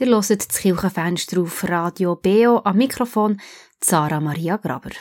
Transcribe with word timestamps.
Ihr 0.00 0.06
hört 0.06 0.30
das 0.30 0.48
Kirchenfenster 0.48 1.42
auf 1.42 1.62
Radio 1.68 2.16
Beo 2.16 2.62
am 2.64 2.78
Mikrofon 2.78 3.38
Sarah 3.84 4.18
Maria 4.18 4.56
Graber. 4.56 4.92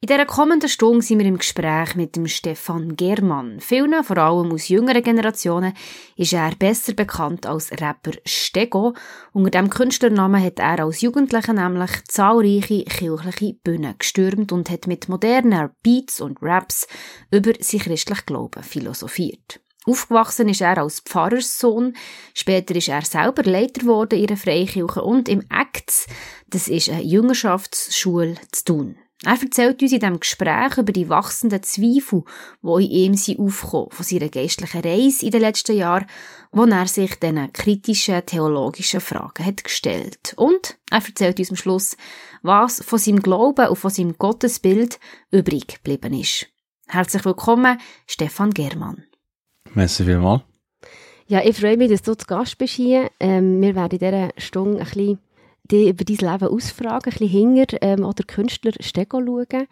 In 0.00 0.08
dieser 0.08 0.26
kommenden 0.26 0.68
Stunde 0.68 1.02
sind 1.02 1.20
wir 1.20 1.26
im 1.26 1.38
Gespräch 1.38 1.94
mit 1.94 2.16
dem 2.16 2.26
Stefan 2.26 2.96
Germann. 2.96 3.60
Vielen, 3.60 4.02
vor 4.02 4.18
allem 4.18 4.50
aus 4.50 4.68
jüngeren 4.68 5.04
Generationen, 5.04 5.72
ist 6.16 6.32
er 6.32 6.56
besser 6.56 6.94
bekannt 6.94 7.46
als 7.46 7.70
Rapper 7.70 8.18
Stego. 8.24 8.94
Unter 9.32 9.50
dem 9.50 9.70
Künstlernamen 9.70 10.42
hat 10.42 10.58
er 10.58 10.80
als 10.80 11.02
Jugendlicher 11.02 11.52
nämlich 11.52 11.92
zahlreiche 12.08 12.82
kirchliche 12.82 13.54
Bühnen 13.62 13.94
gestürmt 14.00 14.50
und 14.50 14.68
hat 14.68 14.88
mit 14.88 15.08
modernen 15.08 15.70
Beats 15.84 16.20
und 16.20 16.42
Raps 16.42 16.88
über 17.30 17.52
sein 17.60 17.80
christliches 17.80 18.26
Glauben 18.26 18.64
philosophiert. 18.64 19.60
Aufgewachsen 19.86 20.48
ist 20.48 20.60
er 20.60 20.78
als 20.78 21.00
Pfarrerssohn. 21.00 21.96
Später 22.34 22.74
ist 22.74 22.88
er 22.88 23.02
selber 23.02 23.44
Leiter 23.44 23.82
geworden 23.82 24.18
in 24.18 24.26
einer 24.26 24.36
Freikirche 24.36 25.02
und 25.02 25.28
im 25.28 25.44
ACTS, 25.48 26.06
das 26.48 26.66
ist 26.66 26.90
eine 26.90 27.02
Jüngerschaftsschule 27.02 28.36
zu 28.50 28.64
tun. 28.64 28.96
Er 29.24 29.40
erzählt 29.40 29.80
uns 29.80 29.92
in 29.92 30.00
diesem 30.00 30.20
Gespräch 30.20 30.76
über 30.76 30.92
die 30.92 31.08
wachsenden 31.08 31.62
Zweifel, 31.62 32.24
die 32.62 32.84
in 32.84 32.90
ihm 32.90 33.14
sind 33.14 33.38
aufgekommen, 33.38 33.90
von 33.90 34.04
seiner 34.04 34.28
geistlichen 34.28 34.82
Reise 34.82 35.24
in 35.24 35.32
den 35.32 35.40
letzten 35.40 35.76
Jahren, 35.76 36.06
wo 36.52 36.64
er 36.64 36.86
sich 36.86 37.14
diesen 37.14 37.52
kritischen 37.52 38.26
theologischen 38.26 39.00
Fragen 39.00 39.46
hat 39.46 39.64
gestellt. 39.64 40.34
Und 40.36 40.78
er 40.90 41.02
erzählt 41.04 41.38
uns 41.38 41.50
am 41.50 41.56
Schluss, 41.56 41.96
was 42.42 42.82
von 42.84 42.98
seinem 42.98 43.22
Glauben 43.22 43.68
und 43.68 43.76
von 43.76 43.90
seinem 43.90 44.18
Gottesbild 44.18 44.98
übrig 45.30 45.66
geblieben 45.66 46.12
ist. 46.12 46.46
Herzlich 46.86 47.24
willkommen, 47.24 47.80
Stefan 48.06 48.50
Germann. 48.50 49.06
Merci 49.76 50.04
vielmals. 50.04 50.40
Ja, 51.28 51.44
ich 51.44 51.58
freue 51.58 51.76
mich, 51.76 51.90
dass 51.90 52.00
du 52.00 52.16
zu 52.16 52.26
Gast 52.26 52.56
bist 52.56 52.74
hier. 52.74 53.10
Ähm, 53.20 53.60
wir 53.60 53.74
werden 53.74 53.98
in 53.98 53.98
dieser 53.98 54.30
Stunde 54.38 54.80
ein 54.80 54.84
bisschen 54.84 55.18
die 55.70 55.88
über 55.88 56.04
dein 56.04 56.32
Leben 56.32 56.48
ausfragen, 56.48 57.12
ein 57.12 57.18
bisschen 57.18 57.28
hinger 57.28 57.66
ähm, 57.80 58.04
oder 58.04 58.22
Künstler 58.24 58.72
Stego 58.80 59.20
schauen. 59.20 59.66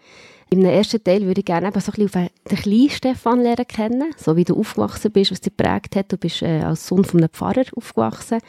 Im 0.50 0.64
ersten 0.64 1.02
Teil 1.02 1.22
würde 1.22 1.40
ich 1.40 1.46
gerne 1.46 1.70
so 1.80 1.92
ein 1.92 2.04
bisschen 2.04 2.24
auf 2.24 2.30
den 2.50 2.58
kleinen 2.58 2.90
Stefan 2.90 3.40
lernen 3.40 3.66
kennen, 3.66 4.12
so 4.16 4.36
wie 4.36 4.44
du 4.44 4.58
aufgewachsen 4.58 5.12
bist, 5.12 5.30
was 5.30 5.40
dich 5.40 5.56
geprägt 5.56 5.96
hat. 5.96 6.12
Du 6.12 6.16
bist 6.18 6.42
äh, 6.42 6.60
als 6.60 6.86
Sohn 6.86 7.04
von 7.04 7.20
einem 7.20 7.30
Pfarrer 7.30 7.64
aufgewachsen. 7.76 8.40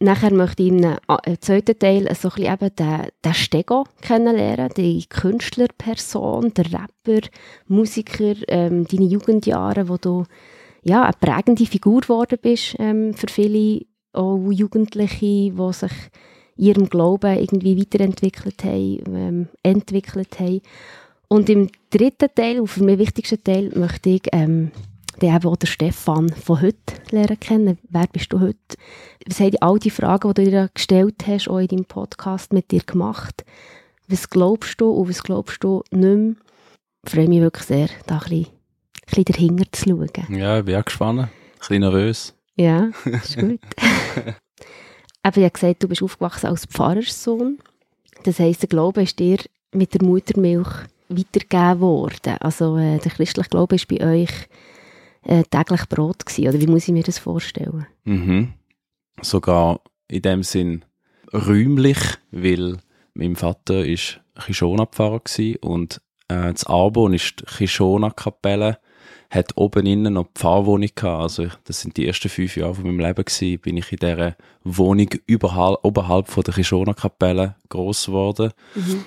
Nachher 0.00 0.32
möchte 0.32 0.62
ich 0.64 0.70
im 0.70 0.82
äh, 0.82 1.38
zweiten 1.38 1.78
Teil 1.78 2.12
so 2.14 2.30
ein 2.30 2.34
bisschen 2.34 2.52
eben 2.52 2.76
den, 2.76 3.02
den 3.24 3.34
Stego 3.34 3.84
kennenlernen, 4.00 4.70
die 4.76 5.06
Künstlerperson, 5.06 6.52
der 6.54 6.64
Rapper, 6.72 7.28
Musiker, 7.68 8.34
ähm, 8.48 8.86
deine 8.88 9.04
Jugendjahre, 9.04 9.88
wo 9.88 9.98
du 9.98 10.24
ja, 10.84 11.02
eine 11.02 11.12
prägende 11.18 11.66
Figur 11.66 12.02
geworden 12.02 12.38
bist 12.40 12.76
ähm, 12.78 13.14
für 13.14 13.28
viele 13.28 13.86
auch 14.12 14.50
Jugendliche, 14.50 15.50
die 15.50 15.72
sich 15.72 15.92
ihrem 16.56 16.88
Glauben 16.88 17.36
irgendwie 17.36 17.80
weiterentwickelt 17.80 18.62
haben, 18.64 19.02
ähm, 19.08 19.48
entwickelt 19.62 20.38
haben. 20.38 20.60
Und 21.28 21.48
im 21.48 21.68
dritten 21.90 22.28
Teil, 22.34 22.60
und 22.60 22.68
für 22.68 22.84
mich 22.84 22.98
wichtigsten 22.98 23.42
Teil, 23.42 23.72
möchte 23.74 24.10
ich 24.10 24.22
ähm, 24.32 24.70
den 25.20 25.34
eben 25.34 25.48
auch 25.48 25.56
den 25.56 25.66
Stefan 25.66 26.28
von 26.28 26.60
heute 26.60 26.94
lernen 27.10 27.40
kennen. 27.40 27.78
Wer 27.88 28.06
bist 28.12 28.32
du 28.32 28.40
heute? 28.40 28.76
Was 29.26 29.40
haben 29.40 29.56
all 29.60 29.78
die 29.78 29.90
Fragen, 29.90 30.32
die 30.34 30.44
du 30.44 30.50
dir 30.50 30.70
gestellt 30.72 31.26
hast, 31.26 31.48
auch 31.48 31.58
in 31.58 31.68
deinem 31.68 31.84
Podcast 31.86 32.52
mit 32.52 32.70
dir 32.70 32.82
gemacht? 32.82 33.44
Was 34.06 34.28
glaubst 34.28 34.80
du 34.80 34.90
und 34.90 35.08
was 35.08 35.22
glaubst 35.22 35.64
du 35.64 35.82
nicht 35.90 36.16
mehr? 36.16 36.34
Ich 37.04 37.10
freue 37.10 37.28
mich 37.28 37.40
wirklich 37.40 37.66
sehr, 37.66 37.88
da 38.06 38.16
ein 38.16 38.20
bisschen 38.20 38.46
ein 39.06 39.24
bisschen 39.24 39.24
dahinter 39.24 39.72
zu 39.72 39.88
schauen. 39.88 40.36
Ja, 40.36 40.58
ich 40.58 40.64
bin 40.64 40.76
auch 40.76 40.84
gespannt. 40.84 41.20
Ein 41.20 41.30
bisschen 41.58 41.80
nervös. 41.80 42.34
Ja, 42.56 42.90
ist 43.04 43.38
gut. 43.38 43.60
Aber 45.22 45.36
ich 45.38 45.44
habe 45.44 45.50
gesagt, 45.50 45.82
du 45.82 45.88
bist 45.88 46.02
aufgewachsen 46.02 46.46
als 46.46 46.66
Pfarrerssohn. 46.66 47.58
Das 48.24 48.38
heisst, 48.38 48.62
der 48.62 48.68
Glaube 48.68 49.02
ist 49.02 49.18
dir 49.18 49.38
mit 49.72 49.94
der 49.94 50.04
Muttermilch 50.04 50.68
weitergegeben 51.08 51.80
worden. 51.80 52.36
Also 52.40 52.76
äh, 52.76 52.98
der 52.98 53.10
christliche 53.10 53.50
Glaube 53.50 53.76
war 53.76 53.98
bei 53.98 54.06
euch 54.06 54.30
äh, 55.22 55.42
täglich 55.44 55.88
Brot 55.88 56.26
gewesen, 56.26 56.48
oder 56.48 56.60
wie 56.60 56.66
muss 56.66 56.88
ich 56.88 56.94
mir 56.94 57.02
das 57.02 57.18
vorstellen? 57.18 57.86
Mhm. 58.04 58.52
Sogar 59.20 59.80
in 60.08 60.22
dem 60.22 60.42
Sinn 60.42 60.84
räumlich, 61.32 61.98
weil 62.30 62.78
mein 63.14 63.36
Vater 63.36 63.84
ist 63.84 64.20
Kishona-Pfarrer 64.44 65.22
und 65.60 66.00
äh, 66.28 66.52
das 66.52 66.64
Arbon 66.66 67.14
ist 67.14 67.40
die 67.40 67.44
Kishona-Kapelle 67.44 68.78
hat 69.30 69.56
oben 69.56 69.86
innen 69.86 70.14
noch 70.14 70.24
die 70.24 70.40
Pfarrwohnung 70.40 70.90
gehabt. 70.94 71.22
Also 71.22 71.48
das 71.64 71.80
sind 71.80 71.96
die 71.96 72.06
ersten 72.06 72.28
fünf 72.28 72.56
Jahre 72.56 72.74
von 72.76 72.84
meinem 72.84 73.00
Leben 73.00 73.24
gewesen, 73.24 73.60
bin 73.60 73.76
ich 73.76 73.90
in 73.92 73.98
dieser 73.98 74.36
Wohnung 74.62 75.08
überhalb, 75.26 75.78
oberhalb 75.82 76.28
von 76.28 76.44
der 76.44 76.54
Kishona-Kapelle 76.54 77.56
gross 77.68 78.06
geworden. 78.06 78.52
Mhm. 78.74 79.04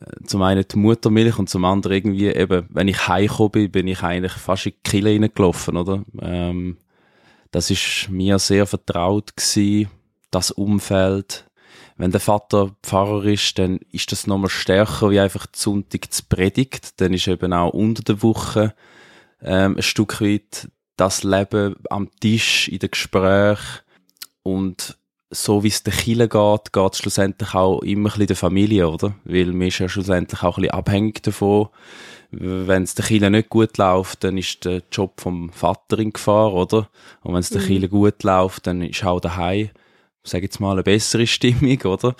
Äh, 0.00 0.24
zum 0.26 0.42
einen 0.42 0.64
die 0.68 0.78
Muttermilch 0.78 1.38
und 1.38 1.48
zum 1.48 1.64
anderen 1.64 1.96
irgendwie 1.96 2.28
eben, 2.28 2.66
wenn 2.70 2.88
ich 2.88 3.08
heimgekommen 3.08 3.52
bin, 3.52 3.70
bin 3.70 3.88
ich 3.88 4.02
eigentlich 4.02 4.32
fast 4.32 4.66
in 4.66 4.72
die 4.72 4.90
Kille 4.90 5.10
reingelaufen, 5.10 5.76
oder? 5.76 6.04
Ähm, 6.20 6.76
das 7.50 7.70
ist 7.70 8.08
mir 8.10 8.38
sehr 8.38 8.66
vertraut 8.66 9.36
gewesen, 9.36 9.90
das 10.30 10.50
Umfeld. 10.50 11.46
Wenn 11.96 12.12
der 12.12 12.20
Vater 12.20 12.74
Pfarrer 12.82 13.24
ist, 13.24 13.58
dann 13.58 13.78
ist 13.90 14.12
das 14.12 14.26
nochmal 14.26 14.48
stärker 14.48 15.10
wie 15.10 15.20
einfach 15.20 15.46
Sonntag 15.54 16.12
zu 16.12 16.22
predigt. 16.28 17.00
Dann 17.00 17.12
ist 17.12 17.28
eben 17.28 17.52
auch 17.52 17.74
unter 17.74 18.02
der 18.02 18.22
Woche 18.22 18.74
ähm, 19.42 19.76
ein 19.76 19.82
Stück 19.82 20.20
weit 20.20 20.68
das 20.96 21.22
Leben 21.22 21.76
am 21.88 22.10
Tisch, 22.20 22.68
in 22.68 22.78
den 22.78 22.90
Gesprächen 22.90 23.80
und 24.42 24.98
so 25.30 25.62
wie 25.62 25.68
es 25.68 25.82
der 25.82 25.92
Chile 25.92 26.28
geht, 26.28 26.72
geht 26.72 26.92
es 26.92 26.98
schlussendlich 26.98 27.54
auch 27.54 27.80
immer 27.82 28.08
ein 28.08 28.12
bisschen 28.12 28.26
der 28.26 28.36
Familie, 28.36 28.88
oder? 28.88 29.14
Weil 29.24 29.46
man 29.46 29.68
ist 29.68 29.78
ja 29.78 29.88
schlussendlich 29.88 30.42
auch 30.42 30.58
ein 30.58 30.62
bisschen 30.62 30.74
abhängig 30.74 31.22
davon. 31.22 31.68
Wenn 32.32 32.82
es 32.82 32.94
der 32.94 33.04
Chile 33.04 33.30
nicht 33.30 33.48
gut 33.48 33.78
läuft, 33.78 34.24
dann 34.24 34.36
ist 34.36 34.64
der 34.64 34.82
Job 34.90 35.20
vom 35.20 35.50
Vater 35.50 35.98
in 35.98 36.12
Gefahr, 36.12 36.52
oder? 36.52 36.88
Und 37.22 37.34
wenn 37.34 37.40
es 37.40 37.50
der 37.50 37.62
mhm. 37.62 37.66
Chile 37.66 37.88
gut 37.88 38.22
läuft, 38.24 38.66
dann 38.66 38.82
ist 38.82 39.04
auch 39.04 39.20
daheim, 39.20 39.70
sage 40.24 40.44
jetzt 40.44 40.60
mal, 40.60 40.72
eine 40.72 40.82
bessere 40.82 41.26
Stimmung, 41.28 41.80
oder? 41.82 42.14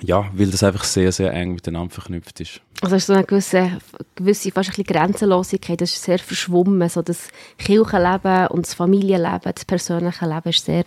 Ja, 0.00 0.30
weil 0.34 0.50
das 0.50 0.62
einfach 0.62 0.84
sehr, 0.84 1.10
sehr 1.10 1.32
eng 1.32 1.54
miteinander 1.54 1.92
verknüpft 1.92 2.40
ist. 2.40 2.60
Also 2.80 2.96
ist 2.96 3.06
so 3.06 3.12
eine 3.12 3.24
gewisse, 3.24 3.78
gewisse 4.14 4.52
fast 4.52 4.70
ein 4.70 4.76
bisschen 4.76 4.84
Grenzenlosigkeit, 4.84 5.80
das 5.80 5.92
ist 5.92 6.02
sehr 6.02 6.18
verschwommen, 6.18 6.88
so 6.88 7.02
das 7.02 7.28
Kirchenleben 7.58 8.48
und 8.48 8.66
das 8.66 8.74
Familienleben, 8.74 9.52
das 9.54 9.64
persönliche 9.64 10.26
Leben 10.26 10.48
ist 10.48 10.64
sehr 10.64 10.84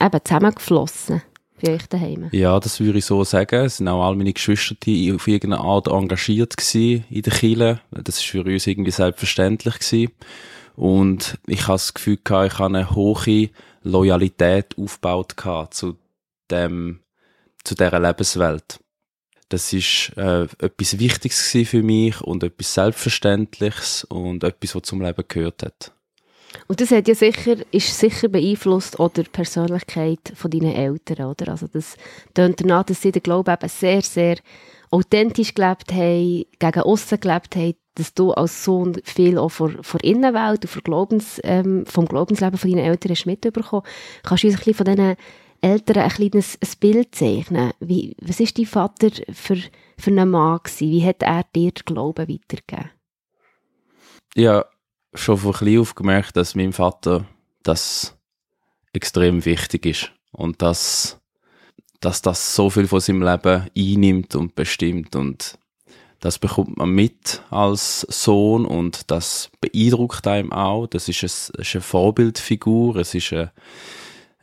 eben 0.00 0.20
zusammengeflossen 0.24 1.22
bei 1.60 1.74
euch 1.74 1.86
daheim. 1.88 2.28
Ja, 2.32 2.58
das 2.60 2.80
würde 2.80 2.98
ich 2.98 3.04
so 3.04 3.24
sagen. 3.24 3.64
Es 3.64 3.78
sind 3.78 3.88
auch 3.88 4.04
alle 4.04 4.16
meine 4.16 4.32
Geschwister 4.32 4.74
die 4.82 5.12
auf 5.12 5.26
irgendeine 5.26 5.62
Art 5.62 5.88
engagiert 5.88 6.56
gewesen 6.56 7.04
in 7.10 7.22
der 7.22 7.32
Kirche. 7.32 7.80
Das 7.90 8.16
ist 8.16 8.26
für 8.26 8.44
uns 8.44 8.66
irgendwie 8.66 8.90
selbstverständlich 8.90 9.78
gewesen. 9.78 10.12
Und 10.76 11.38
ich 11.46 11.62
habe 11.62 11.74
das 11.74 11.94
Gefühl 11.94 12.18
gehabt, 12.22 12.52
ich 12.52 12.58
habe 12.58 12.76
eine 12.76 12.94
hohe 12.94 13.50
Loyalität 13.82 14.76
aufgebaut 14.78 15.36
zu 15.70 15.96
dem 16.50 17.00
zu 17.64 17.74
dieser 17.74 17.98
Lebenswelt. 17.98 18.78
Das 19.48 19.72
ist 19.72 20.12
äh, 20.16 20.44
etwas 20.58 20.98
Wichtiges 20.98 21.40
für 21.68 21.82
mich 21.82 22.20
und 22.20 22.42
etwas 22.42 22.74
Selbstverständliches 22.74 24.04
und 24.04 24.42
etwas, 24.44 24.74
was 24.74 24.82
zum 24.82 25.02
Leben 25.02 25.24
gehört 25.28 25.62
hat. 25.62 25.92
Und 26.66 26.80
das 26.80 26.90
hat 26.92 27.08
ja 27.08 27.14
sicher, 27.14 27.56
ist 27.72 27.98
sicher 27.98 28.28
beeinflusst 28.28 28.98
oder 29.00 29.22
die 29.22 29.30
Persönlichkeit 29.30 30.32
von 30.34 30.50
deinen 30.50 30.74
Eltern, 30.74 31.26
oder? 31.26 31.50
Also 31.50 31.66
das 31.66 31.96
tönt 32.32 32.60
danach, 32.60 32.84
dass 32.84 33.02
sie 33.02 33.12
den 33.12 33.22
Glauben 33.22 33.52
eben 33.52 33.68
sehr, 33.68 34.02
sehr 34.02 34.36
authentisch 34.90 35.54
gelebt 35.54 35.92
haben, 35.92 36.44
gegen 36.58 36.80
außen 36.80 37.20
gelebt 37.20 37.56
haben, 37.56 37.74
dass 37.96 38.14
du 38.14 38.32
als 38.32 38.64
Sohn 38.64 39.00
viel 39.04 39.38
auch 39.38 39.50
von, 39.50 39.82
von 39.82 40.00
Innenwelt 40.00 40.64
und 40.64 40.70
von 40.70 40.82
Glaubens, 40.82 41.40
ähm, 41.44 41.84
vom 41.86 42.06
Glaubensleben 42.06 42.58
von 42.58 42.70
deinen 42.70 42.84
Eltern 42.84 43.10
hast 43.10 43.26
mitbekommen. 43.26 43.82
Kannst 44.22 44.44
du 44.44 44.48
uns 44.48 44.56
ein 44.56 44.58
bisschen 44.58 44.74
von 44.74 44.86
diesen 44.86 45.16
Eltern 45.64 46.02
ein 46.02 46.10
kleines 46.10 46.58
ein 46.60 46.68
Bild 46.78 47.14
zeichnen. 47.14 47.72
Wie, 47.80 48.14
was 48.20 48.38
war 48.38 48.46
dein 48.54 48.66
Vater 48.66 49.10
für, 49.32 49.56
für 49.98 50.10
ein 50.10 50.28
Mann? 50.30 50.60
Gewesen? 50.62 50.90
Wie 50.90 51.04
hat 51.06 51.22
er 51.22 51.44
dir 51.54 51.72
den 51.72 51.84
Glauben 51.86 52.28
weitergegeben? 52.28 52.90
Ja, 54.34 54.66
schon 55.14 55.38
von 55.38 55.52
klein 55.52 55.78
auf 55.78 55.94
gemerkt, 55.94 56.36
dass 56.36 56.54
mein 56.54 56.72
Vater 56.72 57.26
das 57.62 58.16
extrem 58.92 59.44
wichtig 59.44 59.86
ist 59.86 60.12
und 60.32 60.60
dass, 60.60 61.18
dass 62.00 62.20
das 62.20 62.54
so 62.54 62.68
viel 62.68 62.86
von 62.86 63.00
seinem 63.00 63.22
Leben 63.22 63.70
einnimmt 63.76 64.34
und 64.34 64.54
bestimmt 64.54 65.16
und 65.16 65.58
das 66.20 66.38
bekommt 66.38 66.76
man 66.78 66.90
mit 66.90 67.42
als 67.50 68.00
Sohn 68.02 68.64
und 68.64 69.10
das 69.10 69.50
beeindruckt 69.60 70.26
einem 70.26 70.52
auch. 70.52 70.86
Das 70.86 71.08
ist, 71.08 71.22
ein, 71.22 71.60
ist 71.60 71.74
eine 71.74 71.82
Vorbildfigur, 71.82 72.96
es 72.96 73.14
ist 73.14 73.32
eine 73.32 73.52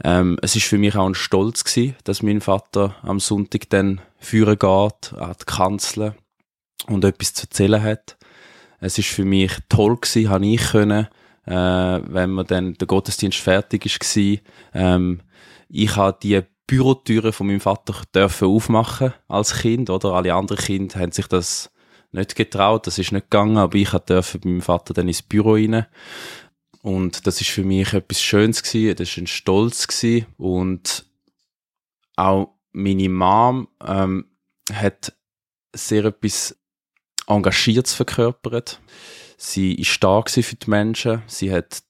ähm, 0.04 0.38
es 0.42 0.56
ist 0.56 0.66
für 0.66 0.78
mich 0.78 0.96
auch 0.96 1.06
ein 1.06 1.16
Stolz 1.16 1.64
gewesen, 1.64 1.96
dass 2.04 2.24
mein 2.24 2.42
Vater 2.42 2.96
am 3.04 3.20
Sonntag 3.20 3.70
dann 3.70 4.02
führen 4.20 4.58
geht, 4.58 5.14
an 5.14 5.36
die 5.40 5.46
Kanzel 5.46 6.16
und 6.88 7.06
etwas 7.06 7.34
zu 7.34 7.44
erzählen 7.44 7.82
hat. 7.82 8.18
Es 8.80 8.98
ist 8.98 9.10
für 9.10 9.26
mich 9.26 9.52
toll 9.70 9.98
gewesen, 9.98 10.30
habe 10.30 10.46
ich 10.46 10.62
können, 10.62 11.08
äh, 11.46 11.54
wenn 11.54 12.32
man 12.32 12.48
dann 12.48 12.74
der 12.76 12.88
Gottesdienst 12.88 13.40
fertig 13.40 13.86
ist 13.86 14.00
gewesen, 14.00 14.42
ähm, 14.74 15.22
ich 15.70 15.96
habe 15.96 16.18
die 16.22 16.42
Bürotüren 16.68 17.34
von 17.34 17.48
meinem 17.48 17.60
Vater 17.60 17.94
dürfen 18.14 18.48
aufmachen 18.48 19.14
als 19.28 19.60
Kind, 19.60 19.90
oder? 19.90 20.14
Alle 20.14 20.34
anderen 20.34 20.58
Kinder 20.58 21.00
haben 21.00 21.12
sich 21.12 21.28
das 21.28 21.72
nicht 22.12 22.36
getraut, 22.36 22.88
das 22.88 22.98
ist 22.98 23.12
nicht 23.12 23.30
gegangen, 23.30 23.58
aber 23.58 23.76
ich 23.76 23.90
durfte 23.90 24.40
bei 24.40 24.50
meinem 24.50 24.62
Vater 24.62 24.94
dann 24.94 25.08
ins 25.08 25.22
Büro 25.22 25.54
rein. 25.54 25.86
Und 26.82 27.28
das 27.28 27.42
ist 27.42 27.50
für 27.50 27.64
mich 27.64 27.94
etwas 27.94 28.22
Schönes 28.22 28.64
gewesen, 28.64 28.96
das 28.96 29.10
ist 29.10 29.18
ein 29.18 29.28
Stolz 29.28 29.88
gewesen. 29.88 30.26
und 30.38 31.06
auch 32.16 32.56
meine 32.72 33.10
Mom 33.10 33.68
ähm, 33.86 34.26
hat 34.72 35.14
sehr 35.74 36.06
etwas 36.06 36.58
Engagiertes 37.28 37.94
verkörpert. 37.94 38.82
Sie 39.38 39.74
ist 39.76 39.88
stark 39.88 40.30
für 40.30 40.42
die 40.42 40.70
Menschen, 40.70 41.24
sie 41.28 41.52
hat 41.52 41.84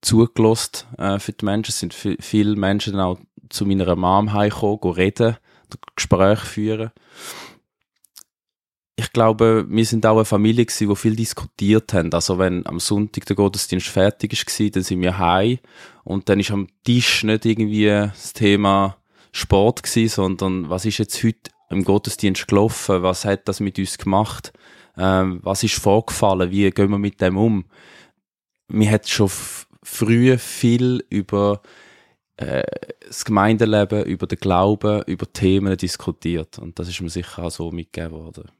zugelassen 0.00 0.86
äh, 0.98 1.18
für 1.18 1.32
die 1.32 1.44
Menschen. 1.44 1.70
Es 1.70 1.80
sind 1.80 1.94
viele 1.94 2.56
Menschen 2.56 2.94
dann 2.94 3.02
auch 3.02 3.18
zu 3.48 3.64
meiner 3.64 3.96
Mom 3.96 4.32
heimgekommen, 4.32 4.94
reden, 4.94 5.36
Gespräche 5.96 6.46
führen. 6.46 6.90
Ich 9.00 9.12
glaube, 9.12 9.64
wir 9.68 9.84
sind 9.84 10.04
auch 10.06 10.16
eine 10.16 10.24
Familie 10.24 10.66
gewesen, 10.66 10.88
die 10.88 10.96
viel 10.96 11.14
diskutiert 11.14 11.92
haben. 11.94 12.12
Also 12.12 12.36
wenn 12.36 12.66
am 12.66 12.80
Sonntag 12.80 13.26
der 13.26 13.36
Gottesdienst 13.36 13.86
fertig 13.86 14.32
war, 14.32 14.70
dann 14.70 14.82
sind 14.82 15.00
wir 15.00 15.18
heim 15.18 15.58
und 16.02 16.28
dann 16.28 16.40
ist 16.40 16.50
am 16.50 16.66
Tisch 16.82 17.22
nicht 17.22 17.46
irgendwie 17.46 17.86
das 17.86 18.32
Thema 18.32 18.96
Sport 19.30 19.84
gewesen, 19.84 20.08
sondern 20.08 20.68
was 20.68 20.84
ist 20.84 20.98
jetzt 20.98 21.22
heute 21.22 21.52
im 21.70 21.84
Gottesdienst 21.84 22.48
gelaufen? 22.48 23.04
Was 23.04 23.24
hat 23.24 23.46
das 23.46 23.60
mit 23.60 23.78
uns 23.78 23.98
gemacht? 23.98 24.52
Ähm, 24.96 25.38
was 25.44 25.62
ist 25.62 25.76
vorgefallen? 25.76 26.50
Wie 26.50 26.68
gehen 26.68 26.90
wir 26.90 26.98
mit 26.98 27.20
dem 27.20 27.36
um? 27.36 27.66
Mir 28.66 28.90
hat 28.90 29.08
schon 29.08 29.30
früh 29.80 30.36
viel 30.38 31.04
über 31.08 31.62
äh, 32.36 32.64
das 33.06 33.24
Gemeindeleben, 33.24 34.02
über 34.06 34.26
den 34.26 34.40
Glauben, 34.40 35.04
über 35.06 35.32
Themen 35.32 35.76
diskutiert. 35.76 36.58
Und 36.58 36.80
das 36.80 36.88
ist 36.88 37.00
mir 37.00 37.10
sicher 37.10 37.44
auch 37.44 37.52
so 37.52 37.70
mitgegeben 37.70 38.18
worden. 38.18 38.50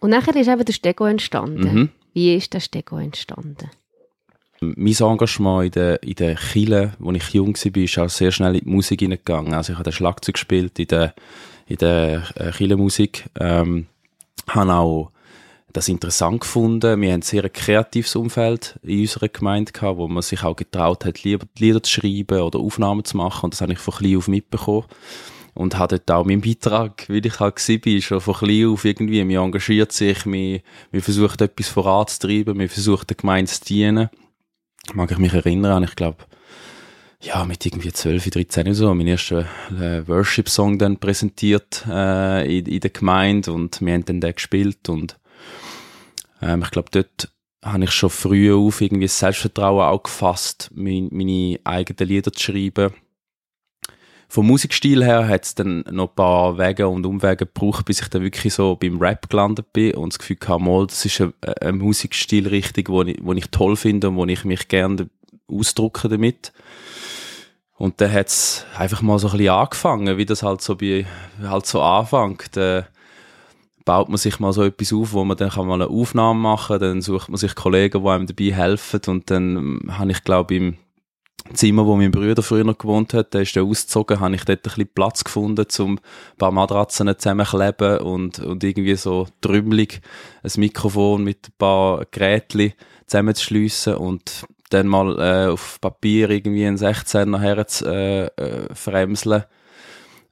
Und 0.00 0.10
nachher 0.10 0.36
ist 0.36 0.48
eben 0.48 0.64
der 0.64 0.72
Stego 0.72 1.06
entstanden. 1.06 1.74
Mhm. 1.74 1.88
Wie 2.14 2.34
ist 2.34 2.52
der 2.54 2.60
Stego 2.60 2.98
entstanden? 2.98 3.70
Mein 4.60 4.94
Engagement 4.94 5.66
in 5.66 5.70
der, 5.70 6.02
in 6.02 6.14
der 6.14 6.34
Kirche, 6.34 6.92
als 7.04 7.16
ich 7.16 7.34
jung 7.34 7.54
war, 7.54 7.82
ist 7.82 7.98
auch 7.98 8.08
sehr 8.08 8.32
schnell 8.32 8.56
in 8.56 8.64
die 8.64 8.70
Musik 8.70 9.00
hineingegangen. 9.00 9.54
Also 9.54 9.72
ich 9.72 9.78
habe 9.78 9.92
Schlagzeug 9.92 10.34
gespielt 10.34 10.78
in 10.78 10.88
der, 10.88 11.14
in 11.66 11.76
der 11.76 12.24
äh, 12.34 12.50
Kirchenmusik. 12.50 13.26
Ähm, 13.38 13.86
habe 14.48 14.72
auch 14.72 15.12
das 15.72 15.88
interessant 15.88 16.40
gefunden. 16.40 17.00
Wir 17.00 17.12
haben 17.12 17.20
ein 17.20 17.22
sehr 17.22 17.48
kreatives 17.48 18.16
Umfeld 18.16 18.78
in 18.82 19.00
unserer 19.00 19.28
Gemeinde 19.28 19.70
gehabt, 19.70 19.98
wo 19.98 20.08
man 20.08 20.22
sich 20.22 20.42
auch 20.42 20.56
getraut 20.56 21.04
hat, 21.04 21.22
Lieder 21.22 21.82
zu 21.82 21.92
schreiben 21.92 22.40
oder 22.40 22.58
Aufnahmen 22.58 23.04
zu 23.04 23.16
machen. 23.16 23.44
Und 23.44 23.54
das 23.54 23.60
habe 23.60 23.74
ich 23.74 23.78
von 23.78 23.94
klein 23.94 24.16
auf 24.16 24.28
mitbekommen. 24.28 24.86
Und 25.58 25.76
habe 25.76 25.98
dort 25.98 26.10
auch 26.12 26.24
meinen 26.24 26.40
Beitrag, 26.40 27.08
wie 27.08 27.18
ich 27.18 27.40
halt 27.40 27.56
war, 27.56 28.00
schon 28.00 28.20
von 28.20 28.34
klein 28.34 28.66
auf 28.68 28.84
irgendwie. 28.84 29.24
Man 29.24 29.44
engagiert 29.44 29.90
sich, 29.90 30.24
man, 30.24 30.60
versucht 31.00 31.40
etwas 31.40 31.66
voranzutreiben, 31.66 32.56
man 32.56 32.68
versucht 32.68 33.10
der 33.10 33.16
Gemeinde 33.16 33.50
zu 33.50 33.64
dienen. 33.64 34.08
Mag 34.94 35.10
ich 35.10 35.18
mich 35.18 35.32
erinnern, 35.34 35.82
ich 35.82 35.96
glaube, 35.96 36.18
ja, 37.20 37.44
mit 37.44 37.66
irgendwie 37.66 37.92
12, 37.92 38.30
13 38.30 38.66
oder 38.66 38.74
so, 38.74 38.94
meinen 38.94 39.08
ersten 39.08 39.46
äh, 39.80 40.06
Worship-Song 40.06 40.78
dann 40.78 40.98
präsentiert 40.98 41.84
äh, 41.88 42.58
in, 42.58 42.66
in 42.66 42.78
der 42.78 42.90
Gemeinde 42.90 43.52
und 43.52 43.80
wir 43.80 43.94
haben 43.94 44.04
dann 44.04 44.20
den 44.20 44.34
gespielt 44.36 44.88
und 44.88 45.18
ähm, 46.40 46.62
ich 46.62 46.70
glaube, 46.70 46.90
dort 46.92 47.32
habe 47.64 47.82
ich 47.82 47.90
schon 47.90 48.10
früh 48.10 48.54
auf 48.54 48.80
irgendwie 48.80 49.06
das 49.06 49.18
Selbstvertrauen 49.18 49.82
auch 49.82 50.04
gefasst, 50.04 50.70
mein, 50.72 51.08
meine 51.10 51.58
eigenen 51.64 52.08
Lieder 52.08 52.32
zu 52.32 52.40
schreiben. 52.40 52.94
Vom 54.30 54.46
Musikstil 54.46 55.02
her 55.02 55.26
hat 55.26 55.44
es 55.44 55.54
dann 55.54 55.84
noch 55.90 56.10
ein 56.10 56.14
paar 56.14 56.58
Wege 56.58 56.86
und 56.86 57.06
Umwege 57.06 57.46
gebraucht, 57.46 57.86
bis 57.86 58.02
ich 58.02 58.08
dann 58.08 58.22
wirklich 58.22 58.52
so 58.52 58.76
beim 58.76 58.98
Rap 58.98 59.30
gelandet 59.30 59.72
bin 59.72 59.94
und 59.94 60.12
das 60.12 60.18
Gefühl 60.18 60.36
hatte, 60.46 60.62
mal, 60.62 60.86
das 60.86 61.04
ist 61.06 61.20
ein, 61.22 61.32
ein 61.62 61.78
Musikstil 61.78 62.46
richtig, 62.46 62.90
wo 62.90 63.02
ich, 63.02 63.18
wo 63.22 63.32
ich 63.32 63.48
toll 63.50 63.76
finde 63.76 64.10
und 64.10 64.16
wo 64.16 64.26
ich 64.26 64.44
mich 64.44 64.68
gerne 64.68 65.08
ausdrücke 65.50 66.08
damit. 66.08 66.52
Und 67.78 68.00
dann 68.00 68.12
hat 68.12 68.26
es 68.26 68.66
einfach 68.76 69.00
mal 69.00 69.18
so 69.18 69.28
ein 69.28 69.38
bisschen 69.38 69.54
angefangen, 69.54 70.18
wie 70.18 70.26
das 70.26 70.42
halt 70.42 70.60
so 70.60 70.76
bei, 70.76 71.06
halt 71.42 71.64
so 71.64 71.80
anfängt. 71.80 72.56
Äh, 72.56 72.82
baut 73.88 74.10
man 74.10 74.18
sich 74.18 74.38
mal 74.38 74.52
so 74.52 74.64
etwas 74.64 74.92
auf, 74.92 75.14
wo 75.14 75.24
man 75.24 75.38
dann 75.38 75.48
kann 75.48 75.66
mal 75.66 75.80
eine 75.80 75.88
Aufnahme 75.88 76.38
machen 76.38 76.78
kann, 76.78 76.80
dann 76.80 77.00
sucht 77.00 77.30
man 77.30 77.38
sich 77.38 77.54
Kollegen, 77.54 78.02
die 78.02 78.08
einem 78.10 78.26
dabei 78.26 78.52
helfen 78.54 79.00
und 79.06 79.30
dann 79.30 79.56
ähm, 79.56 79.98
habe 79.98 80.10
ich 80.10 80.22
glaube 80.24 80.54
im 80.56 80.76
Zimmer, 81.54 81.86
wo 81.86 81.96
mein 81.96 82.10
Bruder 82.10 82.42
früher 82.42 82.64
noch 82.64 82.78
gewohnt 82.78 83.14
hat, 83.14 83.34
der 83.34 83.42
ist 83.42 83.56
dann 83.56 83.68
ausgezogen, 83.68 84.20
habe 84.20 84.34
ich 84.34 84.44
dort 84.44 84.58
ein 84.58 84.62
bisschen 84.62 84.88
Platz 84.94 85.24
gefunden, 85.24 85.66
um 85.78 85.94
ein 85.94 86.00
paar 86.36 86.50
Matratzen 86.50 87.08
zusammenkleben 87.18 87.98
und, 87.98 88.38
und 88.40 88.62
irgendwie 88.64 88.96
so 88.96 89.26
trümmelig 89.40 90.00
ein 90.42 90.50
Mikrofon 90.56 91.24
mit 91.24 91.48
ein 91.48 91.54
paar 91.58 92.04
Gerätchen 92.10 92.72
zusammenzuschliessen 93.06 93.94
und 93.94 94.46
dann 94.70 94.86
mal 94.86 95.18
äh, 95.18 95.50
auf 95.50 95.80
Papier 95.80 96.30
irgendwie 96.30 96.66
einen 96.66 96.76
16er 96.76 97.40
her 97.40 97.66
zu 97.66 97.86
äh, 97.86 98.26
äh, 98.26 98.74
fremseln 98.74 99.44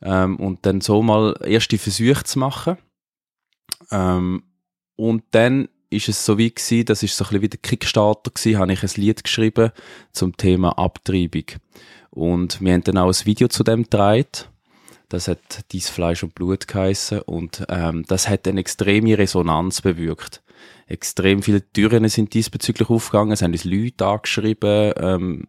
ähm, 0.02 0.36
und 0.36 0.66
dann 0.66 0.80
so 0.80 1.02
mal 1.02 1.34
erste 1.44 1.78
Versuche 1.78 2.24
zu 2.24 2.38
machen. 2.38 2.76
Ähm, 3.90 4.42
und 4.96 5.24
dann 5.30 5.68
ist 5.91 6.09
es 6.09 6.25
so 6.25 6.38
wie 6.38 6.50
gewesen, 6.50 6.85
das 6.85 7.03
ist 7.03 7.17
so 7.17 7.25
ein 7.25 7.29
bisschen 7.29 7.43
wie 7.43 7.49
der 7.49 7.61
Kickstarter 7.61 8.31
gewesen, 8.31 8.59
habe 8.59 8.73
ich 8.73 8.83
ein 8.83 8.91
Lied 8.97 9.25
geschrieben 9.25 9.71
zum 10.12 10.37
Thema 10.37 10.79
Abtreibung. 10.79 11.44
Und 12.11 12.61
wir 12.61 12.73
haben 12.73 12.85
dann 12.85 12.99
auch 12.99 13.09
ein 13.09 13.27
Video 13.27 13.49
zu 13.49 13.62
dem 13.62 13.85
gedreht. 13.85 14.49
Das 15.09 15.29
hat 15.29 15.65
«Dies 15.71 15.88
Fleisch 15.88 16.23
und 16.23 16.35
Blut» 16.35 16.67
geheissen. 16.67 17.21
Und 17.21 17.65
ähm, 17.69 18.05
das 18.09 18.29
hat 18.29 18.49
eine 18.49 18.61
extreme 18.61 19.17
Resonanz 19.17 19.83
bewirkt. 19.83 20.43
Extrem 20.88 21.43
viele 21.43 21.62
Türen 21.73 22.09
sind 22.09 22.35
diesbezüglich 22.35 22.88
aufgegangen. 22.91 23.33
Es 23.33 23.43
haben 23.43 23.53
uns 23.53 23.65
Leute 23.65 24.06
angeschrieben. 24.06 24.93
Ähm, 24.97 25.49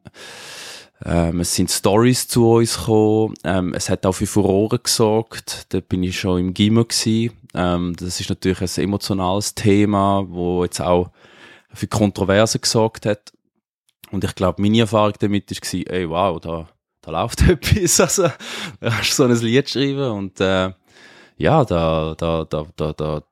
ähm, 1.06 1.42
es 1.42 1.54
sind 1.54 1.70
Stories 1.70 2.28
zu 2.28 2.50
uns 2.50 2.78
gekommen. 2.78 3.36
Ähm, 3.44 3.74
es 3.74 3.90
hat 3.90 4.06
auch 4.06 4.14
für 4.14 4.26
Furore 4.26 4.80
gesorgt. 4.80 5.68
Da 5.70 5.80
bin 5.80 6.04
ich 6.04 6.20
schon 6.20 6.40
im 6.40 6.54
Gimmer 6.54 6.86
gewesen. 6.86 7.38
Ähm, 7.54 7.96
das 7.98 8.20
ist 8.20 8.30
natürlich 8.30 8.62
ein 8.62 8.84
emotionales 8.84 9.54
Thema, 9.54 10.26
wo 10.28 10.64
jetzt 10.64 10.82
auch 10.82 11.12
für 11.74 11.88
Kontroversen 11.88 12.62
gesorgt 12.62 13.06
hat. 13.06 13.32
Und 14.12 14.24
ich 14.24 14.34
glaube, 14.36 14.62
meine 14.62 14.80
Erfahrung 14.80 15.14
damit 15.20 15.52
war, 15.52 15.94
ey, 15.94 16.10
wow, 16.10 16.40
da, 16.40 16.68
da 17.02 17.12
läuft 17.12 17.42
etwas. 17.48 18.00
Also, 18.00 18.24
da 18.80 18.90
kannst 18.90 19.12
du 19.12 19.14
so 19.16 19.24
ein 19.26 19.36
Lied 19.36 19.70
schreiben 19.70 20.12
und, 20.12 20.40
äh, 20.40 20.72
ja, 21.38 21.64
da, 21.64 22.16
da, 22.18 22.46
da, 22.46 22.66
da, 22.76 22.94
da, 22.94 23.24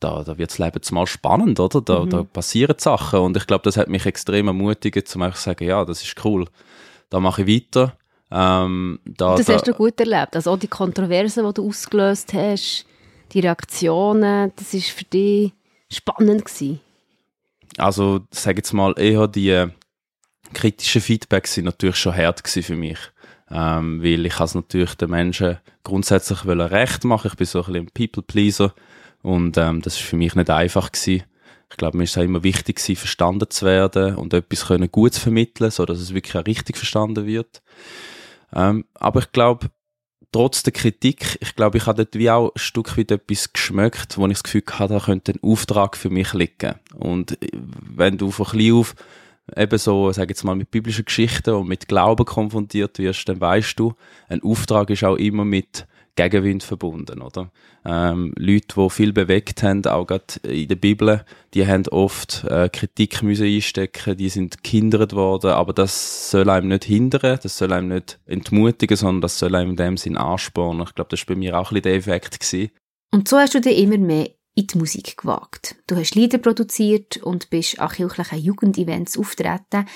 da, 0.00 0.22
da 0.24 0.38
wird 0.38 0.50
das 0.50 0.58
Leben 0.58 0.80
mal 0.92 1.06
spannend, 1.06 1.60
oder? 1.60 1.82
Da, 1.82 2.00
mhm. 2.00 2.10
da 2.10 2.22
passieren 2.22 2.76
Sachen. 2.78 3.20
Und 3.20 3.36
ich 3.36 3.46
glaube, 3.46 3.64
das 3.64 3.76
hat 3.76 3.88
mich 3.88 4.06
extrem 4.06 4.48
ermutigt, 4.48 5.06
zum 5.08 5.22
einfach 5.22 5.38
zu 5.38 5.44
sagen, 5.44 5.64
ja, 5.66 5.84
das 5.84 6.02
ist 6.02 6.24
cool. 6.24 6.46
Da 7.12 7.20
mache 7.20 7.42
ich 7.42 7.66
weiter. 7.66 7.98
Ähm, 8.30 8.98
da, 9.04 9.36
das 9.36 9.44
da, 9.44 9.52
hast 9.52 9.68
du 9.68 9.74
gut 9.74 10.00
erlebt. 10.00 10.34
Also 10.34 10.52
auch 10.52 10.58
die 10.58 10.66
Kontroversen, 10.66 11.44
die 11.46 11.52
du 11.52 11.68
ausgelöst 11.68 12.32
hast, 12.32 12.86
die 13.32 13.40
Reaktionen, 13.40 14.50
das 14.56 14.72
ist 14.72 14.88
für 14.88 15.04
dich 15.04 15.52
spannend 15.90 16.46
gewesen? 16.46 16.80
Also, 17.76 18.20
sage 18.30 18.60
jetzt 18.60 18.72
mal, 18.72 18.94
eher 18.98 19.28
die 19.28 19.50
äh, 19.50 19.68
kritischen 20.54 21.02
Feedbacks 21.02 21.52
sind 21.52 21.66
natürlich 21.66 21.96
schon 21.96 22.16
hart 22.16 22.48
für 22.48 22.76
mich. 22.76 22.98
Ähm, 23.50 24.02
weil 24.02 24.24
ich 24.24 24.40
es 24.40 24.54
natürlich 24.54 24.94
den 24.94 25.10
Menschen 25.10 25.58
grundsätzlich 25.84 26.46
recht 26.46 27.04
machen 27.04 27.28
Ich 27.30 27.36
bin 27.36 27.46
so 27.46 27.58
ein 27.58 27.72
bisschen 27.72 27.86
ein 27.88 27.90
People-Pleaser 27.92 28.74
und 29.20 29.58
ähm, 29.58 29.82
das 29.82 29.96
ist 29.96 30.02
für 30.02 30.16
mich 30.16 30.34
nicht 30.34 30.48
einfach 30.48 30.90
gewesen. 30.90 31.24
Ich 31.72 31.78
glaube, 31.78 31.96
mir 31.96 32.04
ist 32.04 32.16
es 32.16 32.22
immer 32.22 32.42
wichtig 32.42 32.76
gewesen, 32.76 32.96
verstanden 32.96 33.50
zu 33.50 33.64
werden 33.66 34.16
und 34.16 34.34
etwas 34.34 34.66
können 34.66 34.92
gut 34.92 35.14
zu 35.14 35.20
vermitteln, 35.20 35.70
so 35.70 35.86
dass 35.86 35.98
es 35.98 36.14
wirklich 36.14 36.36
auch 36.36 36.46
richtig 36.46 36.76
verstanden 36.76 37.26
wird. 37.26 37.62
Ähm, 38.54 38.84
aber 38.94 39.20
ich 39.20 39.32
glaube, 39.32 39.70
trotz 40.32 40.62
der 40.62 40.74
Kritik, 40.74 41.38
ich 41.40 41.54
glaube, 41.54 41.78
ich 41.78 41.86
habe 41.86 42.04
dort 42.04 42.14
wie 42.14 42.30
auch 42.30 42.54
ein 42.54 42.58
Stück 42.58 42.96
weit 42.98 43.10
etwas 43.10 43.52
geschmeckt, 43.52 44.18
wo 44.18 44.26
ich 44.26 44.34
das 44.34 44.42
Gefühl 44.42 44.64
hatte, 44.70 44.94
da 44.94 45.00
könnte 45.00 45.32
ein 45.32 45.40
Auftrag 45.42 45.96
für 45.96 46.10
mich 46.10 46.34
liegen. 46.34 46.74
Und 46.94 47.38
wenn 47.50 48.18
du 48.18 48.30
von 48.30 48.46
klein 48.46 48.72
auf 48.74 48.94
eben 49.56 49.78
so, 49.78 50.12
sag 50.12 50.28
jetzt 50.28 50.44
mal, 50.44 50.54
mit 50.54 50.70
biblischen 50.70 51.04
Geschichten 51.04 51.54
und 51.54 51.68
mit 51.68 51.88
Glauben 51.88 52.24
konfrontiert 52.24 52.98
wirst, 52.98 53.28
dann 53.28 53.40
weißt 53.40 53.78
du, 53.78 53.94
ein 54.28 54.42
Auftrag 54.42 54.90
ist 54.90 55.04
auch 55.04 55.16
immer 55.16 55.44
mit 55.44 55.86
Gegenwind 56.14 56.62
verbunden, 56.62 57.22
oder? 57.22 57.50
Ähm, 57.84 58.34
Leute, 58.36 58.74
die 58.76 58.90
viel 58.90 59.12
bewegt 59.12 59.62
haben, 59.62 59.84
auch 59.86 60.06
gerade 60.06 60.24
in 60.42 60.68
der 60.68 60.76
Bibel, 60.76 61.24
die 61.54 61.66
haben 61.66 61.88
oft 61.88 62.44
äh, 62.44 62.68
Kritik 62.68 63.22
müssen 63.22 63.46
einstecken, 63.46 64.16
die 64.16 64.28
sind 64.28 64.62
gehindert 64.62 65.14
worden, 65.14 65.52
aber 65.52 65.72
das 65.72 66.30
soll 66.30 66.50
einem 66.50 66.68
nicht 66.68 66.84
hindern, 66.84 67.38
das 67.42 67.56
soll 67.56 67.72
einem 67.72 67.88
nicht 67.88 68.18
entmutigen, 68.26 68.96
sondern 68.96 69.22
das 69.22 69.38
soll 69.38 69.54
einem 69.54 69.70
in 69.70 69.76
dem 69.76 69.96
Sinn 69.96 70.16
anspornen. 70.16 70.86
Ich 70.86 70.94
glaube, 70.94 71.10
das 71.10 71.20
war 71.20 71.34
bei 71.34 71.38
mir 71.38 71.58
auch 71.58 71.70
ein 71.70 71.74
bisschen 71.74 71.82
der 71.82 71.94
Effekt. 71.94 72.40
Gewesen. 72.40 72.70
Und 73.10 73.28
so 73.28 73.38
hast 73.38 73.54
du 73.54 73.60
dir 73.60 73.74
immer 73.76 73.98
mehr 73.98 74.30
in 74.54 74.66
die 74.66 74.78
Musik 74.78 75.16
gewagt. 75.16 75.76
Du 75.86 75.96
hast 75.96 76.14
Lieder 76.14 76.38
produziert 76.38 77.16
und 77.18 77.50
bist 77.50 77.78
an 77.78 77.88
kirchlichen 77.90 78.38
Jugendevents 78.38 79.18
auftreten. 79.18 79.86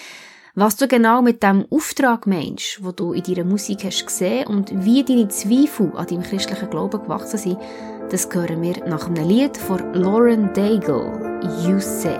Was 0.58 0.76
du 0.76 0.88
genau 0.88 1.20
mit 1.20 1.42
dem 1.42 1.66
Auftrag 1.68 2.26
meinst, 2.26 2.82
wo 2.82 2.90
du 2.90 3.12
in 3.12 3.22
deiner 3.22 3.44
Musik 3.44 3.84
hast 3.84 4.06
gesehen 4.06 4.46
und 4.46 4.70
wie 4.86 5.04
deine 5.04 5.28
Zweifel 5.28 5.92
an 5.94 6.06
deinem 6.06 6.22
christlichen 6.22 6.70
Glauben 6.70 7.02
gewachsen 7.02 7.36
sind, 7.36 7.58
das 8.10 8.26
hören 8.32 8.62
wir 8.62 8.82
nach 8.86 9.06
einem 9.06 9.28
Lied 9.28 9.54
von 9.58 9.92
Lauren 9.92 10.54
Daigle, 10.54 11.40
You 11.62 11.78
Say. 11.78 12.16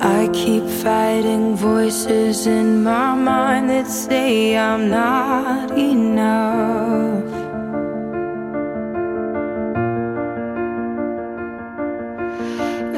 I 0.00 0.28
keep 0.32 0.66
fighting 0.82 1.54
voices 1.54 2.46
in 2.46 2.82
my 2.82 3.14
mind 3.14 3.68
that 3.68 3.86
say 3.86 4.56
I'm 4.56 4.88
not 4.88 5.76
enough. 5.76 7.07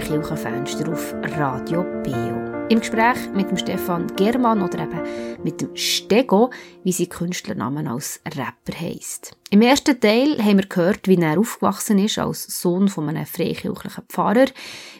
Kirchenfenster 0.00 0.90
auf 0.90 1.14
Radio 1.22 1.82
Beo. 2.02 2.66
Im 2.68 2.80
Gespräch 2.80 3.30
mit 3.34 3.50
dem 3.50 3.56
Stefan 3.58 4.06
Germann 4.16 4.62
oder 4.62 4.80
eben 4.80 5.00
mit 5.44 5.60
dem 5.60 5.76
Stego, 5.76 6.50
wie 6.84 6.92
sein 6.92 7.08
Künstlernamen 7.08 7.86
als 7.86 8.20
Rapper 8.26 8.80
heisst. 8.80 9.36
Im 9.50 9.60
ersten 9.60 10.00
Teil 10.00 10.42
haben 10.42 10.58
wir 10.58 10.66
gehört, 10.66 11.06
wie 11.06 11.16
er 11.16 11.38
aufgewachsen 11.38 11.98
ist 11.98 12.18
als 12.18 12.60
Sohn 12.60 12.88
von 12.88 13.08
einem 13.08 13.26
freikirchlichen 13.26 14.04
Pfarrer, 14.08 14.46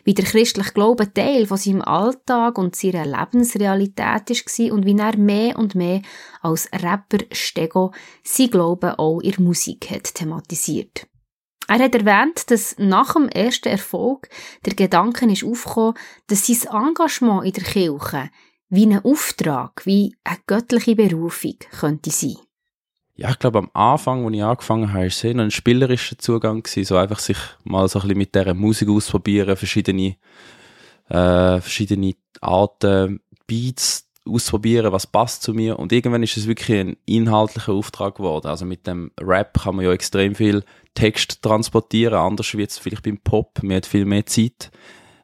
wie 0.04 0.14
der 0.14 0.24
christliche 0.24 0.72
Glaube 0.72 1.12
Teil 1.12 1.46
von 1.46 1.56
seinem 1.56 1.82
Alltag 1.82 2.58
und 2.58 2.76
seiner 2.76 3.06
Lebensrealität 3.06 4.30
war 4.30 4.72
und 4.72 4.84
wie 4.84 4.98
er 4.98 5.16
mehr 5.16 5.58
und 5.58 5.74
mehr 5.74 6.02
als 6.42 6.68
Rapper 6.72 7.24
Stego 7.32 7.92
sein 8.22 8.50
Glauben 8.50 8.90
auch 8.90 9.20
in 9.20 9.30
der 9.30 9.40
Musik 9.40 9.90
hat 9.90 10.14
thematisiert. 10.14 11.09
Er 11.70 11.78
hat 11.78 11.94
erwähnt, 11.94 12.50
dass 12.50 12.74
nach 12.78 13.12
dem 13.12 13.28
ersten 13.28 13.68
Erfolg 13.68 14.28
der 14.66 14.74
Gedanke 14.74 15.30
ist 15.30 15.44
aufgekommen, 15.44 15.94
dass 16.26 16.44
sein 16.44 16.88
Engagement 16.88 17.44
in 17.44 17.52
der 17.52 17.62
Kirche 17.62 18.30
wie 18.70 18.86
ein 18.86 19.04
Auftrag, 19.04 19.86
wie 19.86 20.16
eine 20.24 20.38
göttliche 20.48 20.96
Berufung 20.96 21.54
könnte 21.78 22.10
sein. 22.10 22.34
ja, 23.14 23.30
ich 23.30 23.38
glaube, 23.38 23.60
am 23.60 23.70
Anfang, 23.72 24.26
als 24.26 24.34
ich 24.34 24.42
angefangen 24.42 24.88
habe, 24.88 24.98
war 24.98 25.06
es 25.06 25.24
ein 25.24 25.50
spielerischer 25.52 26.18
Zugang 26.18 26.66
so 26.66 26.96
einfach 26.96 27.20
sich 27.20 27.38
mal 27.62 27.88
so 27.88 28.00
ein 28.00 28.02
bisschen 28.02 28.18
mit 28.18 28.34
dieser 28.34 28.54
Musik 28.54 28.88
ausprobieren, 28.88 29.56
verschiedene, 29.56 30.16
äh, 31.08 31.60
verschiedene 31.60 32.16
Arten, 32.40 33.20
Beats 33.46 34.10
ausprobieren, 34.26 34.92
was 34.92 35.06
passt 35.06 35.44
zu 35.44 35.54
mir. 35.54 35.78
Und 35.78 35.92
irgendwann 35.92 36.24
ist 36.24 36.36
es 36.36 36.48
wirklich 36.48 36.80
ein 36.80 36.96
inhaltlicher 37.06 37.72
Auftrag 37.72 38.16
geworden. 38.16 38.48
Also 38.48 38.64
mit 38.64 38.88
dem 38.88 39.12
Rap 39.20 39.60
kann 39.62 39.76
man 39.76 39.84
ja 39.84 39.92
extrem 39.92 40.34
viel 40.34 40.64
Text 40.94 41.42
transportieren, 41.42 42.14
anders 42.14 42.54
wie 42.54 42.62
jetzt 42.62 42.80
vielleicht 42.80 43.04
beim 43.04 43.18
Pop. 43.18 43.62
Man 43.62 43.76
hat 43.76 43.86
viel 43.86 44.04
mehr 44.04 44.26
Zeit. 44.26 44.70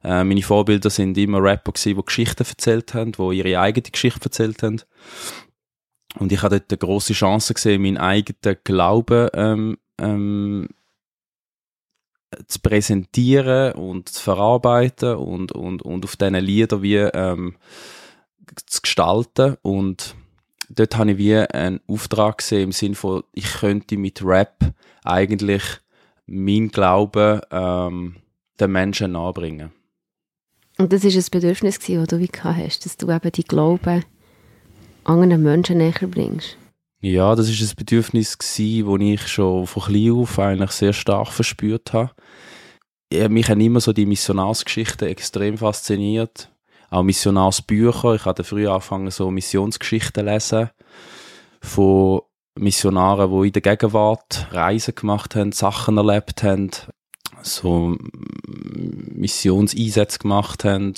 Äh, 0.02 0.24
meine 0.24 0.42
Vorbilder 0.42 0.90
sind 0.90 1.18
immer 1.18 1.42
Rapper 1.42 1.72
gewesen, 1.72 1.96
die 1.96 2.04
Geschichten 2.04 2.44
erzählt 2.44 2.94
haben, 2.94 3.12
die 3.12 3.38
ihre 3.38 3.60
eigene 3.60 3.90
Geschichte 3.90 4.24
erzählt 4.24 4.62
haben. 4.62 4.80
Und 6.18 6.32
ich 6.32 6.42
hatte 6.42 6.60
dort 6.60 6.70
eine 6.70 6.78
grosse 6.78 7.12
Chance 7.12 7.54
gesehen, 7.54 7.82
meinen 7.82 7.98
eigenen 7.98 8.56
Glauben 8.64 9.28
ähm, 9.34 9.78
ähm, 9.98 10.68
zu 12.46 12.60
präsentieren 12.60 13.72
und 13.72 14.08
zu 14.08 14.22
verarbeiten 14.22 15.16
und, 15.16 15.52
und, 15.52 15.82
und 15.82 16.04
auf 16.04 16.16
diesen 16.16 16.34
Liedern 16.36 16.82
wie 16.82 16.96
ähm, 16.96 17.56
zu 18.66 18.82
gestalten. 18.82 19.56
Und 19.62 20.14
dort 20.68 20.96
habe 20.96 21.12
ich 21.12 21.18
wie 21.18 21.36
einen 21.36 21.80
Auftrag 21.86 22.38
gesehen 22.38 22.64
im 22.64 22.72
Sinne 22.72 22.94
von, 22.94 23.22
ich 23.32 23.52
könnte 23.52 23.96
mit 23.96 24.24
Rap 24.24 24.72
eigentlich 25.04 25.62
mein 26.26 26.68
Glauben 26.68 27.40
ähm, 27.50 28.16
den 28.58 28.72
Menschen 28.72 29.12
nahebringen. 29.12 29.72
Und 30.78 30.92
das 30.92 31.04
war 31.04 31.10
ein 31.10 31.24
Bedürfnis, 31.30 31.80
gewesen, 31.80 32.00
das 32.00 32.08
du 32.08 32.18
wie 32.18 32.28
gehabt 32.28 32.58
hast, 32.58 32.84
dass 32.84 32.96
du 32.96 33.10
eben 33.10 33.32
die 33.32 33.44
Glauben 33.44 34.04
anderen 35.04 35.42
Menschen 35.42 35.78
näher 35.78 36.08
bringst. 36.08 36.58
Ja, 37.00 37.34
das 37.34 37.48
ist 37.48 37.60
ein 37.60 37.76
Bedürfnis 37.76 38.36
das 38.38 38.48
ich 39.00 39.28
schon 39.28 39.66
von 39.66 39.82
klein 39.82 40.12
auf 40.12 40.38
eigentlich 40.38 40.70
sehr 40.72 40.92
stark 40.92 41.28
verspürt 41.28 41.92
habe. 41.92 42.10
Mich 43.28 43.48
haben 43.48 43.60
immer 43.60 43.80
so 43.80 43.92
die 43.92 44.06
Missionarsgeschichten 44.06 45.06
extrem 45.06 45.58
fasziniert. 45.58 46.50
Auch 46.90 47.02
Missionarsbücher. 47.02 48.14
Ich 48.14 48.24
hatte 48.24 48.44
früher 48.44 48.72
angefangen, 48.72 49.10
so 49.10 49.30
Missionsgeschichten 49.30 50.26
zu 50.26 50.32
lesen. 50.32 50.70
Von 51.60 52.22
Missionaren, 52.58 53.30
die 53.30 53.48
in 53.48 53.52
der 53.52 53.62
Gegenwart 53.62 54.48
Reisen 54.50 54.94
gemacht 54.94 55.34
haben, 55.36 55.52
Sachen 55.52 55.98
erlebt 55.98 56.42
haben, 56.42 56.70
so 57.42 57.96
Missionseinsätze 58.46 60.18
gemacht 60.18 60.64
haben. 60.64 60.94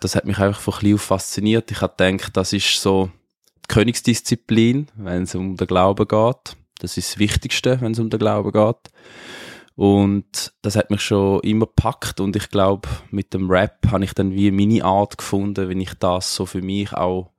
Das 0.00 0.14
hat 0.14 0.24
mich 0.24 0.38
einfach 0.38 0.60
von 0.60 0.74
klein 0.74 0.94
auf 0.94 1.02
fasziniert. 1.02 1.70
Ich 1.70 1.80
habe 1.80 1.94
gedacht, 1.96 2.36
das 2.36 2.52
ist 2.52 2.80
so 2.80 3.10
die 3.64 3.68
Königsdisziplin, 3.68 4.88
wenn 4.96 5.22
es 5.22 5.34
um 5.34 5.56
den 5.56 5.66
Glauben 5.66 6.06
geht. 6.08 6.56
Das 6.80 6.96
ist 6.96 7.12
das 7.12 7.18
Wichtigste, 7.18 7.80
wenn 7.80 7.92
es 7.92 7.98
um 7.98 8.10
den 8.10 8.18
Glauben 8.18 8.50
geht. 8.52 8.92
Und 9.74 10.52
das 10.62 10.76
hat 10.76 10.90
mich 10.90 11.00
schon 11.00 11.40
immer 11.40 11.66
gepackt 11.66 12.20
und 12.20 12.36
ich 12.36 12.50
glaube, 12.50 12.88
mit 13.10 13.32
dem 13.32 13.50
Rap 13.50 13.78
habe 13.90 14.04
ich 14.04 14.12
dann 14.12 14.32
wie 14.32 14.50
meine 14.50 14.84
Art 14.84 15.16
gefunden, 15.18 15.68
wenn 15.68 15.80
ich 15.80 15.94
das 15.94 16.34
so 16.34 16.44
für 16.44 16.60
mich 16.60 16.92
auch 16.92 17.30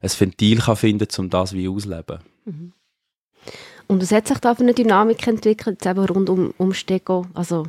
ein 0.00 0.10
Ventil 0.10 0.58
kann 0.58 0.76
finden, 0.76 1.08
um 1.18 1.30
das 1.30 1.54
wie 1.54 1.68
auszuleben. 1.68 2.20
Und 3.88 4.02
was 4.02 4.12
hat 4.12 4.28
sich 4.28 4.38
da 4.38 4.54
für 4.54 4.62
eine 4.62 4.74
Dynamik 4.74 5.26
entwickelt, 5.26 5.84
eben 5.86 6.04
rund 6.04 6.28
um, 6.28 6.52
um 6.58 6.74
Stego? 6.74 7.26
Also, 7.32 7.66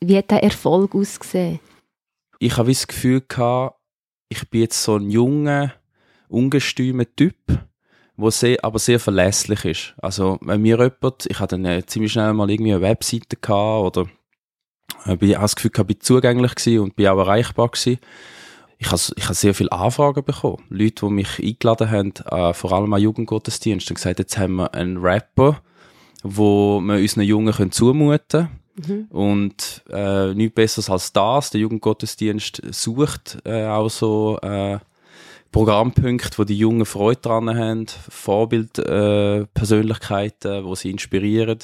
wie 0.00 0.16
hat 0.16 0.30
der 0.30 0.42
Erfolg 0.42 0.94
ausgesehen? 0.94 1.60
Ich 2.38 2.56
habe 2.56 2.70
das 2.70 2.86
Gefühl 2.86 3.22
gehabt, 3.26 3.78
ich 4.28 4.48
bin 4.48 4.62
jetzt 4.62 4.82
so 4.82 4.96
ein 4.96 5.10
junger, 5.10 5.74
ungestümer 6.28 7.04
Typ, 7.14 7.36
wo 8.16 8.30
sehr, 8.30 8.64
aber 8.64 8.78
sehr 8.78 9.00
verlässlich 9.00 9.64
ist. 9.64 9.94
Also, 9.98 10.38
wenn 10.40 10.62
mir 10.62 10.78
jemand, 10.78 11.26
ich 11.26 11.38
hatte 11.38 11.56
dann 11.56 11.64
äh, 11.64 11.84
ziemlich 11.86 12.12
schnell 12.12 12.32
mal 12.32 12.50
irgendwie 12.50 12.72
eine 12.72 12.82
Webseite 12.82 13.36
gehabt 13.36 13.96
oder 13.96 14.06
äh, 15.04 15.16
bin, 15.16 15.30
habe 15.34 15.42
das 15.42 15.56
Gefühl 15.56 15.70
ich 15.76 15.82
bin 15.84 16.00
zugänglich 16.00 16.54
gewesen 16.54 16.80
und 16.80 16.96
bin 16.96 17.08
auch 17.08 17.18
erreichbar 17.18 17.68
gewesen. 17.68 17.98
Ich 18.78 18.90
habe, 18.90 19.00
ich 19.16 19.24
habe 19.24 19.34
sehr 19.34 19.54
viele 19.54 19.72
Anfragen 19.72 20.24
bekommen. 20.24 20.62
Leute, 20.68 21.06
die 21.06 21.12
mich 21.12 21.38
eingeladen 21.38 21.90
haben, 21.90 22.12
äh, 22.30 22.52
vor 22.52 22.72
allem 22.72 22.92
an 22.92 23.00
Jugendgottesdienst, 23.00 23.90
und 23.90 23.94
gesagt, 23.94 24.18
jetzt 24.18 24.36
haben 24.36 24.56
wir 24.56 24.74
einen 24.74 24.98
Rapper, 24.98 25.62
wo 26.22 26.80
wir 26.80 26.96
unseren 26.96 27.22
Jungen 27.22 27.54
können 27.54 27.72
zumuten 27.72 28.48
können. 28.48 29.06
Und 29.10 29.82
äh, 29.90 30.34
nichts 30.34 30.54
Besseres 30.54 30.90
als 30.90 31.12
das. 31.12 31.50
Der 31.50 31.60
Jugendgottesdienst 31.60 32.62
sucht 32.70 33.38
äh, 33.44 33.66
auch 33.66 33.88
so 33.88 34.38
äh, 34.42 34.78
Programmpunkte, 35.56 36.36
wo 36.36 36.44
die 36.44 36.58
Jungen 36.58 36.84
Freude 36.84 37.22
dran 37.22 37.48
haben, 37.48 37.86
Vorbildpersönlichkeiten, 38.10 40.52
äh, 40.52 40.64
wo 40.66 40.74
sie 40.74 40.90
inspirieren. 40.90 41.60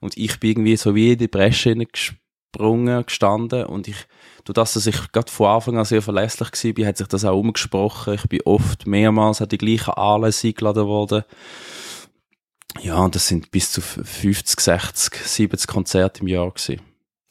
Und 0.00 0.16
ich 0.16 0.40
bin 0.40 0.50
irgendwie 0.50 0.76
so 0.76 0.96
wie 0.96 1.12
in 1.12 1.18
die 1.18 1.28
Bresche 1.28 1.76
gesprungen, 1.76 3.06
gestanden 3.06 3.66
und 3.66 3.86
ich, 3.86 4.08
durch 4.44 4.54
das, 4.54 4.72
dass 4.72 4.88
ich 4.88 5.12
gerade 5.12 5.30
von 5.30 5.46
Anfang 5.46 5.78
an 5.78 5.84
sehr 5.84 6.02
verlässlich 6.02 6.76
war, 6.76 6.86
hat 6.88 6.96
sich 6.96 7.06
das 7.06 7.24
auch 7.24 7.38
umgesprochen. 7.38 8.14
Ich 8.14 8.24
bin 8.24 8.40
oft 8.44 8.88
mehrmals 8.88 9.40
an 9.40 9.48
die 9.48 9.58
gleichen 9.58 9.94
Anlässe 9.94 10.48
eingeladen 10.48 10.88
worden. 10.88 11.22
Ja, 12.80 12.96
und 12.96 13.14
das 13.14 13.28
sind 13.28 13.52
bis 13.52 13.70
zu 13.70 13.80
50, 13.80 14.58
60, 14.58 15.14
70 15.14 15.68
Konzerte 15.68 16.22
im 16.22 16.26
Jahr 16.26 16.50
gewesen, 16.50 16.80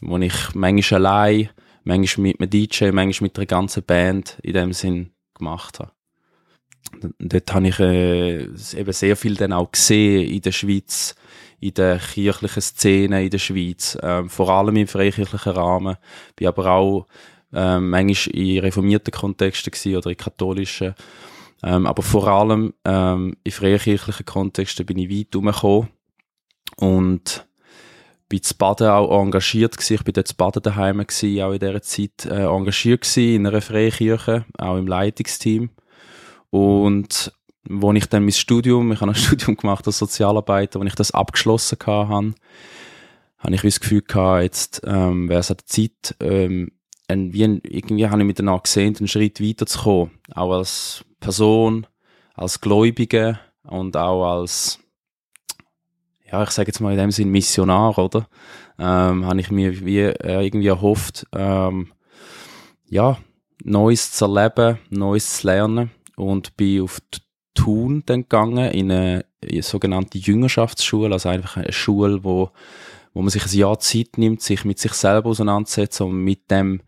wo 0.01 0.17
ich 0.19 0.53
manchmal 0.53 1.05
allein, 1.05 1.49
manchmal 1.83 2.27
mit 2.27 2.39
einem 2.39 2.49
DJ, 2.49 2.91
manchmal 2.91 3.27
mit 3.27 3.37
einer 3.37 3.47
ganzen 3.47 3.83
Band 3.83 4.37
in 4.43 4.53
dem 4.53 4.71
Sinn 4.71 5.11
gemacht 5.33 5.81
habe. 5.81 5.91
Dort 7.19 7.53
habe 7.53 7.67
ich 7.67 7.79
äh, 7.79 8.43
eben 8.43 8.91
sehr 8.91 9.15
viel 9.15 9.35
dann 9.35 9.53
auch 9.53 9.71
gesehen 9.71 10.29
in 10.29 10.41
der 10.41 10.51
Schweiz, 10.51 11.15
in 11.59 11.73
der 11.73 11.99
kirchlichen 11.99 12.61
Szene 12.61 13.23
in 13.23 13.29
der 13.29 13.37
Schweiz, 13.37 13.97
ähm, 14.01 14.29
vor 14.29 14.49
allem 14.49 14.75
im 14.75 14.87
freikirchlichen 14.87 15.53
Rahmen, 15.53 15.97
bin 16.35 16.47
aber 16.47 16.71
auch 16.71 17.07
ähm, 17.53 17.89
manchmal 17.89 18.35
in 18.35 18.59
reformierten 18.59 19.11
Kontexten 19.11 19.95
oder 19.95 20.09
in 20.09 20.17
katholischen, 20.17 20.95
ähm, 21.63 21.85
aber 21.85 22.03
vor 22.03 22.27
allem 22.27 22.73
ähm, 22.83 23.37
in 23.43 23.51
freikirchlichen 23.51 24.25
Kontexten 24.25 24.85
bin 24.85 24.97
ich 24.97 25.09
weit 25.09 25.33
herumgekommen 25.33 25.89
und 26.77 27.47
bin 28.27 28.41
zu 28.41 28.55
Baden 28.55 28.87
auch 28.87 29.21
engagiert 29.21 29.77
gewesen. 29.77 29.95
Ich 29.95 30.03
bin 30.03 30.13
dort 30.13 30.27
zu 30.27 30.35
Baden 30.35 30.63
daheim 30.63 30.97
gewesen, 30.97 31.41
auch 31.41 31.53
in 31.53 31.59
dieser 31.59 31.81
Zeit 31.81 32.25
äh, 32.25 32.45
engagiert 32.45 33.01
gewesen 33.01 33.35
in 33.35 33.47
einer 33.47 33.61
Freikirche, 33.61 34.45
auch 34.57 34.77
im 34.77 34.87
Leitungsteam. 34.87 35.69
Und 36.49 37.31
wo 37.67 37.91
ich 37.93 38.05
dann 38.07 38.23
mein 38.23 38.31
Studium, 38.31 38.91
ich 38.91 39.01
habe 39.01 39.11
ein 39.11 39.15
Studium 39.15 39.57
gemacht 39.57 39.85
als 39.87 39.97
Sozialarbeiter, 39.97 40.79
wenn 40.79 40.87
ich 40.87 40.95
das 40.95 41.11
abgeschlossen 41.11 41.77
habe, 41.85 42.33
habe 43.37 43.55
ich 43.55 43.61
das 43.61 43.79
Gefühl 43.79 44.01
gehabt, 44.01 44.43
jetzt 44.43 44.81
ähm, 44.85 45.29
wäre 45.29 45.39
es 45.39 45.51
an 45.51 45.57
der 45.57 45.65
Zeit, 45.65 46.15
ähm, 46.19 46.71
ein, 47.07 47.33
wie 47.33 47.43
ein, 47.43 47.61
irgendwie 47.63 48.07
habe 48.07 48.21
ich 48.21 48.27
miteinander 48.27 48.63
gesehen, 48.63 48.95
einen 48.97 49.07
Schritt 49.07 49.39
weiterzukommen. 49.39 50.11
Auch 50.33 50.53
als 50.53 51.05
Person, 51.19 51.85
als 52.33 52.61
Gläubige 52.61 53.39
und 53.63 53.95
auch 53.95 54.37
als, 54.37 54.79
ja, 56.31 56.41
ich 56.43 56.49
sage 56.49 56.69
jetzt 56.69 56.79
mal 56.79 56.93
in 56.93 56.97
dem 56.97 57.11
Sinn 57.11 57.29
Missionar, 57.29 57.97
oder? 57.99 58.27
Ähm, 58.79 59.25
habe 59.25 59.39
ich 59.39 59.51
mir 59.51 59.85
wie, 59.85 59.99
äh, 59.99 60.45
irgendwie 60.45 60.67
erhofft, 60.67 61.27
ähm, 61.33 61.93
ja, 62.89 63.17
Neues 63.63 64.11
zu 64.11 64.25
erleben, 64.25 64.79
Neues 64.89 65.37
zu 65.37 65.47
lernen 65.47 65.91
und 66.15 66.55
bin 66.57 66.83
auf 66.83 67.01
die 67.13 67.19
Thun 67.53 68.03
dann 68.05 68.23
gegangen, 68.23 68.71
in 68.71 68.91
eine, 68.91 69.25
in 69.41 69.51
eine 69.51 69.63
sogenannte 69.63 70.17
Jüngerschaftsschule, 70.17 71.13
also 71.13 71.29
einfach 71.29 71.57
eine 71.57 71.71
Schule, 71.71 72.23
wo, 72.23 72.51
wo 73.13 73.21
man 73.21 73.29
sich 73.29 73.45
ein 73.45 73.57
Jahr 73.57 73.79
Zeit 73.79 74.17
nimmt, 74.17 74.41
sich 74.41 74.65
mit 74.65 74.77
sich 74.77 74.93
selber 74.93 75.29
auseinandersetzt 75.29 76.01
und 76.01 76.23
mit 76.23 76.51
dem 76.51 76.81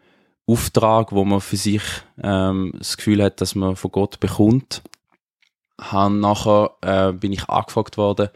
Auftrag, 0.46 1.12
wo 1.12 1.26
man 1.26 1.42
für 1.42 1.58
sich 1.58 1.84
ähm, 2.22 2.74
das 2.78 2.98
Gefühl 2.98 3.24
hat, 3.24 3.42
dass 3.42 3.56
man 3.56 3.76
von 3.76 3.92
Gott 3.92 4.20
bekommt. 4.20 4.82
Han 5.80 6.20
nachher 6.20 6.72
äh, 6.82 7.13
bin 7.13 7.34
ich 7.34 7.50
angefragt 7.50 7.98
worden, 7.98 8.30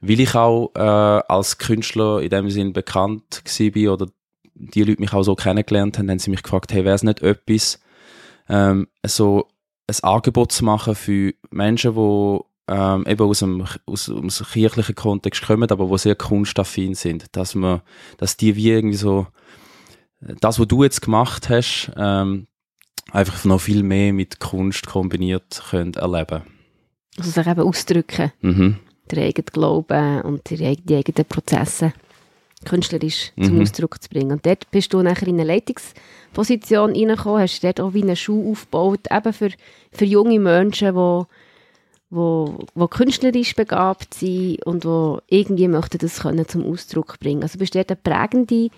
weil 0.00 0.20
ich 0.20 0.34
auch 0.34 0.72
äh, 0.74 0.80
als 0.80 1.58
Künstler 1.58 2.20
in 2.20 2.30
dem 2.30 2.50
Sinn 2.50 2.72
bekannt 2.72 3.42
war 3.44 3.92
oder 3.92 4.06
die 4.54 4.82
Leute 4.82 5.00
mich 5.00 5.12
auch 5.12 5.22
so 5.22 5.34
kennengelernt 5.34 5.98
haben, 5.98 6.10
haben 6.10 6.18
sie 6.18 6.30
mich 6.30 6.42
gefragt, 6.42 6.72
hey, 6.72 6.84
wäre 6.84 6.94
es 6.94 7.02
nicht 7.02 7.22
etwas, 7.22 7.80
ähm, 8.48 8.88
so 9.04 9.48
ein 9.86 9.96
Angebot 10.02 10.52
zu 10.52 10.64
machen 10.64 10.94
für 10.94 11.34
Menschen, 11.50 11.94
die 11.94 12.38
ähm, 12.68 13.04
eben 13.06 13.22
aus 13.28 13.40
dem, 13.40 13.62
aus, 13.86 14.08
aus 14.08 14.38
dem 14.38 14.46
kirchlichen 14.46 14.94
Kontext 14.94 15.42
kommen, 15.42 15.70
aber 15.70 15.88
wo 15.90 15.96
sehr 15.98 16.14
kunstaffin 16.16 16.94
sind, 16.94 17.26
dass 17.36 17.54
man, 17.54 17.82
dass 18.16 18.36
die 18.38 18.56
wie 18.56 18.70
irgendwie 18.70 18.96
so 18.96 19.26
das, 20.40 20.58
was 20.58 20.66
du 20.68 20.82
jetzt 20.82 21.02
gemacht 21.02 21.50
hast, 21.50 21.92
ähm, 21.96 22.46
einfach 23.12 23.44
noch 23.44 23.60
viel 23.60 23.82
mehr 23.82 24.12
mit 24.14 24.40
Kunst 24.40 24.86
kombiniert 24.86 25.62
können 25.68 25.92
erleben. 25.94 26.42
Also 27.18 27.30
sich 27.30 27.46
eben 27.46 27.60
ausdrücken, 27.60 28.32
Mhm. 28.40 28.78
der 29.10 29.24
eigene 29.24 29.44
Glauben 29.44 30.22
und 30.22 30.48
die, 30.48 30.56
die 30.76 30.96
eigenen 30.96 31.26
Prozesse 31.28 31.92
künstlerisch 32.64 33.32
zum 33.38 33.56
Mhm. 33.56 33.60
Ausdruck 33.62 34.02
zu 34.02 34.08
bringen. 34.08 34.32
Und 34.32 34.46
dort 34.46 34.70
bist 34.70 34.94
du 34.94 35.02
nachher 35.02 35.28
in 35.28 35.38
eine 35.38 35.52
Leitungsposition 36.34 36.92
reingekommen, 36.92 37.40
hast 37.40 37.62
dort 37.62 37.80
auch 37.80 37.94
wie 37.94 38.02
eine 38.02 38.16
Schule 38.16 38.50
aufgebaut, 38.50 39.00
eben 39.10 39.32
für, 39.32 39.50
für 39.92 40.04
junge 40.04 40.38
Menschen, 40.38 40.94
die 40.94 41.24
wo, 42.10 42.58
wo 42.74 42.86
künstlerisch 42.86 43.56
begabt 43.56 44.14
sind 44.14 44.64
und 44.64 44.84
wo 44.84 45.20
irgendwie 45.28 45.66
möchten 45.66 45.98
das 45.98 46.20
können 46.20 46.46
zum 46.46 46.64
Ausdruck 46.64 47.18
bringen. 47.18 47.42
Also 47.42 47.58
bist 47.58 47.74
du 47.74 47.82
dort 47.82 47.90
eine 47.90 47.96
prägende 47.96 48.68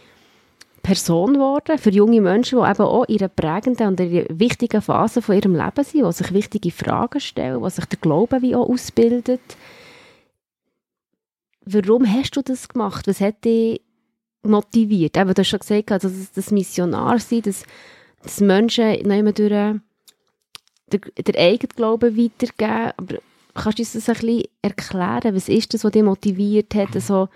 Person 0.82 1.34
geworden 1.34 1.76
für 1.76 1.90
junge 1.90 2.20
Menschen, 2.22 2.60
die 2.60 2.70
eben 2.70 2.82
auch 2.82 3.04
in 3.04 3.18
einer 3.18 3.28
prägenden 3.28 3.88
und 3.88 3.98
wichtigen 4.40 4.80
Phase 4.80 5.20
von 5.20 5.34
ihrem 5.34 5.54
Leben 5.54 5.84
sind, 5.84 6.06
die 6.06 6.12
sich 6.12 6.32
wichtige 6.32 6.70
Fragen 6.70 7.20
stellen, 7.20 7.62
die 7.62 7.70
sich 7.70 7.84
der 7.84 7.98
Glaube 7.98 8.40
wie 8.40 8.54
auch 8.54 8.68
ausbildet. 8.68 9.40
Warum 11.66 12.06
hast 12.06 12.36
du 12.36 12.42
das 12.42 12.68
gemacht? 12.68 13.06
Was 13.08 13.20
hat 13.20 13.44
dich 13.44 13.82
motiviert? 14.46 15.16
Eben, 15.16 15.34
du 15.34 15.40
hast 15.40 15.48
schon 15.48 15.60
gesagt, 15.60 15.92
also 15.92 16.08
das, 16.08 16.32
das 16.32 16.50
Missionar 16.50 17.18
sein, 17.18 17.42
das, 17.42 17.64
das 18.22 18.40
Menschen 18.40 19.02
noch 19.02 19.32
durch 19.32 19.80
den, 20.92 21.00
den 21.18 21.36
eigenen 21.36 21.74
Glauben 21.74 22.16
weitergeben. 22.16 22.92
Aber 22.96 23.18
kannst 23.54 23.78
du 23.78 23.82
uns 23.82 23.92
das 23.92 24.08
ein 24.08 24.14
bisschen 24.14 24.44
erklären? 24.62 25.34
Was 25.34 25.48
ist 25.48 25.74
das, 25.74 25.84
was 25.84 25.92
dich 25.92 26.02
motiviert 26.02 26.74
hat, 26.74 27.00
so 27.00 27.28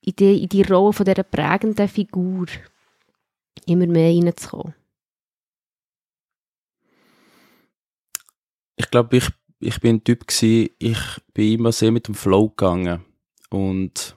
in 0.00 0.16
die, 0.16 0.42
in 0.42 0.48
die 0.48 0.62
Rolle 0.62 0.92
von 0.92 1.06
dieser 1.06 1.22
prägenden 1.22 1.88
Figur 1.88 2.46
immer 3.66 3.86
mehr 3.86 4.10
reinzukommen? 4.10 4.74
Ich 8.76 8.90
glaube, 8.90 9.16
ich, 9.16 9.28
ich 9.60 9.80
bin 9.80 9.96
ein 9.96 10.04
Typ 10.04 10.26
gewesen, 10.26 10.70
ich 10.78 10.98
bin 11.32 11.52
immer 11.52 11.72
sehr 11.72 11.92
mit 11.92 12.08
dem 12.08 12.14
Flow 12.14 12.48
gegangen. 12.48 13.04
Und 13.50 14.16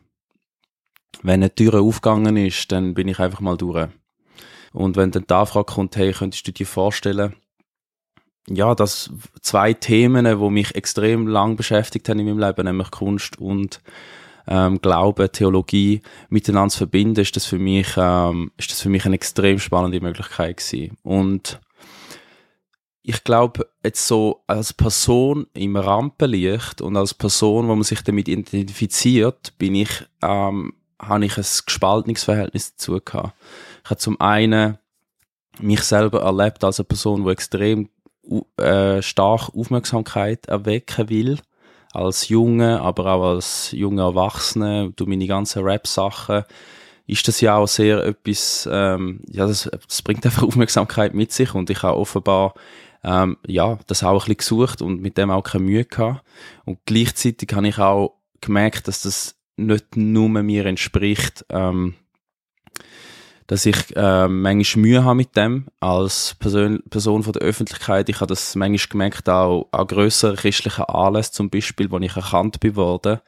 wenn 1.23 1.41
eine 1.41 1.53
Tür 1.53 1.81
aufgegangen 1.81 2.37
ist, 2.37 2.71
dann 2.71 2.93
bin 2.93 3.07
ich 3.07 3.19
einfach 3.19 3.39
mal 3.39 3.57
durch. 3.57 3.87
Und 4.73 4.97
wenn 4.97 5.11
dann 5.11 5.25
die 5.27 5.33
Anfrage 5.33 5.73
kommt, 5.73 5.95
hey, 5.95 6.11
könntest 6.11 6.47
du 6.47 6.51
dir 6.51 6.65
vorstellen, 6.65 7.35
ja, 8.47 8.75
dass 8.75 9.09
zwei 9.41 9.73
Themen, 9.73 10.25
die 10.25 10.49
mich 10.49 10.75
extrem 10.75 11.27
lang 11.27 11.55
beschäftigt 11.55 12.07
haben 12.09 12.19
in 12.19 12.25
meinem 12.25 12.39
Leben, 12.39 12.65
nämlich 12.65 12.91
Kunst 12.91 13.39
und 13.39 13.81
ähm, 14.47 14.79
Glaube, 14.81 15.31
Theologie, 15.31 16.01
miteinander 16.29 16.69
zu 16.69 16.79
verbinden, 16.79 17.21
ist 17.21 17.35
das 17.35 17.45
für 17.45 17.57
mich, 17.57 17.87
ähm, 17.97 18.51
ist 18.57 18.71
das 18.71 18.81
für 18.81 18.89
mich 18.89 19.05
eine 19.05 19.15
extrem 19.15 19.59
spannende 19.59 19.99
Möglichkeit 20.01 20.57
gewesen. 20.57 20.97
Und 21.01 21.59
ich 23.01 23.23
glaube, 23.23 23.67
jetzt 23.83 24.07
so 24.07 24.43
als 24.47 24.73
Person 24.73 25.47
im 25.53 25.75
Rampenlicht 25.75 26.81
und 26.81 26.97
als 26.97 27.13
Person, 27.13 27.67
wo 27.67 27.75
man 27.75 27.83
sich 27.83 28.01
damit 28.01 28.27
identifiziert, 28.27 29.53
bin 29.57 29.75
ich, 29.75 30.05
ähm, 30.21 30.73
habe 30.99 31.25
ich 31.25 31.37
ein 31.37 31.45
gespaltenes 31.65 32.23
Verhältnis 32.23 32.75
dazu 32.75 32.99
gehabt. 33.03 33.33
Ich 33.83 33.89
habe 33.89 33.99
zum 33.99 34.19
einen 34.19 34.77
mich 35.59 35.81
selber 35.81 36.21
erlebt 36.21 36.63
als 36.63 36.79
eine 36.79 36.85
Person, 36.85 37.23
die 37.25 37.31
extrem 37.31 37.89
äh, 38.57 39.01
stark 39.01 39.49
Aufmerksamkeit 39.55 40.47
erwecken 40.47 41.09
will. 41.09 41.39
Als 41.93 42.27
Junge, 42.27 42.81
aber 42.81 43.05
auch 43.13 43.23
als 43.35 43.71
junger 43.71 44.03
Erwachsene, 44.03 44.91
du 44.95 45.05
meine 45.05 45.27
ganzen 45.27 45.63
Rap-Sachen, 45.63 46.43
ist 47.07 47.27
das 47.27 47.39
ja 47.39 47.55
auch 47.55 47.67
sehr 47.67 48.03
etwas, 48.03 48.67
ähm, 48.69 49.21
ja, 49.29 49.47
das, 49.47 49.69
das 49.87 50.01
bringt 50.01 50.25
einfach 50.25 50.43
Aufmerksamkeit 50.43 51.13
mit 51.13 51.31
sich 51.31 51.53
und 51.53 51.69
ich 51.69 51.83
habe 51.83 51.97
offenbar 51.97 52.53
ähm, 53.05 53.37
ja, 53.45 53.77
das 53.85 54.03
auch 54.03 54.13
ein 54.13 54.17
bisschen 54.17 54.37
gesucht 54.37 54.81
und 54.81 54.99
mit 54.99 55.17
dem 55.17 55.29
auch 55.29 55.43
keine 55.43 55.63
Mühe 55.63 55.85
gehabt. 55.85 56.25
Und 56.65 56.79
gleichzeitig 56.85 57.53
habe 57.53 57.67
ich 57.67 57.77
auch 57.77 58.15
gemerkt, 58.41 58.87
dass 58.87 59.03
das 59.03 59.35
nicht 59.57 59.95
nur 59.95 60.29
mir 60.29 60.65
entspricht, 60.65 61.45
ähm, 61.49 61.95
dass 63.47 63.65
ich 63.65 63.95
äh, 63.95 64.27
manchmal 64.27 64.81
Mühe 64.81 65.03
habe 65.03 65.15
mit 65.15 65.35
dem 65.35 65.67
als 65.79 66.35
Person, 66.39 66.81
Person 66.89 67.23
von 67.23 67.33
der 67.33 67.43
Öffentlichkeit. 67.43 68.09
Ich 68.09 68.19
habe 68.19 68.27
das 68.27 68.55
manchmal 68.55 68.89
gemerkt 68.89 69.29
auch 69.29 69.67
an 69.71 69.87
grösseren 69.87 70.35
christlichen 70.35 70.85
Anlässen 70.85 71.33
zum 71.33 71.49
Beispiel, 71.49 71.91
wo 71.91 71.99
ich 71.99 72.15
erkannt 72.15 72.59
bin 72.59 72.75
worden, 72.75 73.19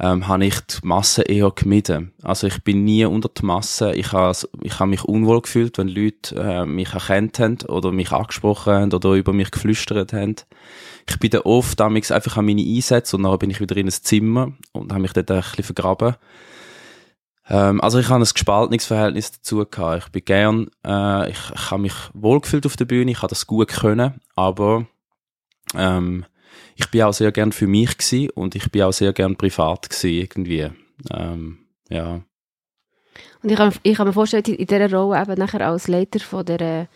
ähm, 0.00 0.28
habe 0.28 0.46
ich 0.46 0.60
die 0.60 0.86
Masse 0.86 1.22
eher 1.22 1.50
gemieden. 1.50 2.12
Also 2.22 2.46
ich 2.46 2.62
bin 2.62 2.84
nie 2.84 3.04
unter 3.04 3.28
die 3.28 3.44
Masse. 3.44 3.94
Ich 3.94 4.12
habe, 4.12 4.36
ich 4.62 4.78
habe 4.78 4.90
mich 4.90 5.04
unwohl 5.04 5.42
gefühlt, 5.42 5.78
wenn 5.78 5.88
Leute 5.88 6.36
äh, 6.36 6.64
mich 6.64 6.92
erkannt 6.92 7.38
haben 7.40 7.58
oder 7.68 7.90
mich 7.90 8.12
angesprochen 8.12 8.72
haben 8.72 8.92
oder 8.92 9.12
über 9.14 9.32
mich 9.32 9.50
geflüstert 9.50 10.12
haben. 10.12 10.36
Ich 11.08 11.18
bin 11.18 11.30
dann 11.30 11.42
oft 11.42 11.80
damals 11.80 12.12
einfach 12.12 12.36
an 12.36 12.46
meine 12.46 12.62
Einsätze 12.62 13.16
und 13.16 13.24
dann 13.24 13.38
bin 13.38 13.50
ich 13.50 13.60
wieder 13.60 13.76
in 13.76 13.86
ein 13.86 13.92
Zimmer 13.92 14.52
und 14.72 14.92
habe 14.92 15.02
mich 15.02 15.12
dort 15.14 15.30
ein 15.30 15.40
bisschen 15.40 15.64
vergraben. 15.64 16.14
Ähm, 17.48 17.80
also 17.80 17.98
ich 17.98 18.08
habe 18.08 18.22
ein 18.22 18.28
gespaltenes 18.32 18.86
Verhältnis 18.86 19.32
dazu 19.32 19.64
gehabt. 19.68 20.04
Ich 20.04 20.12
bin 20.12 20.24
gern, 20.24 20.70
äh, 20.84 21.30
ich, 21.30 21.38
ich 21.54 21.70
habe 21.70 21.82
mich 21.82 21.94
wohlgefühlt 22.12 22.66
auf 22.66 22.76
der 22.76 22.84
Bühne, 22.84 23.10
ich 23.10 23.18
habe 23.18 23.28
das 23.28 23.46
gut 23.46 23.68
können, 23.68 24.20
aber 24.36 24.86
ähm, 25.74 26.24
ich 26.78 26.90
bin 26.90 27.02
auch 27.02 27.12
sehr 27.12 27.32
gern 27.32 27.50
für 27.50 27.66
mich 27.66 27.98
gewesen 27.98 28.30
und 28.30 28.54
ich 28.54 28.70
bin 28.70 28.82
auch 28.82 28.92
sehr 28.92 29.12
gern 29.12 29.36
privat 29.36 29.90
gewesen, 29.90 30.10
irgendwie. 30.10 30.70
Ähm, 31.12 31.58
ja. 31.90 32.20
Und 33.42 33.50
ich 33.50 33.56
kann, 33.56 33.72
ich 33.82 33.96
kann 33.96 34.06
mir 34.06 34.12
vorstellen, 34.12 34.44
in 34.44 34.66
dieser 34.66 34.92
Rolle 34.92 35.20
eben 35.20 35.34
nachher 35.38 35.66
als 35.66 35.88
Leiter 35.88 36.20
von 36.20 36.44
dieser, 36.44 36.86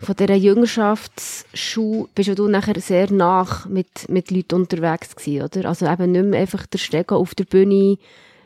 von 0.00 0.14
dieser 0.14 0.34
Jüngerschaftsschule 0.34 2.08
bist 2.14 2.38
du 2.38 2.48
nachher 2.48 2.78
sehr 2.80 3.10
nach 3.10 3.66
mit, 3.66 4.10
mit 4.10 4.30
Leuten 4.30 4.56
unterwegs 4.56 5.16
gewesen, 5.16 5.44
oder? 5.44 5.68
Also 5.68 5.86
eben 5.86 6.12
nicht 6.12 6.26
mehr 6.26 6.40
einfach 6.40 6.66
der 6.66 6.78
Stego 6.78 7.16
auf 7.16 7.34
der 7.34 7.44
Bühne, 7.44 7.96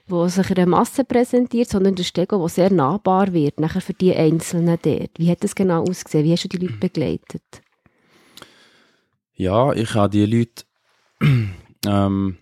wo 0.06 0.28
sich 0.28 0.56
eine 0.56 0.66
Masse 0.66 1.04
präsentiert, 1.04 1.70
sondern 1.70 1.96
der 1.96 2.04
Stego, 2.04 2.38
der 2.38 2.48
sehr 2.48 2.72
nahbar 2.72 3.32
wird, 3.32 3.58
nachher 3.58 3.80
für 3.80 3.94
die 3.94 4.14
Einzelnen 4.14 4.78
dort. 4.80 5.10
Wie 5.18 5.30
hat 5.30 5.42
das 5.42 5.56
genau 5.56 5.82
ausgesehen? 5.82 6.24
Wie 6.24 6.32
hast 6.32 6.44
du 6.44 6.48
die 6.48 6.58
Leute 6.58 6.78
begleitet? 6.78 7.42
Ja, 9.38 9.72
ich 9.72 9.94
habe 9.94 10.10
die 10.10 10.26
Leute 10.26 10.64
ähm, 11.86 12.38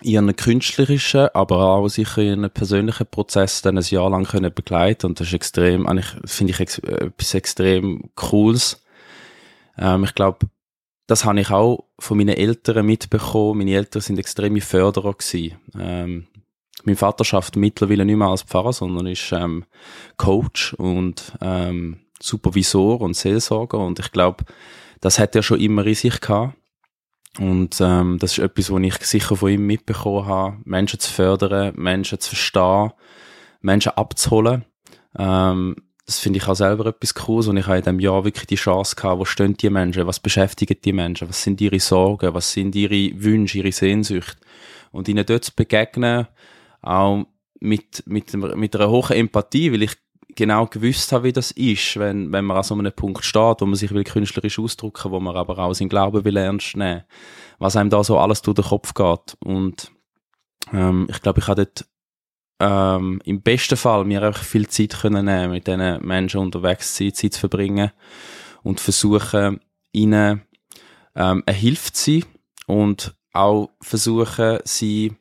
in 0.00 0.10
ihren 0.10 0.36
künstlerischen, 0.36 1.28
aber 1.34 1.58
auch 1.58 1.88
sicher 1.88 2.22
in 2.22 2.34
einem 2.34 2.50
persönlichen 2.50 3.08
Prozess 3.08 3.62
dann 3.62 3.78
ein 3.78 3.84
Jahr 3.84 4.10
lang 4.10 4.24
können 4.24 4.54
begleiten 4.54 5.06
und 5.06 5.18
das 5.18 5.26
ist 5.26 5.34
extrem, 5.34 5.88
eigentlich 5.88 6.06
finde 6.24 6.52
ich 6.52 6.60
ex 6.60 6.78
etwas 6.78 7.34
extrem 7.34 8.10
Cooles. 8.14 8.84
Ähm, 9.76 10.04
ich 10.04 10.14
glaube, 10.14 10.46
das 11.08 11.24
habe 11.24 11.40
ich 11.40 11.50
auch 11.50 11.84
von 11.98 12.16
meinen 12.16 12.36
Eltern 12.36 12.86
mitbekommen. 12.86 13.58
Meine 13.58 13.74
Eltern 13.74 14.00
sind 14.00 14.18
extreme 14.20 14.60
Förderer. 14.60 15.16
Ähm, 15.76 16.28
mein 16.84 16.96
Vater 16.96 17.24
schafft 17.24 17.56
mittlerweile 17.56 18.04
nicht 18.04 18.16
mehr 18.16 18.28
als 18.28 18.44
Pfarrer, 18.44 18.72
sondern 18.72 19.08
ist 19.08 19.32
ähm, 19.32 19.64
Coach 20.16 20.74
und 20.74 21.32
ähm, 21.40 22.02
Supervisor 22.20 23.00
und 23.00 23.16
Seelsorger 23.16 23.78
und 23.78 23.98
ich 23.98 24.12
glaube, 24.12 24.44
das 25.00 25.18
hat 25.18 25.34
er 25.36 25.42
schon 25.42 25.60
immer 25.60 25.86
in 25.86 25.94
sich 25.94 26.20
gehabt. 26.20 26.54
Und 27.38 27.78
ähm, 27.80 28.18
das 28.18 28.32
ist 28.32 28.38
etwas, 28.38 28.70
was 28.70 28.82
ich 28.82 28.94
sicher 28.98 29.36
von 29.36 29.50
ihm 29.50 29.66
mitbekommen 29.66 30.26
habe, 30.26 30.58
Menschen 30.64 31.00
zu 31.00 31.12
fördern, 31.12 31.74
Menschen 31.76 32.20
zu 32.20 32.30
verstehen, 32.30 32.92
Menschen 33.60 33.92
abzuholen. 33.92 34.64
Ähm, 35.18 35.76
das 36.06 36.18
finde 36.20 36.38
ich 36.38 36.46
auch 36.46 36.54
selber 36.54 36.86
etwas 36.86 37.14
Cooles 37.14 37.48
und 37.48 37.56
ich 37.56 37.66
habe 37.66 37.78
in 37.78 37.82
diesem 37.82 38.00
Jahr 38.00 38.24
wirklich 38.24 38.46
die 38.46 38.56
Chance 38.56 38.94
gehabt, 38.94 39.18
wo 39.18 39.24
stehen 39.24 39.56
die 39.56 39.70
Menschen, 39.70 40.06
was 40.06 40.20
beschäftigen 40.20 40.76
die 40.84 40.92
Menschen, 40.92 41.28
was 41.28 41.42
sind 41.42 41.60
ihre 41.60 41.80
Sorgen, 41.80 42.34
was 42.34 42.52
sind 42.52 42.74
ihre 42.74 43.22
Wünsche, 43.22 43.58
ihre 43.58 43.72
Sehnsüchte. 43.72 44.36
Und 44.92 45.08
ihnen 45.08 45.24
dort 45.26 45.44
zu 45.44 45.52
begegnen, 45.56 46.28
auch 46.82 47.24
mit, 47.58 48.04
mit, 48.06 48.32
mit 48.34 48.76
einer 48.76 48.90
hohen 48.90 49.16
Empathie, 49.16 49.72
weil 49.72 49.82
ich 49.82 49.92
genau 50.34 50.66
gewusst 50.66 51.12
habe, 51.12 51.24
wie 51.24 51.32
das 51.32 51.50
ist, 51.52 51.98
wenn, 51.98 52.32
wenn 52.32 52.44
man 52.44 52.56
an 52.56 52.62
so 52.62 52.74
einem 52.74 52.92
Punkt 52.92 53.24
steht, 53.24 53.60
wo 53.60 53.66
man 53.66 53.74
sich 53.74 53.92
will 53.92 54.04
künstlerisch 54.04 54.58
ausdrücken, 54.58 55.10
wo 55.10 55.20
man 55.20 55.36
aber 55.36 55.58
auch 55.58 55.74
seinen 55.74 55.88
Glauben 55.88 56.24
will 56.24 56.36
ernst 56.36 56.76
nehmen, 56.76 57.04
was 57.58 57.76
einem 57.76 57.90
da 57.90 58.02
so 58.04 58.18
alles 58.18 58.42
durch 58.42 58.56
den 58.56 58.64
Kopf 58.64 58.94
geht. 58.94 59.36
Und 59.44 59.92
ähm, 60.72 61.06
ich 61.10 61.20
glaube, 61.20 61.40
ich 61.40 61.48
habe 61.48 61.64
dort 61.64 61.86
ähm, 62.60 63.20
im 63.24 63.42
besten 63.42 63.76
Fall 63.76 64.04
mir 64.04 64.22
auch 64.28 64.36
viel 64.36 64.68
Zeit 64.68 64.98
können 65.00 65.26
nehmen, 65.26 65.52
mit 65.52 65.66
diesen 65.66 66.04
Menschen 66.06 66.40
unterwegs 66.40 66.94
zu 66.94 67.04
sein, 67.04 67.14
Zeit 67.14 67.34
zu 67.34 67.40
verbringen 67.40 67.90
und 68.62 68.80
versuchen, 68.80 69.60
ihnen 69.92 70.42
ähm, 71.14 71.42
eine 71.46 71.56
Hilfe 71.56 71.92
zu 71.92 72.20
sein 72.20 72.24
und 72.66 73.14
auch 73.32 73.70
versuchen, 73.80 74.58
sie 74.64 75.16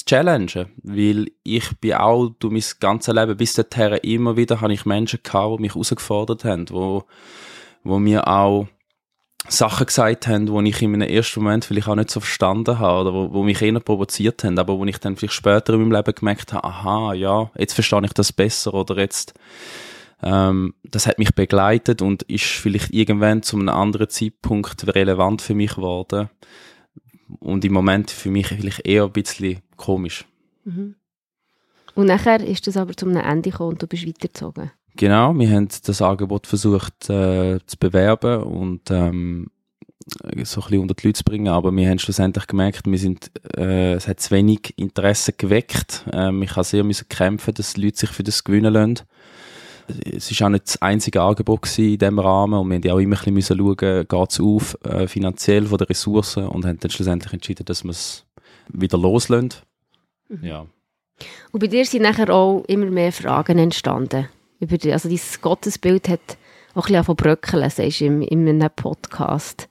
zu 0.00 0.04
challengen, 0.06 0.66
weil 0.82 1.26
ich 1.42 1.76
bin 1.80 1.94
auch 1.94 2.30
durch 2.38 2.52
mein 2.52 2.62
ganzes 2.80 3.14
Leben 3.14 3.36
bis 3.36 3.54
dahin 3.54 3.98
immer 4.02 4.36
wieder 4.36 4.60
habe 4.60 4.72
ich 4.72 4.86
Menschen 4.86 5.20
gehabt, 5.22 5.58
die 5.58 5.62
mich 5.62 5.74
herausgefordert 5.74 6.44
haben, 6.44 6.68
wo, 6.70 7.04
wo 7.82 7.98
mir 7.98 8.26
auch 8.28 8.66
Sachen 9.46 9.86
gesagt 9.86 10.26
haben, 10.26 10.46
die 10.46 10.70
ich 10.70 10.80
in 10.80 10.94
einem 10.94 11.08
ersten 11.08 11.40
Moment 11.40 11.64
vielleicht 11.64 11.88
auch 11.88 11.96
nicht 11.96 12.10
so 12.10 12.20
verstanden 12.20 12.78
habe 12.78 13.00
oder 13.02 13.14
wo, 13.14 13.32
wo 13.34 13.42
mich 13.42 13.60
eher 13.60 13.78
provoziert 13.80 14.42
haben, 14.42 14.58
aber 14.58 14.78
wo 14.78 14.84
ich 14.86 14.98
dann 14.98 15.16
vielleicht 15.16 15.34
später 15.34 15.74
in 15.74 15.80
meinem 15.80 15.92
Leben 15.92 16.14
gemerkt 16.14 16.52
habe, 16.52 16.64
aha, 16.66 17.12
ja, 17.12 17.50
jetzt 17.56 17.74
verstehe 17.74 18.04
ich 18.04 18.14
das 18.14 18.32
besser 18.32 18.72
oder 18.72 18.96
jetzt 18.96 19.34
ähm, 20.22 20.74
das 20.82 21.06
hat 21.06 21.18
mich 21.18 21.34
begleitet 21.34 22.00
und 22.00 22.22
ist 22.22 22.44
vielleicht 22.44 22.94
irgendwann 22.94 23.42
zu 23.42 23.56
einem 23.56 23.68
anderen 23.68 24.08
Zeitpunkt 24.08 24.94
relevant 24.94 25.42
für 25.42 25.54
mich 25.54 25.74
geworden 25.74 26.30
und 27.40 27.64
im 27.64 27.72
Moment 27.72 28.10
für 28.10 28.30
mich 28.30 28.48
vielleicht 28.48 28.86
eher 28.86 29.04
ein 29.04 29.12
bisschen 29.12 29.60
komisch. 29.76 30.24
Mhm. 30.64 30.94
Und 31.94 32.06
nachher 32.06 32.40
ist 32.40 32.66
das 32.66 32.76
aber 32.76 32.96
zum 32.96 33.14
Ende 33.16 33.50
gekommen 33.50 33.70
und 33.70 33.82
du 33.82 33.86
bist 33.86 34.06
weitergezogen. 34.06 34.70
Genau, 34.96 35.36
wir 35.36 35.50
haben 35.50 35.68
das 35.84 36.02
Angebot 36.02 36.46
versucht 36.46 37.10
äh, 37.10 37.58
zu 37.66 37.76
bewerben 37.78 38.42
und 38.44 38.90
ähm, 38.90 39.50
äh, 40.22 40.44
so 40.44 40.60
ein 40.60 40.68
bisschen 40.68 40.78
unter 40.80 40.94
die 40.94 41.08
Leute 41.08 41.18
zu 41.18 41.24
bringen, 41.24 41.48
aber 41.48 41.74
wir 41.74 41.88
haben 41.88 41.98
schlussendlich 41.98 42.46
gemerkt, 42.46 42.86
wir 42.86 42.98
sind, 42.98 43.30
äh, 43.56 43.94
es 43.94 44.06
hat 44.06 44.20
zu 44.20 44.30
wenig 44.30 44.74
Interesse 44.76 45.32
geweckt. 45.32 46.04
Ähm, 46.12 46.42
ich 46.42 46.54
habe 46.54 46.64
sehr 46.64 46.84
müssen 46.84 47.08
kämpfen, 47.08 47.54
dass 47.54 47.74
die 47.74 47.82
Leute 47.82 47.98
sich 47.98 48.10
für 48.10 48.22
das 48.22 48.44
gewinnen 48.44 48.72
lassen. 48.72 49.00
Es 49.86 50.30
ist 50.30 50.42
auch 50.42 50.48
nicht 50.48 50.66
das 50.66 50.80
einzige 50.80 51.20
Angebot 51.20 51.78
in 51.78 51.98
diesem 51.98 52.18
Rahmen 52.18 52.58
und 52.58 52.68
wir 52.68 52.76
haben 52.76 52.82
ja 52.82 52.94
auch 52.94 52.98
immer 52.98 53.16
ein 53.22 53.34
bisschen 53.34 53.58
schauen, 53.58 53.76
geht 54.08 54.30
es 54.30 54.40
auf, 54.40 54.78
äh, 54.84 55.06
finanziell 55.06 55.66
von 55.66 55.78
den 55.78 55.86
Ressourcen 55.86 56.46
und 56.48 56.64
haben 56.64 56.78
dann 56.80 56.90
schlussendlich 56.90 57.32
entschieden, 57.32 57.66
dass 57.66 57.84
wir 57.84 57.90
es 57.90 58.24
wieder 58.68 58.96
loslassen. 58.96 59.50
Ja. 60.40 60.66
Und 61.52 61.60
bei 61.60 61.66
dir 61.66 61.84
sind 61.84 62.02
nachher 62.02 62.30
auch 62.30 62.64
immer 62.66 62.86
mehr 62.86 63.12
Fragen 63.12 63.58
entstanden. 63.58 64.28
Über 64.58 64.78
die, 64.78 64.92
also 64.92 65.08
dein 65.08 65.20
Gottesbild 65.40 66.08
hat 66.08 66.38
auch 66.74 66.86
ein 66.86 66.92
bisschen 66.92 67.04
von 67.04 67.16
bröckeln, 67.16 67.70
sagst 67.70 68.00
du 68.00 68.06
in, 68.06 68.22
in 68.22 68.48
einem 68.48 68.70
Podcast. 68.74 69.68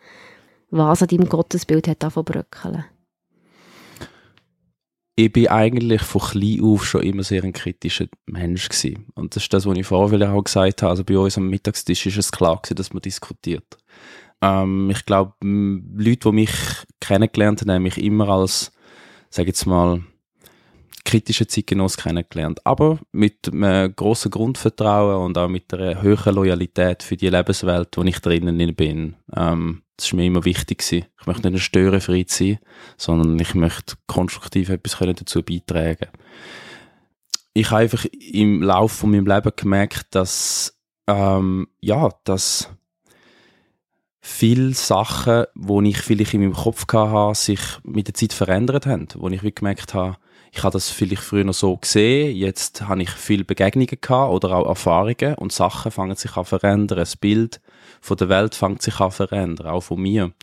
Was 0.70 1.02
an 1.02 1.08
deinem 1.10 1.28
Gottesbild 1.28 1.88
hat 1.88 2.12
von 2.12 2.24
bröckeln? 2.24 2.86
Ich 5.16 5.32
bin 5.32 5.48
eigentlich 5.48 6.02
von 6.02 6.22
klein 6.22 6.62
auf 6.62 6.86
schon 6.86 7.04
immer 7.04 7.24
sehr 7.24 7.44
ein 7.44 7.54
kritischer 7.54 8.08
Mensch 8.26 8.68
gewesen. 8.68 9.06
Und 9.14 9.36
das 9.36 9.44
ist 9.44 9.54
das, 9.54 9.66
was 9.66 9.78
ich 9.78 9.86
vorher 9.86 10.34
auch 10.34 10.44
gesagt 10.44 10.82
habe. 10.82 10.90
Also 10.90 11.04
bei 11.04 11.18
uns 11.18 11.38
am 11.38 11.50
Mittagstisch 11.50 12.08
ist 12.08 12.18
es 12.18 12.32
klar 12.32 12.58
gewesen, 12.58 12.76
dass 12.76 12.94
man 12.94 13.02
diskutiert. 13.02 13.78
Ähm, 14.42 14.90
ich 14.90 15.06
glaube, 15.06 15.34
Leute, 15.42 16.30
die 16.30 16.32
mich 16.32 16.52
kennengelernt 17.00 17.62
haben, 17.62 17.72
haben 17.72 17.84
mich 17.84 17.98
immer 17.98 18.28
als, 18.28 18.72
sage 19.30 19.50
jetzt 19.50 19.66
mal, 19.68 20.02
kritische 21.06 21.46
Zeitgenoss 21.46 21.98
kennengelernt. 21.98 22.66
Aber 22.66 22.98
mit 23.12 23.52
einem 23.52 23.96
grossen 23.96 24.32
Grundvertrauen 24.32 25.24
und 25.24 25.38
auch 25.38 25.48
mit 25.48 25.72
einer 25.74 26.02
höheren 26.02 26.34
Loyalität 26.34 27.04
für 27.04 27.18
die 27.18 27.30
Lebenswelt, 27.30 27.90
wo 27.98 28.04
ich 28.04 28.20
drinnen 28.20 28.76
bin. 28.76 29.16
Ähm, 29.36 29.83
das 29.98 30.08
ist 30.08 30.14
mir 30.14 30.26
immer 30.26 30.46
wichtig 30.46 30.80
gewesen. 30.80 31.06
Ich 31.20 31.28
möchte 31.28 31.50
nicht 31.50 31.64
störenfrei 31.64 32.26
sein, 32.28 32.60
sondern 32.98 33.40
ich 33.40 33.54
möchte 33.54 33.96
konstruktiv 34.08 34.70
etwas 34.70 34.98
können 34.98 35.16
dazu 35.16 35.44
beitragen. 35.44 36.10
Ich 37.54 37.70
habe 37.70 37.82
einfach 37.84 38.06
im 38.06 38.64
Laufe 38.64 38.96
von 38.96 39.12
meinem 39.12 39.28
Leben 39.28 39.52
gemerkt, 39.56 40.08
dass 40.12 40.76
ähm, 41.08 41.68
ja, 41.82 42.10
dass 42.24 42.70
viele 44.22 44.74
Sachen, 44.74 45.44
die 45.54 45.90
ich 45.90 45.98
vielleicht 45.98 46.34
in 46.34 46.42
meinem 46.42 46.54
Kopf 46.54 46.86
hatte, 46.92 47.38
sich 47.38 47.60
mit 47.84 48.08
der 48.08 48.14
Zeit 48.14 48.34
verändert 48.34 48.86
haben. 48.86 49.08
Wo 49.16 49.28
ich 49.28 49.42
gemerkt 49.54 49.94
habe, 49.94 50.18
ich 50.52 50.64
habe 50.64 50.74
das 50.74 50.90
vielleicht 50.90 51.24
früher 51.24 51.44
noch 51.44 51.54
so 51.54 51.76
gesehen, 51.76 52.36
jetzt 52.36 52.82
habe 52.82 53.02
ich 53.02 53.10
viele 53.10 53.44
Begegnungen 53.44 53.98
oder 54.30 54.56
auch 54.56 54.68
Erfahrungen 54.68 55.36
und 55.36 55.52
Sachen 55.52 55.92
fangen 55.92 56.16
sich 56.16 56.38
an 56.38 56.46
zu 56.46 56.58
verändern. 56.58 57.00
Das 57.00 57.18
Bild 57.18 57.60
von 58.04 58.18
der 58.18 58.28
Welt 58.28 58.54
fängt 58.54 58.82
sich 58.82 59.00
an 59.00 59.12
zu 59.12 59.18
verändern, 59.26 59.68
auch 59.68 59.82
von 59.82 60.02
mir. 60.02 60.34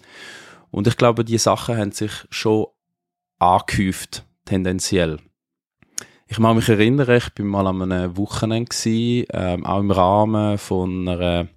Und 0.71 0.87
ich 0.87 0.97
glaube, 0.97 1.27
die 1.27 1.37
Sachen 1.37 1.77
haben 1.77 1.93
sich 1.93 2.11
schon 2.31 2.69
angehäuft, 3.39 4.25
tendenziell. 4.47 5.19
Ich 6.27 6.39
mag 6.39 6.57
mich 6.57 6.71
erinnern, 6.71 7.11
ich 7.11 7.29
bin 7.35 7.47
mal 7.47 7.67
an 7.67 7.83
einem 7.83 8.17
Wochenende 8.17 8.71
gewesen, 8.71 9.27
ähm, 9.33 9.67
auch 9.67 9.81
im 9.81 9.91
Rahmen 9.91 10.57
von 10.57 11.07
einer 11.07 11.49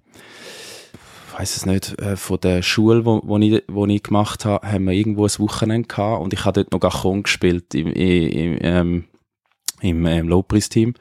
weiß 1.38 1.56
es 1.56 1.66
nicht, 1.66 1.98
äh, 1.98 2.16
von 2.16 2.38
der 2.38 2.62
Schule, 2.62 3.04
wo, 3.06 3.20
wo, 3.24 3.38
ich, 3.38 3.64
wo 3.66 3.86
ich 3.86 4.02
gemacht 4.02 4.44
habe, 4.44 4.70
haben 4.70 4.84
wir 4.84 4.92
irgendwo 4.92 5.24
ein 5.24 5.38
Wochenende 5.38 5.88
gehabt 5.88 6.22
und 6.22 6.32
ich 6.32 6.44
habe 6.44 6.62
dort 6.62 6.72
noch 6.72 6.80
Gachon 6.80 7.22
gespielt 7.22 7.74
im, 7.74 7.88
im, 7.88 8.58
ähm, 8.60 9.04
im, 9.80 10.06
im 10.06 10.28
Lobpreisteam. 10.28 10.94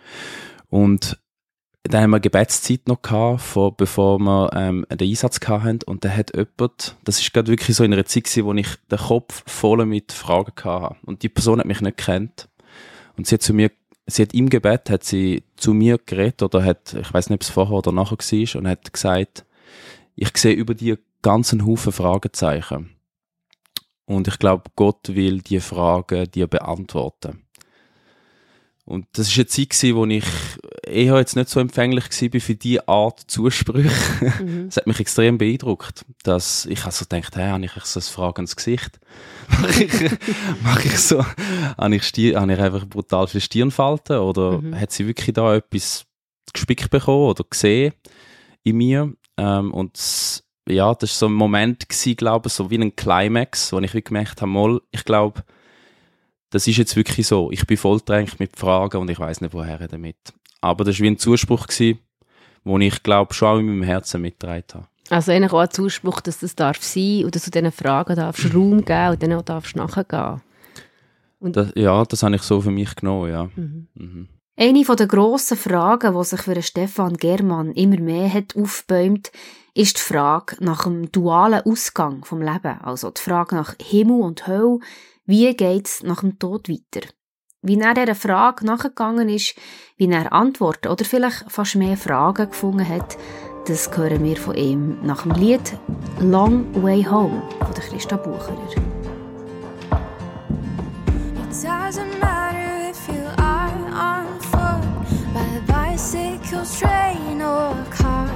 Und 0.69 1.19
dann 1.83 2.01
haben 2.01 2.11
wir 2.11 2.21
Gebetszeit 2.21 2.87
noch 2.87 3.01
gehabt, 3.01 3.41
vor, 3.41 3.75
bevor 3.75 4.17
wir 4.19 4.51
ähm, 4.53 4.85
den 4.89 5.09
Einsatz 5.09 5.39
hatten. 5.45 5.79
Und 5.85 6.05
da 6.05 6.09
hat 6.09 6.35
jemand, 6.35 6.95
das 7.03 7.19
ist 7.19 7.33
gerade 7.33 7.51
wirklich 7.51 7.75
so 7.75 7.83
in 7.83 7.91
einer 7.91 8.05
Zeit 8.05 8.23
gewesen, 8.23 8.45
wo 8.45 8.53
ich 8.53 8.67
den 8.89 8.97
Kopf 8.97 9.43
voll 9.45 9.85
mit 9.85 10.13
Fragen 10.13 10.53
hatte. 10.63 10.95
Und 11.03 11.23
die 11.23 11.29
Person 11.29 11.59
hat 11.59 11.65
mich 11.65 11.81
nicht 11.81 11.97
kennt. 11.97 12.47
Und 13.17 13.27
sie 13.27 13.35
hat 13.35 13.41
zu 13.41 13.53
mir, 13.53 13.69
sie 14.05 14.21
hat 14.21 14.33
im 14.33 14.49
Gebet, 14.49 14.89
hat 14.89 15.03
sie 15.03 15.43
zu 15.57 15.73
mir 15.73 15.99
geredet, 16.03 16.41
oder 16.41 16.63
hat, 16.63 16.93
ich 16.93 17.13
weiß 17.13 17.29
nicht, 17.29 17.35
ob 17.35 17.41
es 17.41 17.49
vorher 17.49 17.75
oder 17.75 17.91
nachher 17.91 18.17
war, 18.17 18.59
und 18.59 18.67
hat 18.67 18.93
gesagt, 18.93 19.45
ich 20.15 20.37
sehe 20.37 20.53
über 20.53 20.75
die 20.75 20.95
ganzen 21.21 21.65
Haufen 21.65 21.91
Fragezeichen. 21.91 22.95
Und 24.05 24.27
ich 24.27 24.39
glaube, 24.39 24.63
Gott 24.75 25.09
will 25.09 25.41
die 25.41 25.59
Fragen 25.59 26.29
dir 26.31 26.47
beantworten. 26.47 27.43
Und 28.85 29.07
das 29.13 29.29
ist 29.29 29.37
eine 29.37 29.45
Zeit 29.47 29.69
gewesen, 29.69 29.95
wo 29.95 30.05
ich 30.05 30.25
eher 30.85 31.17
jetzt 31.17 31.37
nicht 31.37 31.49
so 31.49 31.61
empfänglich 31.61 32.03
war 32.03 32.39
für 32.41 32.55
diese 32.55 32.87
Art 32.87 33.19
Zusprüche. 33.27 33.89
Mhm. 34.43 34.65
Das 34.65 34.77
hat 34.77 34.87
mich 34.87 34.99
extrem 34.99 35.37
beeindruckt, 35.37 36.05
dass 36.23 36.65
ich 36.65 36.83
also 36.83 37.05
gedacht, 37.05 37.35
hey, 37.37 37.49
habe 37.49 37.63
ich 37.63 37.71
so 37.85 37.99
ein 37.99 38.03
Fragen 38.03 38.41
ins 38.41 38.55
Gesicht? 38.55 38.99
mache 39.61 39.83
ich, 39.83 40.11
mach 40.63 40.83
ich 40.83 40.97
so, 40.97 41.25
habe 41.77 41.95
ich, 41.95 42.03
Stier, 42.03 42.39
habe 42.39 42.53
ich 42.53 42.59
einfach 42.59 42.85
brutal 42.85 43.27
viele 43.27 43.41
Stirnfalten 43.41 44.17
oder 44.17 44.61
mhm. 44.61 44.77
hat 44.77 44.91
sie 44.91 45.07
wirklich 45.07 45.33
da 45.33 45.55
etwas 45.55 46.05
gespickt 46.51 46.89
bekommen 46.89 47.29
oder 47.29 47.45
gesehen 47.49 47.93
in 48.63 48.77
mir? 48.77 49.13
Ähm, 49.37 49.73
und 49.73 50.43
ja, 50.67 50.93
das 50.93 51.09
war 51.11 51.15
so 51.15 51.25
ein 51.27 51.33
Moment, 51.33 51.87
glaube 52.17 52.47
ich, 52.47 52.53
so 52.53 52.69
wie 52.69 52.77
ein 52.77 52.95
Climax, 52.95 53.71
wo 53.71 53.79
ich 53.79 53.91
gemerkt 54.03 54.41
habe, 54.41 54.51
mal, 54.51 54.81
ich 54.91 55.05
glaube, 55.05 55.43
das 56.53 56.67
ist 56.67 56.77
jetzt 56.77 56.95
wirklich 56.95 57.25
so. 57.25 57.49
Ich 57.51 57.65
bin 57.65 57.77
voll 57.77 57.99
drängt 58.05 58.39
mit 58.39 58.55
Fragen 58.55 58.97
und 58.97 59.09
ich 59.09 59.17
weiß 59.19 59.41
nicht, 59.41 59.55
woher 59.55 59.87
damit. 59.87 60.15
Aber 60.61 60.83
das 60.83 60.99
war 60.99 61.03
wie 61.03 61.07
ein 61.07 61.17
Zuspruch, 61.17 61.65
gewesen, 61.65 61.97
wo 62.63 62.77
ich 62.77 63.01
glaube, 63.01 63.33
schon 63.33 63.47
auch 63.47 63.59
in 63.59 63.65
meinem 63.65 63.81
Herzen 63.81 64.21
mitgetragen 64.21 64.63
habe. 64.71 64.87
Also 65.09 65.31
eigentlich 65.31 65.51
auch 65.51 65.61
ein 65.61 65.71
Zuspruch, 65.71 66.21
dass 66.21 66.39
das 66.39 66.55
darf 66.55 66.81
sein 66.83 67.25
und 67.25 67.35
dass 67.35 67.45
du 67.45 67.51
diesen 67.51 67.71
Fragen 67.71 68.15
darfst 68.15 68.45
Raum 68.53 68.85
geben 68.85 69.09
und 69.09 69.23
dann 69.23 69.33
auch 69.33 69.41
darfst 69.41 69.75
nachgehen. 69.75 70.41
Und 71.39 71.57
das, 71.57 71.71
ja, 71.73 72.05
das 72.05 72.21
habe 72.21 72.35
ich 72.35 72.43
so 72.43 72.61
für 72.61 72.71
mich 72.71 72.95
genommen, 72.95 73.31
ja. 73.31 73.49
Mhm. 73.55 73.87
Mhm. 73.95 74.27
Eine 74.55 74.83
der 74.83 75.07
grossen 75.07 75.57
Fragen, 75.57 76.15
die 76.15 76.23
sich 76.23 76.41
für 76.41 76.61
Stefan 76.61 77.17
Germann 77.17 77.71
immer 77.71 77.99
mehr 77.99 78.31
hat 78.31 78.55
aufbäumt, 78.55 79.31
ist 79.73 79.97
die 79.97 80.01
Frage 80.01 80.57
nach 80.59 80.83
dem 80.83 81.11
dualen 81.11 81.65
Ausgang 81.65 82.23
vom 82.23 82.43
Leben, 82.43 82.79
also 82.83 83.09
die 83.09 83.21
Frage 83.21 83.55
nach 83.55 83.73
Himmel 83.81 84.21
und 84.21 84.45
Hölle, 84.45 84.77
wie 85.25 85.53
geht's 85.55 86.03
nach 86.03 86.21
dem 86.21 86.38
Tod 86.39 86.69
weiter? 86.69 87.07
Wie 87.62 87.79
er 87.79 87.93
dieser 87.93 88.15
Frage 88.15 88.65
nachgegangen 88.65 89.29
ist, 89.29 89.55
wie 89.95 90.09
er 90.09 90.33
Antworten 90.33 90.89
oder 90.89 91.05
vielleicht 91.05 91.49
fast 91.49 91.75
mehr 91.75 91.95
Fragen 91.95 92.49
gefunden 92.49 92.88
hat, 92.88 93.17
das 93.65 93.89
hören 93.95 94.23
wir 94.25 94.36
von 94.36 94.55
ihm 94.55 94.97
nach 95.01 95.23
dem 95.23 95.31
Lied 95.31 95.77
Long 96.19 96.83
Way 96.83 97.03
Home 97.03 97.41
von 97.59 97.73
Christa 97.73 98.17
Bucherer. 98.17 98.57
It 101.53 101.69
doesn't 101.69 102.19
matter 102.19 102.89
if 102.89 103.07
you 103.07 103.23
are 103.38 103.71
on 103.93 104.39
foot, 104.41 104.83
by 105.33 105.62
bicycle, 105.65 106.65
train, 106.65 107.41
or 107.41 107.73
car. 107.89 108.29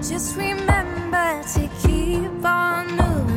Just 0.00 0.36
remember 0.36 1.42
to 1.54 1.68
keep 1.82 2.44
on 2.44 2.86
moving, 2.96 3.35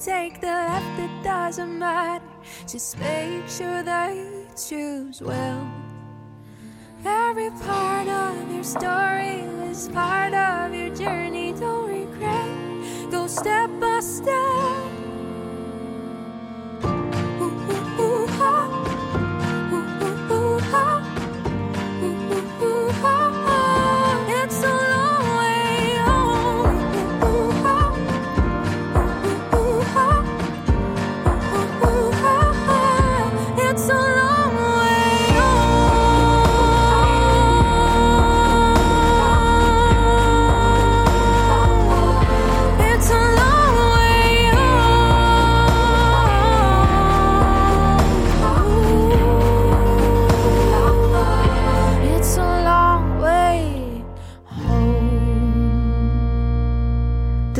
take 0.00 0.40
the 0.40 0.46
left, 0.46 0.98
it 0.98 1.22
doesn't 1.22 1.78
matter. 1.78 2.24
Just 2.66 2.98
make 2.98 3.46
sure 3.48 3.82
that 3.82 4.14
you 4.14 4.46
choose 4.56 5.20
well. 5.20 5.70
Every 7.04 7.50
part 7.50 8.08
of 8.08 8.52
your 8.52 8.64
story 8.64 9.40
is 9.70 9.88
part 9.88 10.32
of 10.32 10.74
your 10.74 10.94
journey. 10.94 11.52
Don't 11.52 11.88
regret. 11.88 13.10
Go 13.10 13.26
step 13.26 13.70
by 13.78 14.00
step. 14.00 14.99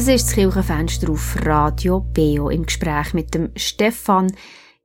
Das 0.00 0.08
ist 0.08 0.28
das 0.28 0.34
Kirchenfenster 0.34 1.10
auf 1.10 1.36
Radio 1.44 2.00
Beo 2.00 2.48
im 2.48 2.64
Gespräch 2.64 3.12
mit 3.12 3.34
dem 3.34 3.50
Stefan 3.54 4.32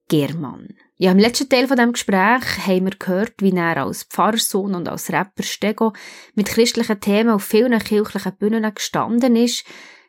Germann. 0.10 0.76
Ja, 0.98 1.14
im 1.14 1.20
letzten 1.20 1.48
Teil 1.48 1.70
von 1.70 1.78
dem 1.78 1.94
Gespräch 1.94 2.68
haben 2.68 2.84
wir 2.84 2.98
gehört, 3.00 3.36
wie 3.40 3.56
er 3.56 3.78
als 3.78 4.04
Pfarrersohn 4.04 4.76
und 4.76 4.90
als 4.90 5.14
Rapper 5.14 5.44
Stego 5.44 5.94
mit 6.34 6.48
christlichen 6.48 7.00
Themen 7.00 7.30
auf 7.30 7.46
vielen 7.46 7.80
kirchlichen 7.80 8.36
Bühnen 8.36 8.76
gestanden 8.76 9.38
ist. 9.38 9.64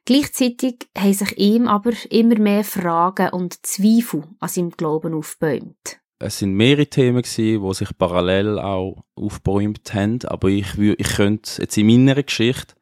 Gleichzeitig 0.06 0.88
haben 0.98 1.12
sich 1.12 1.38
ihm 1.38 1.68
aber 1.68 1.92
immer 2.10 2.40
mehr 2.40 2.64
Fragen 2.64 3.28
und 3.28 3.64
Zweifel 3.64 4.24
an 4.40 4.48
seinem 4.48 4.70
Glauben 4.72 5.14
aufgebäumt. 5.14 6.00
Es 6.18 6.38
sind 6.38 6.54
mehrere 6.54 6.86
Themen 6.86 7.22
gewesen, 7.22 7.62
die 7.62 7.74
sich 7.74 7.96
parallel 7.96 8.58
auch 8.58 9.04
aufgebäumt 9.14 9.94
haben, 9.94 10.18
aber 10.24 10.48
ich, 10.48 10.76
ich 10.76 11.08
könnte 11.14 11.62
jetzt 11.62 11.76
in 11.76 11.86
meiner 11.86 12.20
Geschichte 12.22 12.74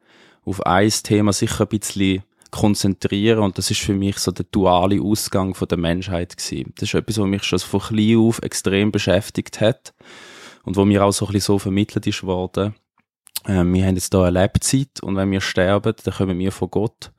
auf 0.45 0.65
ein 0.65 0.89
Thema 0.89 1.33
sicher 1.33 1.61
ein 1.65 1.79
bisschen 1.79 2.23
konzentrieren 2.51 3.43
und 3.43 3.57
das 3.57 3.69
ist 3.69 3.81
für 3.81 3.93
mich 3.93 4.17
so 4.17 4.31
der 4.31 4.45
duale 4.49 5.01
Ausgang 5.01 5.53
von 5.55 5.67
der 5.67 5.77
Menschheit 5.77 6.37
gewesen. 6.37 6.73
Das 6.75 6.89
ist 6.89 6.93
etwas, 6.93 7.17
was 7.17 7.27
mich 7.27 7.43
schon 7.43 7.59
von 7.59 7.81
klein 7.81 8.17
auf 8.17 8.39
extrem 8.41 8.91
beschäftigt 8.91 9.59
hat 9.59 9.93
und 10.63 10.77
wo 10.77 10.85
mir 10.85 11.03
auch 11.03 11.11
so 11.11 11.25
ein 11.25 11.33
bisschen 11.33 11.53
so 11.53 11.59
vermittelt 11.59 12.07
ist 12.07 12.23
worden. 12.23 12.75
Ähm, 13.45 13.73
wir 13.73 13.85
haben 13.85 13.95
jetzt 13.95 14.13
hier 14.13 14.21
eine 14.21 14.39
Lebzeit 14.39 15.01
und 15.01 15.17
wenn 15.17 15.31
wir 15.31 15.41
sterben, 15.41 15.95
dann 16.01 16.13
kommen 16.13 16.39
wir 16.39 16.51
von 16.51 16.69
Gott 16.69 17.11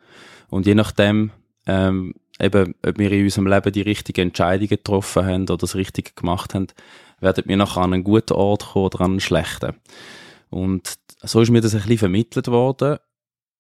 und 0.49 0.65
je 0.65 0.75
nachdem, 0.75 1.33
ähm, 1.67 2.15
eben, 2.41 2.75
ob 2.85 2.99
wir 2.99 3.13
in 3.13 3.25
unserem 3.25 3.47
Leben 3.47 3.73
die 3.73 3.83
richtigen 3.83 4.29
Entscheidungen 4.29 4.69
getroffen 4.69 5.27
haben 5.27 5.43
oder 5.43 5.59
das 5.59 5.75
Richtige 5.75 6.13
gemacht 6.15 6.55
haben, 6.55 6.69
werden 7.21 7.45
wir 7.47 7.57
nachher 7.57 7.83
an 7.83 7.93
einen 7.93 8.05
guten 8.05 8.35
Ort 8.35 8.73
kommen 8.73 8.87
oder 8.87 9.01
an 9.03 9.11
einen 9.13 9.21
schlechten. 9.21 9.75
Und 10.49 10.95
so 11.23 11.41
ist 11.41 11.51
mir 11.51 11.61
das 11.61 11.75
ein 11.75 11.81
bisschen 11.83 11.99
vermittelt 11.99 12.49
worden. 12.49 12.99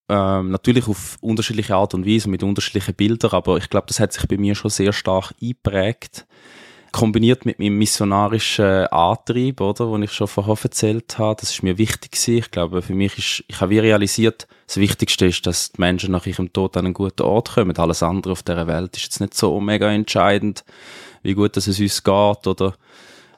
Ähm, 0.09 0.51
natürlich 0.51 0.87
auf 0.87 1.19
unterschiedliche 1.21 1.75
Art 1.75 1.95
und 1.95 2.07
Weise, 2.07 2.31
mit 2.31 2.43
unterschiedlichen 2.43 2.95
Bildern, 2.95 3.33
aber 3.33 3.57
ich 3.57 3.69
glaube, 3.69 3.89
das 3.89 3.99
hat 3.99 4.13
sich 4.13 4.27
bei 4.29 4.37
mir 4.37 4.55
schon 4.55 4.71
sehr 4.71 4.93
stark 4.93 5.35
eingeprägt. 5.43 6.27
Kombiniert 6.93 7.45
mit 7.45 7.59
meinem 7.59 7.77
missionarischen 7.77 8.87
Antrieb, 8.87 9.61
oder, 9.61 9.89
wo 9.89 9.99
ich 9.99 10.13
schon 10.13 10.29
vorher 10.29 10.57
erzählt 10.63 11.19
habe, 11.19 11.41
das 11.41 11.51
ist 11.51 11.63
mir 11.63 11.77
wichtig 11.77 12.13
gewesen. 12.13 12.39
Ich 12.39 12.51
glaube, 12.51 12.83
für 12.83 12.95
mich 12.95 13.19
ist, 13.19 13.45
ich 13.49 13.61
habe 13.61 13.83
realisiert, 13.83 14.47
das 14.67 14.79
Wichtigste 14.79 15.27
ist, 15.27 15.47
dass 15.47 15.73
die 15.73 15.81
Menschen 15.81 16.13
nach 16.13 16.25
ihrem 16.25 16.53
Tod 16.53 16.77
an 16.77 16.87
einen 16.87 16.95
guten 16.95 17.23
Ort 17.23 17.55
kommen. 17.55 17.77
Alles 17.77 18.03
andere 18.03 18.33
auf 18.33 18.43
dieser 18.43 18.67
Welt 18.67 18.97
ist 18.97 19.03
jetzt 19.03 19.21
nicht 19.21 19.35
so 19.35 19.61
mega 19.61 19.91
entscheidend, 19.91 20.65
wie 21.23 21.35
gut 21.35 21.57
dass 21.57 21.67
es 21.67 21.81
uns 21.81 22.03
geht 22.03 22.47
oder 22.47 22.75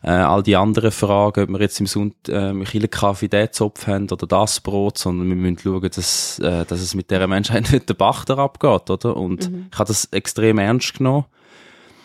äh, 0.03 0.11
all 0.11 0.43
die 0.43 0.57
anderen 0.57 0.91
Fragen, 0.91 1.45
ob 1.45 1.49
wir 1.51 1.61
jetzt 1.61 1.81
im 1.81 1.87
Sonntag 1.87 2.35
äh, 2.35 2.51
im 2.51 2.65
Kirchenkaffee 2.65 3.29
den 3.29 3.53
Zopf 3.53 3.87
haben 3.87 4.09
oder 4.11 4.27
das 4.27 4.61
Brot, 4.61 4.99
sondern 4.99 5.29
wir 5.29 5.37
müssen 5.37 5.59
schauen, 5.59 5.91
dass, 5.95 6.39
äh, 6.39 6.65
dass 6.65 6.81
es 6.81 6.95
mit 6.95 7.11
dieser 7.11 7.27
Menschheit 7.27 7.71
nicht 7.73 7.89
der 7.89 7.95
Bach 7.95 8.27
abgeht, 8.29 8.91
oder? 8.91 9.17
Und 9.17 9.51
ich 9.73 9.79
habe 9.79 9.89
das 9.89 10.07
extrem 10.07 10.59
ernst 10.59 10.99
genommen. 10.99 11.27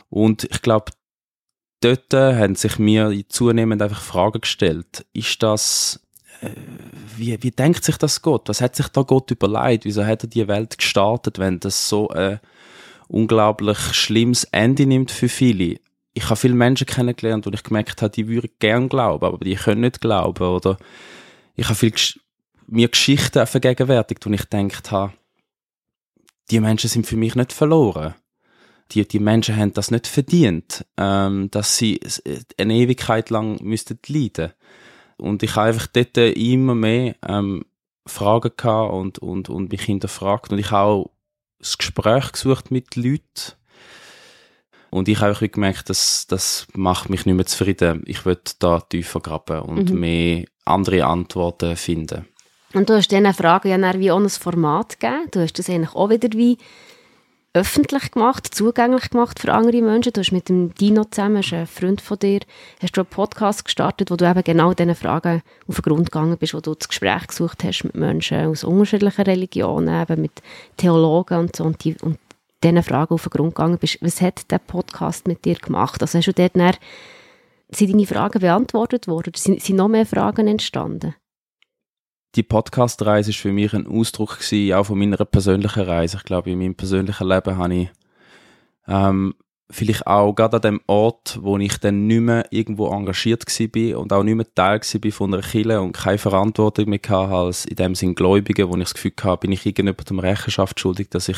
Und 0.10 0.44
ich 0.44 0.62
glaube, 0.62 0.92
dort 1.82 2.14
äh, 2.14 2.36
haben 2.36 2.56
sich 2.56 2.80
mir 2.80 3.14
zunehmend 3.30 3.82
einfach 3.82 4.02
Fragen 4.02 4.42
gestellt. 4.42 5.06
Ist 5.14 5.44
das, 5.44 6.00
äh, 6.42 6.50
wie, 7.18 7.42
wie 7.42 7.52
denkt 7.52 7.84
sich 7.84 7.98
das 7.98 8.22
Gott? 8.22 8.50
Was 8.50 8.62
hat 8.62 8.76
sich 8.76 8.88
da 8.88 9.02
Gott 9.02 9.30
überlegt? 9.32 9.86
Wieso 9.86 10.06
hat 10.06 10.24
er 10.24 10.30
die 10.30 10.48
Welt 10.48 10.78
gestartet, 10.78 11.40
wenn 11.40 11.60
das 11.60 11.90
so 11.90 12.10
ein 12.10 12.40
unglaublich 13.08 13.78
schlimmes 13.94 14.46
Ende 14.46 14.86
nimmt 14.86 15.12
für 15.12 15.30
viele? 15.30 15.78
Ich 16.14 16.26
habe 16.26 16.36
viele 16.36 16.54
Menschen 16.54 16.88
kennengelernt 16.88 17.48
und 17.48 17.54
ich 17.54 17.64
gemerkt 17.64 18.02
habe, 18.02 18.12
die 18.12 18.28
würden 18.28 18.52
gern 18.60 18.90
glauben, 18.90 19.26
aber 19.26 19.44
die 19.44 19.56
können 19.56 19.82
nicht 19.82 20.02
glauben. 20.02 20.48
Oder 20.48 20.78
ich 21.56 21.66
habe 21.66 21.76
viel 21.76 21.92
Gesch 21.92 22.20
mir 22.68 22.88
Geschichten 22.88 23.46
vergegenwärtigt 23.46 24.26
und 24.26 24.34
ich 24.34 24.50
gedacht 24.50 24.92
habe, 24.92 25.14
die 26.50 26.60
Menschen 26.60 26.90
sind 26.90 27.06
für 27.06 27.18
mich 27.18 27.36
nicht 27.36 27.52
verloren 27.52 28.16
die, 28.94 29.08
die 29.08 29.20
Menschen 29.20 29.56
haben 29.56 29.74
das 29.74 29.92
nicht 29.92 30.08
verdient, 30.08 30.86
ähm, 30.98 31.50
dass 31.52 31.78
sie 31.78 32.00
eine 32.58 32.74
Ewigkeit 32.74 33.30
lang 33.30 33.62
müssten 33.62 34.00
leiden. 34.08 34.54
Und 35.18 35.44
ich 35.44 35.56
habe 35.56 35.70
einfach 35.70 35.88
dort 35.88 36.18
immer 36.18 36.76
mehr 36.76 37.16
ähm, 37.28 37.66
Fragen 38.06 38.52
gehabt 38.56 38.94
und, 38.94 39.20
und, 39.20 39.50
und 39.50 39.72
mich 39.72 39.84
hinterfragt. 39.84 40.52
Und 40.52 40.60
ich 40.60 40.72
habe 40.72 40.90
auch 40.90 41.12
das 41.60 41.78
Gespräch 41.78 42.32
gesucht 42.32 42.72
mit 42.72 42.96
Leuten. 42.96 43.54
Und 44.94 45.08
ich 45.08 45.20
habe 45.22 45.50
gemerkt, 45.50 45.90
dass 45.90 46.28
das 46.28 46.68
macht 46.74 47.10
mich 47.10 47.26
nicht 47.26 47.36
mehr 47.36 47.46
zufrieden. 47.46 48.04
Ich 48.06 48.26
will 48.26 48.38
da 48.60 48.80
tiefer 48.80 49.20
graben 49.20 49.62
und 49.62 49.92
Mhm. 49.92 50.00
mehr 50.00 50.46
andere 50.66 51.06
Antworten 51.06 51.76
finden. 51.76 52.28
Und 52.74 52.90
du 52.90 52.96
hast 52.96 53.10
diesen 53.10 53.34
Fragen 53.34 53.70
ja 53.70 53.78
dann 53.78 54.00
wie 54.00 54.12
auch 54.12 54.20
ein 54.20 54.30
Format 54.30 55.00
gegeben. 55.00 55.28
Du 55.32 55.42
hast 55.42 55.58
das 55.58 55.70
eigentlich 55.70 55.96
auch 55.96 56.10
wieder 56.10 56.30
wie 56.34 56.58
öffentlich 57.56 58.12
gemacht, 58.12 58.54
zugänglich 58.54 59.12
gemacht 59.12 59.40
für 59.40 59.54
andere 59.54 59.82
Menschen. 59.82 60.12
Du 60.14 60.22
hast 60.22 60.32
mit 60.32 60.50
dem 60.50 60.74
Dino 60.74 61.04
zusammen, 61.06 61.38
ist 61.38 61.54
ein 61.54 61.68
Freund 61.68 62.02
von 62.02 62.18
dir, 62.18 62.40
hast 62.82 62.98
du 62.98 63.02
einen 63.02 63.10
Podcast 63.10 63.66
gestartet, 63.66 64.10
wo 64.10 64.16
du 64.16 64.28
eben 64.28 64.44
genau 64.44 64.74
diesen 64.74 64.96
Fragen 64.96 65.44
auf 65.68 65.76
den 65.76 65.84
Grund 65.84 66.12
gegangen 66.12 66.38
bist, 66.38 66.56
wo 66.56 66.62
du 66.62 66.74
das 66.74 66.88
Gespräch 66.88 67.28
gesucht 67.28 67.64
hast 67.64 67.84
mit 67.84 67.96
Menschen 67.96 68.48
aus 68.48 68.64
unterschiedlichen 68.64 69.22
Religionen, 69.26 70.02
eben 70.02 70.22
mit 70.22 70.42
Theologen 70.78 71.38
und 71.38 71.56
so, 71.56 71.64
und, 71.64 71.84
die, 71.84 71.96
und 72.02 72.18
diesen 72.64 72.84
Fragen 72.84 73.14
auf 73.14 73.24
den 73.24 73.30
Grund 73.30 73.56
gegangen 73.56 73.78
bist. 73.78 74.00
Was 74.02 74.22
hat 74.22 74.50
der 74.52 74.60
Podcast 74.60 75.28
mit 75.28 75.46
dir 75.46 75.56
gemacht? 75.56 76.02
Also 76.02 76.18
hast 76.18 76.28
du 76.28 76.34
dort 76.34 76.56
dann, 76.56 76.76
sind 77.70 77.92
deine 77.92 78.08
Fragen 78.08 78.40
beantwortet 78.40 79.08
worden? 79.08 79.34
Sind, 79.36 79.62
sind 79.62 79.76
noch 79.76 79.88
mehr 79.88 80.06
Fragen 80.06 80.48
entstanden? 80.48 81.16
die 82.36 82.44
Podcast-Reise 82.44 83.30
ist 83.30 83.40
für 83.40 83.52
mich 83.52 83.74
ein 83.74 83.88
Ausdruck 83.88 84.40
gewesen, 84.40 84.74
auch 84.74 84.86
von 84.86 84.98
meiner 84.98 85.24
persönlichen 85.26 85.84
Reise. 85.84 86.18
Ich 86.18 86.24
glaube, 86.24 86.52
in 86.52 86.60
meinem 86.60 86.76
persönlichen 86.76 87.28
Leben 87.28 87.58
habe 87.58 87.76
ich 87.76 87.92
ähm, 88.88 89.36
vielleicht 89.70 90.06
auch 90.08 90.34
gerade 90.34 90.58
an 90.58 90.62
dem 90.62 90.82
Ort, 90.88 91.40
wo 91.42 91.58
ich 91.58 91.78
dann 91.78 92.08
nicht 92.08 92.22
mehr 92.22 92.46
irgendwo 92.52 92.88
engagiert 92.92 93.46
war 93.48 94.00
und 94.00 94.14
auch 94.14 94.24
nicht 94.24 94.36
mehr 94.36 94.54
Teil 94.54 94.80
war 94.80 95.12
von 95.12 95.34
einer 95.34 95.44
Kirche 95.44 95.82
und 95.82 95.94
keine 95.94 96.18
Verantwortung 96.18 96.90
mehr 96.90 97.00
hatte 97.08 97.34
als 97.34 97.66
in 97.66 97.76
dem 97.76 97.96
Sinn 97.96 98.16
Gläubige, 98.16 98.70
wo 98.70 98.76
ich 98.76 98.84
das 98.84 98.94
Gefühl 98.94 99.14
hatte, 99.24 99.42
bin 99.42 99.52
ich 99.52 99.66
irgendjemandem 99.66 100.20
Rechenschaft 100.20 100.80
schuldig, 100.80 101.10
dass 101.10 101.30
ich 101.30 101.38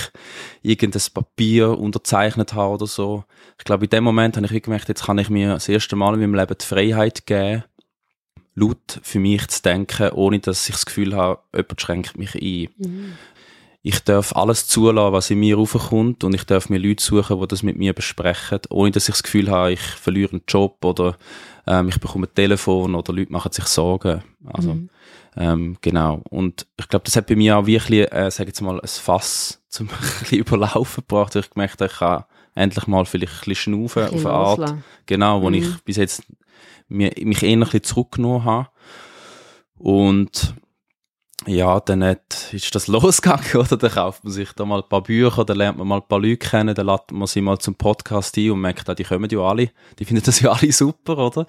irgendein 0.62 1.02
Papier 1.14 1.78
unterzeichnet 1.78 2.54
habe 2.54 2.74
oder 2.74 2.88
so. 2.88 3.24
Ich 3.58 3.64
glaube, 3.64 3.86
in 3.86 3.90
dem 3.90 4.04
Moment 4.04 4.36
habe 4.38 4.48
ich 4.48 4.64
gemerkt, 4.64 4.90
jetzt 4.90 5.06
kann 5.06 5.18
ich 5.18 5.30
mir 5.30 5.54
das 5.54 5.70
erste 5.70 5.96
Mal 5.96 6.14
in 6.16 6.20
meinem 6.20 6.36
Leben 6.36 6.56
die 6.60 6.66
Freiheit 6.66 7.26
geben, 7.26 7.64
laut 8.56 9.00
für 9.04 9.20
mich 9.20 9.48
zu 9.48 9.62
denken, 9.62 10.12
ohne 10.12 10.40
dass 10.40 10.68
ich 10.68 10.76
das 10.76 10.86
Gefühl 10.86 11.16
habe, 11.16 11.42
jemand 11.54 11.82
schränkt 11.82 12.18
mich 12.18 12.36
ein. 12.36 12.70
Ich 13.88 14.00
darf 14.04 14.36
alles 14.36 14.66
zulassen, 14.66 15.14
was 15.14 15.30
in 15.30 15.40
mir 15.42 15.58
raufkommt 15.58 16.24
und 16.24 16.34
ich 16.34 16.44
darf 16.44 16.70
mir 16.70 16.80
Leute 16.80 17.04
suchen, 17.04 17.40
die 17.40 17.48
das 17.48 17.62
mit 17.62 17.78
mir 17.78 17.94
besprechen, 17.94 18.62
ohne 18.72 18.90
dass 18.90 19.08
ich 19.08 19.14
das 19.14 19.22
Gefühl 19.22 19.52
habe, 19.52 19.74
ich 19.74 19.80
verliere 19.80 20.32
einen 20.32 20.42
Job 20.48 20.84
oder 20.84 21.18
ähm, 21.68 21.90
ich 21.90 22.00
bekomme 22.00 22.26
ein 22.26 22.34
Telefon 22.34 22.96
oder 22.96 23.14
Leute 23.14 23.32
machen 23.32 23.52
sich 23.52 23.66
Sorgen. 23.66 24.24
Also, 24.44 24.76
ähm, 25.38 25.78
genau. 25.82 26.22
Und 26.32 26.66
ich 26.80 26.88
glaube, 26.88 27.06
das 27.06 27.16
hat 27.16 27.28
bei 27.28 27.36
mir 27.36 27.58
auch 27.60 27.68
wirklich, 27.68 28.12
äh, 28.12 28.32
sag 28.32 28.48
jetzt 28.48 28.62
mal, 28.62 28.82
ein 28.82 28.88
Fass 28.88 29.62
zum 29.70 29.88
ein 30.32 30.36
überlaufen 30.36 31.04
gebracht, 31.08 31.36
weil 31.36 31.44
ich 31.44 31.52
gemerkt 31.52 31.80
habe, 31.80 31.92
ich 31.92 32.00
kann 32.00 32.24
endlich 32.56 32.88
mal 32.88 33.06
vielleicht 33.06 33.34
ein 33.34 33.40
bisschen 33.46 33.74
schnaufen 33.74 34.02
Ein 34.02 34.08
auf 34.08 34.14
bisschen 34.16 34.32
eine 34.32 34.40
Art. 34.40 34.76
Genau, 35.06 35.42
wo 35.44 35.50
Mhm. 35.50 35.56
ich 35.58 35.82
bis 35.84 35.98
jetzt 35.98 36.24
mir, 36.88 37.12
mich 37.22 37.44
eher 37.44 37.52
ein 37.52 37.60
bisschen 37.60 37.84
zurückgenommen 37.84 38.46
habe. 38.46 38.70
Und 39.78 40.56
ja, 41.46 41.80
dann 41.80 42.04
hat, 42.04 42.54
ist 42.54 42.74
das 42.74 42.88
losgegangen, 42.88 43.56
oder? 43.56 43.78
Dann 43.78 43.92
kauft 43.92 44.24
man 44.24 44.34
sich 44.34 44.52
da 44.54 44.66
mal 44.66 44.82
ein 44.82 44.90
paar 44.90 45.04
Bücher, 45.04 45.46
dann 45.46 45.58
lernt 45.58 45.78
man 45.78 45.88
mal 45.88 45.98
ein 45.98 46.08
paar 46.08 46.20
Leute 46.20 46.38
kennen, 46.38 46.74
dann 46.74 46.88
lädt 46.88 47.12
man 47.12 47.28
sie 47.28 47.42
mal 47.42 47.60
zum 47.60 47.76
Podcast 47.76 48.38
ein 48.38 48.52
und 48.52 48.62
merkt, 48.62 48.90
ah, 48.90 48.96
die 48.96 49.04
kommen 49.04 49.30
ja 49.30 49.40
alle, 49.40 49.72
die 50.00 50.06
finden 50.06 50.24
das 50.24 50.40
ja 50.40 50.52
alle 50.54 50.72
super, 50.72 51.18
oder? 51.18 51.46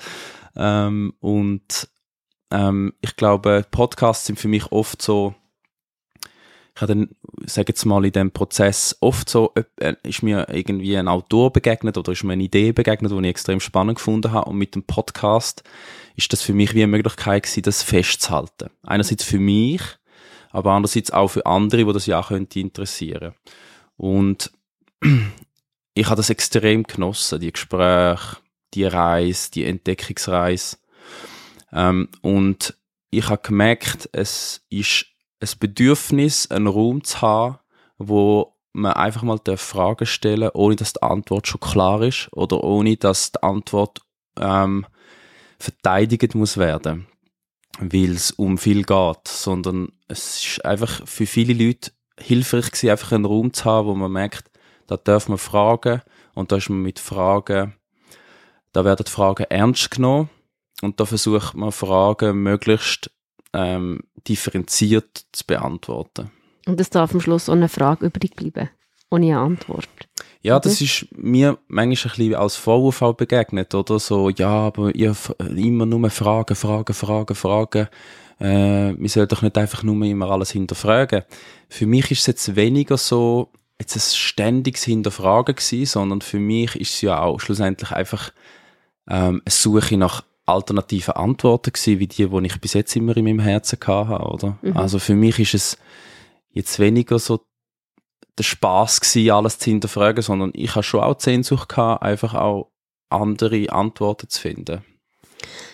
Ähm, 0.56 1.14
und 1.20 1.88
ähm, 2.50 2.94
ich 3.00 3.16
glaube, 3.16 3.64
Podcasts 3.70 4.26
sind 4.26 4.38
für 4.38 4.48
mich 4.48 4.70
oft 4.72 5.00
so, 5.00 5.34
ich 6.74 6.82
habe 6.82 6.94
dann, 6.94 7.08
sage 7.46 7.68
jetzt 7.68 7.86
mal, 7.86 8.04
in 8.04 8.12
dem 8.12 8.32
Prozess 8.32 8.96
oft 9.00 9.30
so, 9.30 9.54
äh, 9.54 9.94
ist 10.02 10.22
mir 10.22 10.46
irgendwie 10.50 10.96
ein 10.98 11.08
Autor 11.08 11.52
begegnet 11.52 11.96
oder 11.96 12.12
ist 12.12 12.22
mir 12.22 12.34
eine 12.34 12.44
Idee 12.44 12.72
begegnet, 12.72 13.12
die 13.12 13.18
ich 13.18 13.26
extrem 13.26 13.60
spannend 13.60 13.96
gefunden 13.96 14.32
habe 14.32 14.50
und 14.50 14.58
mit 14.58 14.74
dem 14.74 14.82
Podcast 14.82 15.62
ist 16.16 16.32
das 16.32 16.42
für 16.42 16.54
mich 16.54 16.74
wie 16.74 16.82
eine 16.82 16.92
Möglichkeit 16.92 17.44
gewesen, 17.44 17.62
das 17.62 17.82
festzuhalten. 17.82 18.70
Einerseits 18.82 19.22
für 19.22 19.38
mich, 19.38 19.82
aber 20.50 20.72
andererseits 20.72 21.10
auch 21.10 21.28
für 21.28 21.44
andere, 21.46 21.84
die 21.84 21.92
das 21.92 22.06
ja 22.06 22.20
auch 22.20 22.28
könnte 22.28 22.60
interessieren. 22.60 23.34
Und 23.96 24.50
ich 25.94 26.06
habe 26.06 26.16
das 26.16 26.30
extrem 26.30 26.84
genossen, 26.84 27.40
die 27.40 27.52
Gespräche, 27.52 28.38
die 28.74 28.84
Reise, 28.84 29.50
die 29.50 29.64
Entdeckungsreise. 29.64 30.78
Ähm, 31.72 32.08
und 32.22 32.76
ich 33.10 33.28
habe 33.28 33.42
gemerkt, 33.42 34.08
es 34.12 34.64
ist 34.70 35.06
ein 35.40 35.48
Bedürfnis, 35.60 36.50
einen 36.50 36.66
Raum 36.66 37.04
zu 37.04 37.20
haben, 37.20 37.58
wo 37.98 38.54
man 38.72 38.92
einfach 38.92 39.22
mal 39.22 39.40
Fragen 39.56 40.06
stellen 40.06 40.42
darf, 40.42 40.54
ohne 40.54 40.76
dass 40.76 40.92
die 40.92 41.02
Antwort 41.02 41.46
schon 41.46 41.60
klar 41.60 42.02
ist 42.02 42.28
oder 42.32 42.62
ohne 42.62 42.96
dass 42.96 43.32
die 43.32 43.42
Antwort 43.42 44.00
ähm, 44.38 44.86
verteidigt 45.58 46.34
muss 46.34 46.56
werden, 46.56 47.06
weil 47.78 48.12
es 48.12 48.30
um 48.32 48.58
viel 48.58 48.82
geht, 48.82 49.28
sondern 49.28 49.92
es 50.08 50.44
ist 50.44 50.64
einfach 50.64 51.06
für 51.06 51.26
viele 51.26 51.52
Leute 51.52 51.90
hilfreich 52.18 52.70
gewesen, 52.70 52.90
einfach 52.90 53.12
einen 53.12 53.24
Raum 53.24 53.52
zu 53.52 53.64
haben, 53.64 53.88
wo 53.88 53.94
man 53.94 54.12
merkt, 54.12 54.50
da 54.86 54.96
darf 54.96 55.28
man 55.28 55.38
fragen 55.38 56.02
und 56.34 56.52
da 56.52 56.56
ist 56.56 56.70
man 56.70 56.82
mit 56.82 56.98
Fragen, 56.98 57.74
da 58.72 58.84
werden 58.84 59.06
Fragen 59.06 59.44
ernst 59.44 59.90
genommen 59.90 60.30
und 60.82 61.00
da 61.00 61.06
versucht 61.06 61.54
man 61.54 61.72
Fragen 61.72 62.42
möglichst 62.42 63.10
ähm, 63.52 64.00
differenziert 64.28 65.26
zu 65.32 65.44
beantworten. 65.46 66.30
Und 66.66 66.80
es 66.80 66.90
darf 66.90 67.14
am 67.14 67.20
Schluss 67.20 67.48
auch 67.48 67.54
eine 67.54 67.68
Frage 67.68 68.06
übrig 68.06 68.34
bleiben, 68.34 68.68
ohne 69.10 69.26
eine 69.26 69.38
Antwort. 69.38 69.88
Ja, 70.46 70.60
das 70.60 70.80
ist 70.80 71.08
mir 71.10 71.58
manchmal 71.66 72.12
ein 72.12 72.18
bisschen 72.18 72.34
als 72.36 72.54
Vorwurf 72.54 73.02
auch 73.02 73.14
begegnet, 73.14 73.74
oder? 73.74 73.98
So, 73.98 74.30
ja, 74.30 74.48
aber 74.48 74.94
ihr 74.94 75.16
immer 75.56 75.86
nur 75.86 76.08
Fragen, 76.08 76.54
Fragen, 76.54 76.94
Fragen, 76.94 77.34
Fragen. 77.34 77.88
Äh, 78.38 78.94
wir 78.96 79.08
sollten 79.08 79.34
doch 79.34 79.42
nicht 79.42 79.58
einfach 79.58 79.82
nur 79.82 80.00
immer 80.04 80.30
alles 80.30 80.52
hinterfragen. 80.52 81.24
Für 81.68 81.86
mich 81.86 82.12
ist 82.12 82.20
es 82.20 82.26
jetzt 82.26 82.54
weniger 82.54 82.96
so, 82.96 83.48
jetzt 83.80 83.96
ein 83.96 84.00
ständiges 84.00 84.84
Hinterfragen 84.84 85.56
gewesen, 85.56 85.86
sondern 85.86 86.20
für 86.20 86.38
mich 86.38 86.76
ist 86.76 86.94
es 86.94 87.00
ja 87.00 87.20
auch 87.20 87.40
schlussendlich 87.40 87.90
einfach 87.90 88.30
ähm, 89.08 89.42
eine 89.44 89.50
Suche 89.50 89.96
nach 89.96 90.22
alternativen 90.44 91.14
Antworten 91.14 91.72
gewesen, 91.72 91.98
wie 91.98 92.06
die, 92.06 92.28
die 92.28 92.46
ich 92.46 92.60
bis 92.60 92.74
jetzt 92.74 92.94
immer 92.94 93.16
in 93.16 93.24
meinem 93.24 93.40
Herzen 93.40 93.80
habe, 93.84 94.24
oder? 94.24 94.58
Also 94.74 95.00
für 95.00 95.16
mich 95.16 95.40
ist 95.40 95.54
es 95.54 95.78
jetzt 96.52 96.78
weniger 96.78 97.18
so 97.18 97.40
der 98.38 98.44
Spaß 98.44 99.00
gewesen, 99.00 99.30
alles 99.30 99.58
zu 99.58 99.70
hinterfragen, 99.70 100.22
sondern 100.22 100.52
ich 100.54 100.74
habe 100.74 100.82
schon 100.82 101.00
auch 101.00 101.14
die 101.14 101.24
Sehnsucht 101.24 101.68
gehabt, 101.68 102.02
einfach 102.02 102.34
auch 102.34 102.70
andere 103.08 103.70
Antworten 103.70 104.28
zu 104.28 104.40
finden. 104.40 104.82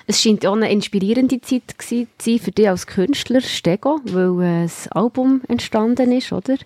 Es 0.06 0.20
scheint 0.20 0.46
auch 0.46 0.54
eine 0.54 0.70
inspirierende 0.70 1.40
Zeit 1.40 1.62
zu 1.78 2.06
sein 2.18 2.38
für 2.38 2.50
dich 2.50 2.68
als 2.68 2.86
Künstler, 2.86 3.40
Stego, 3.40 4.00
weil 4.04 4.42
äh, 4.42 4.62
das 4.64 4.88
Album 4.88 5.42
entstanden 5.48 6.12
ist, 6.12 6.32
oder? 6.32 6.56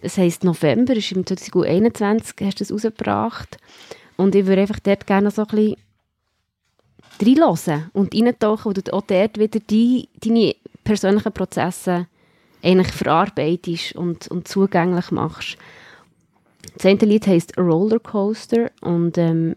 Es 0.00 0.18
heisst 0.18 0.44
November, 0.44 0.94
ist 0.94 1.12
im 1.12 1.26
2021, 1.26 2.36
hast 2.42 2.60
du 2.60 2.64
es 2.64 2.72
rausgebracht. 2.72 3.56
Und 4.16 4.34
ich 4.34 4.46
würde 4.46 4.62
einfach 4.62 4.80
dort 4.80 5.06
gerne 5.06 5.30
so 5.30 5.42
ein 5.42 5.48
bisschen 5.48 5.76
reinhören 7.20 7.90
und 7.92 8.14
reintauchen, 8.14 8.70
wo 8.70 8.72
du 8.72 8.92
auch 8.92 9.02
dort 9.02 9.38
wieder 9.38 9.60
die, 9.60 10.08
deine 10.20 10.54
persönlichen 10.84 11.32
Prozesse 11.32 12.06
eigentlich 12.64 12.92
verarbeitest 12.92 13.94
und, 13.94 14.28
und 14.28 14.48
zugänglich 14.48 15.10
machst. 15.10 15.56
Das 16.76 16.86
eine 16.86 16.98
Lied 17.00 17.26
heisst 17.26 17.56
Rollercoaster 17.58 18.70
und 18.80 19.18
ähm, 19.18 19.54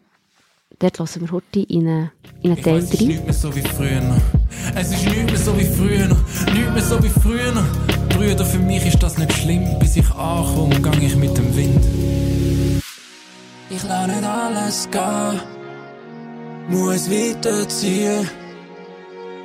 dort 0.80 0.99
hören 0.99 1.22
wir 1.22 1.32
heute 1.32 1.62
in 1.62 1.88
einen, 1.88 2.12
in 2.41 2.62
Teil 2.62 2.76
weiss, 2.76 2.84
es 2.84 2.93
ist 2.93 3.08
nicht 3.08 3.24
mehr 3.24 3.34
so 3.34 3.55
wie 3.55 3.62
früher. 3.62 4.22
Es 4.76 4.91
ist 4.91 5.05
nicht 5.05 5.26
mehr 5.26 5.38
so 5.38 5.58
wie 5.58 5.66
früher. 5.66 6.08
Nicht 6.08 6.74
mehr 6.74 6.82
so 6.82 7.01
wie 7.01 7.10
früher. 7.10 7.66
Brüder, 8.10 8.45
für 8.45 8.60
mich 8.60 8.86
ist 8.86 9.01
das 9.01 9.18
nicht 9.18 9.34
schlimm. 9.34 9.80
Bis 9.80 9.95
ich 9.95 10.10
ankomme, 10.12 10.80
gang 10.82 11.01
ich 11.01 11.16
mit 11.16 11.38
dem 11.38 11.55
Wind. 11.55 11.86
Ich 13.70 13.84
lasse 13.84 14.12
nicht 14.12 14.24
alles 14.24 14.89
gehen. 14.91 15.41
Muss 16.70 17.10
weiterziehen. 17.10 18.30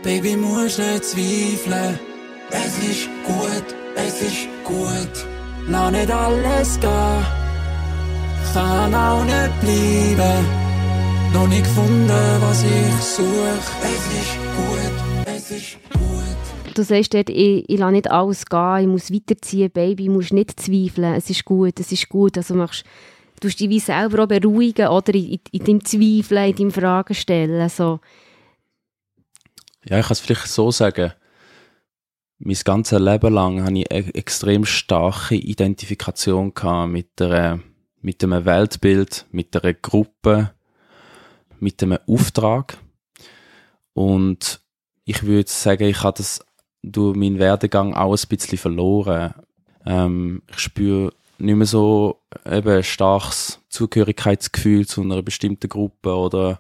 Baby, 0.03 0.37
muss 0.37 0.79
nicht 0.79 1.05
zweifeln. 1.05 2.12
Es 2.53 2.79
ist 2.79 3.09
gut, 3.27 3.75
es 3.97 4.23
ist 4.23 4.49
gut. 4.65 5.27
Lass 5.69 5.93
nicht 5.93 6.11
alles 6.11 6.81
gehen. 6.81 7.27
Kann 8.53 8.95
auch 8.95 9.25
nicht 9.25 9.61
bleiben. 9.61 10.47
Noch 11.33 11.49
nicht 11.49 11.65
gefunden, 11.65 12.11
was 12.41 12.63
ich 12.63 13.03
suche. 13.03 13.59
Es 13.83 14.07
ist 14.21 14.37
gut, 14.57 15.27
es 15.27 15.51
ist 15.51 15.79
gut. 15.93 16.75
Du 16.75 16.83
sagst 16.83 17.15
dort, 17.15 17.31
ich, 17.31 17.69
ich 17.69 17.79
lasse 17.79 17.93
nicht 17.93 18.11
alles 18.11 18.45
gehen, 18.45 18.81
ich 18.81 18.87
muss 18.87 19.13
weiterziehen, 19.13 19.71
Baby, 19.71 20.07
du 20.07 20.13
musst 20.13 20.33
nicht 20.33 20.59
zweifeln, 20.61 21.15
es 21.15 21.31
ist 21.31 21.45
gut, 21.45 21.81
es 21.81 21.93
ist 21.93 22.09
gut. 22.09 22.37
Also 22.37 22.55
machst, 22.55 22.85
du 23.41 23.47
musst 23.47 23.61
dich 23.61 23.69
wie 23.71 23.81
selber 23.81 24.25
auch 24.25 24.29
beruhigen, 24.29 24.89
oder 24.89 25.15
in, 25.15 25.41
in 25.53 25.65
deinem 25.65 25.85
Zweifeln, 25.85 26.51
in 26.51 26.57
deinem 26.57 26.71
Fragen 26.71 27.15
stellen. 27.15 27.69
So. 27.69 28.01
Ja, 29.85 29.99
ich 29.99 30.07
kann 30.07 30.13
es 30.13 30.21
vielleicht 30.21 30.49
so 30.49 30.71
sagen. 30.71 31.13
Mein 32.45 32.59
ganzes 32.65 32.99
Leben 32.99 33.33
lang 33.33 33.63
hatte 33.63 33.79
ich 33.79 33.93
eine 33.93 34.15
extrem 34.17 34.65
starke 34.65 35.37
Identifikation 35.37 36.53
mit, 36.89 37.21
der, 37.21 37.61
mit 38.01 38.25
einem 38.25 38.45
Weltbild, 38.45 39.27
mit 39.31 39.55
einer 39.55 39.75
Gruppe, 39.75 40.51
mit 41.61 41.81
einem 41.85 42.01
Auftrag. 42.09 42.79
Und 43.93 44.61
ich 45.05 45.23
würde 45.23 45.49
sagen, 45.49 45.85
ich 45.85 46.03
habe 46.03 46.17
das 46.17 46.45
durch 46.83 47.17
meinen 47.17 47.39
Werdegang 47.39 47.95
auch 47.95 48.17
ein 48.17 48.29
bisschen 48.29 48.59
verloren. 48.59 49.35
Ähm, 49.87 50.43
ich 50.51 50.59
spüre 50.59 51.13
nicht 51.39 51.55
mehr 51.55 51.67
so 51.67 52.23
eben 52.45 52.71
ein 52.71 52.83
starkes 52.83 53.61
Zugehörigkeitsgefühl 53.69 54.85
zu 54.85 55.03
einer 55.03 55.23
bestimmten 55.23 55.69
Gruppe 55.69 56.13
oder 56.13 56.59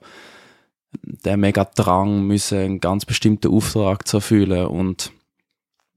der 1.03 1.37
mega 1.37 1.65
Drang, 1.65 2.25
müssen 2.25 2.59
einen 2.59 2.81
ganz 2.81 3.05
bestimmten 3.05 3.53
Auftrag 3.53 4.07
zu 4.07 4.19
erfüllen. 4.19 4.67
Und 4.67 5.11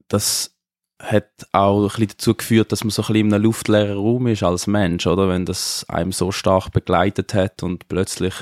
das 0.08 0.56
hat 1.00 1.46
auch 1.52 1.82
ein 1.82 1.88
bisschen 1.88 2.08
dazu 2.08 2.34
geführt, 2.34 2.72
dass 2.72 2.84
man 2.84 2.90
so 2.90 3.02
ein 3.02 3.06
bisschen 3.06 3.26
in 3.26 3.34
einem 3.34 3.44
luftleeren 3.44 3.98
Raum 3.98 4.26
ist 4.28 4.42
als 4.42 4.66
Mensch, 4.66 5.06
oder? 5.06 5.28
Wenn 5.28 5.44
das 5.44 5.84
einem 5.88 6.12
so 6.12 6.32
stark 6.32 6.72
begleitet 6.72 7.34
hat 7.34 7.62
und 7.62 7.88
plötzlich 7.88 8.34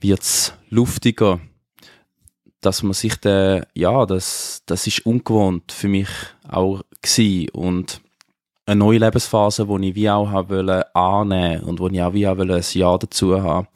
wird's 0.00 0.54
luftiger, 0.68 1.40
dass 2.60 2.82
man 2.82 2.92
sich 2.92 3.16
der, 3.16 3.66
ja, 3.74 4.06
das, 4.06 4.62
das 4.66 4.86
ist 4.86 5.04
ungewohnt 5.04 5.72
für 5.72 5.88
mich 5.88 6.08
auch 6.48 6.82
gewesen. 7.02 7.48
und 7.50 8.00
eine 8.64 8.78
neue 8.78 8.98
Lebensphase, 8.98 9.66
wo 9.66 9.78
ich 9.78 9.94
wie 9.96 10.08
auch 10.08 10.30
habe 10.30 10.56
wollen 10.56 10.84
annehmen 10.94 11.64
und 11.64 11.80
wo 11.80 11.88
ich 11.88 12.00
auch 12.00 12.14
wie 12.14 12.28
auch 12.28 12.38
ein 12.38 12.62
Ja 12.72 12.96
dazu 12.96 13.42
haben. 13.42 13.66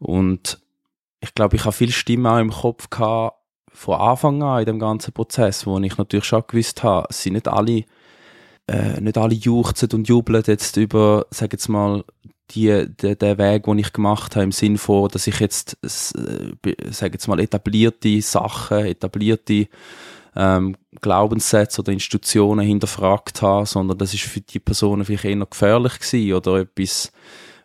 Und 0.00 0.58
ich 1.20 1.34
glaube, 1.34 1.54
ich 1.54 1.64
habe 1.64 1.72
viele 1.72 1.92
Stimmen 1.92 2.26
auch 2.26 2.40
im 2.40 2.50
Kopf 2.50 2.90
gehabt, 2.90 3.38
von 3.82 4.00
Anfang 4.00 4.42
an 4.42 4.60
in 4.60 4.66
dem 4.66 4.78
ganzen 4.78 5.12
Prozess, 5.12 5.66
wo 5.66 5.78
ich 5.80 5.98
natürlich 5.98 6.24
schon 6.24 6.44
gewusst 6.46 6.82
habe, 6.84 7.08
es 7.10 7.22
sind 7.22 7.32
nicht 7.32 7.48
alle, 7.48 7.84
äh, 8.68 9.00
nicht 9.00 9.18
alle 9.18 9.34
juchzen 9.34 9.88
und 9.92 10.08
jubeln 10.08 10.44
jetzt 10.46 10.76
über, 10.76 11.26
sag 11.30 11.52
jetzt 11.52 11.68
mal, 11.68 12.04
die, 12.52 12.86
de, 12.86 13.16
den 13.16 13.38
Weg, 13.38 13.64
den 13.64 13.78
ich 13.78 13.92
gemacht 13.92 14.36
habe, 14.36 14.44
im 14.44 14.52
Sinn 14.52 14.78
von, 14.78 15.08
dass 15.08 15.26
ich 15.26 15.40
jetzt, 15.40 15.76
äh, 15.82 16.74
sag 16.90 17.12
jetzt 17.12 17.26
mal, 17.26 17.40
etablierte 17.40 18.22
Sachen, 18.22 18.86
etablierte 18.86 19.66
ähm, 20.36 20.76
Glaubenssätze 21.00 21.80
oder 21.80 21.92
Institutionen 21.92 22.64
hinterfragt 22.64 23.42
habe, 23.42 23.66
sondern 23.66 23.98
das 23.98 24.14
ist 24.14 24.22
für 24.22 24.40
die 24.40 24.60
Personen 24.60 25.04
vielleicht 25.04 25.24
eher 25.24 25.44
gefährlich 25.44 25.98
gewesen 25.98 26.34
oder 26.34 26.60
etwas, 26.60 27.12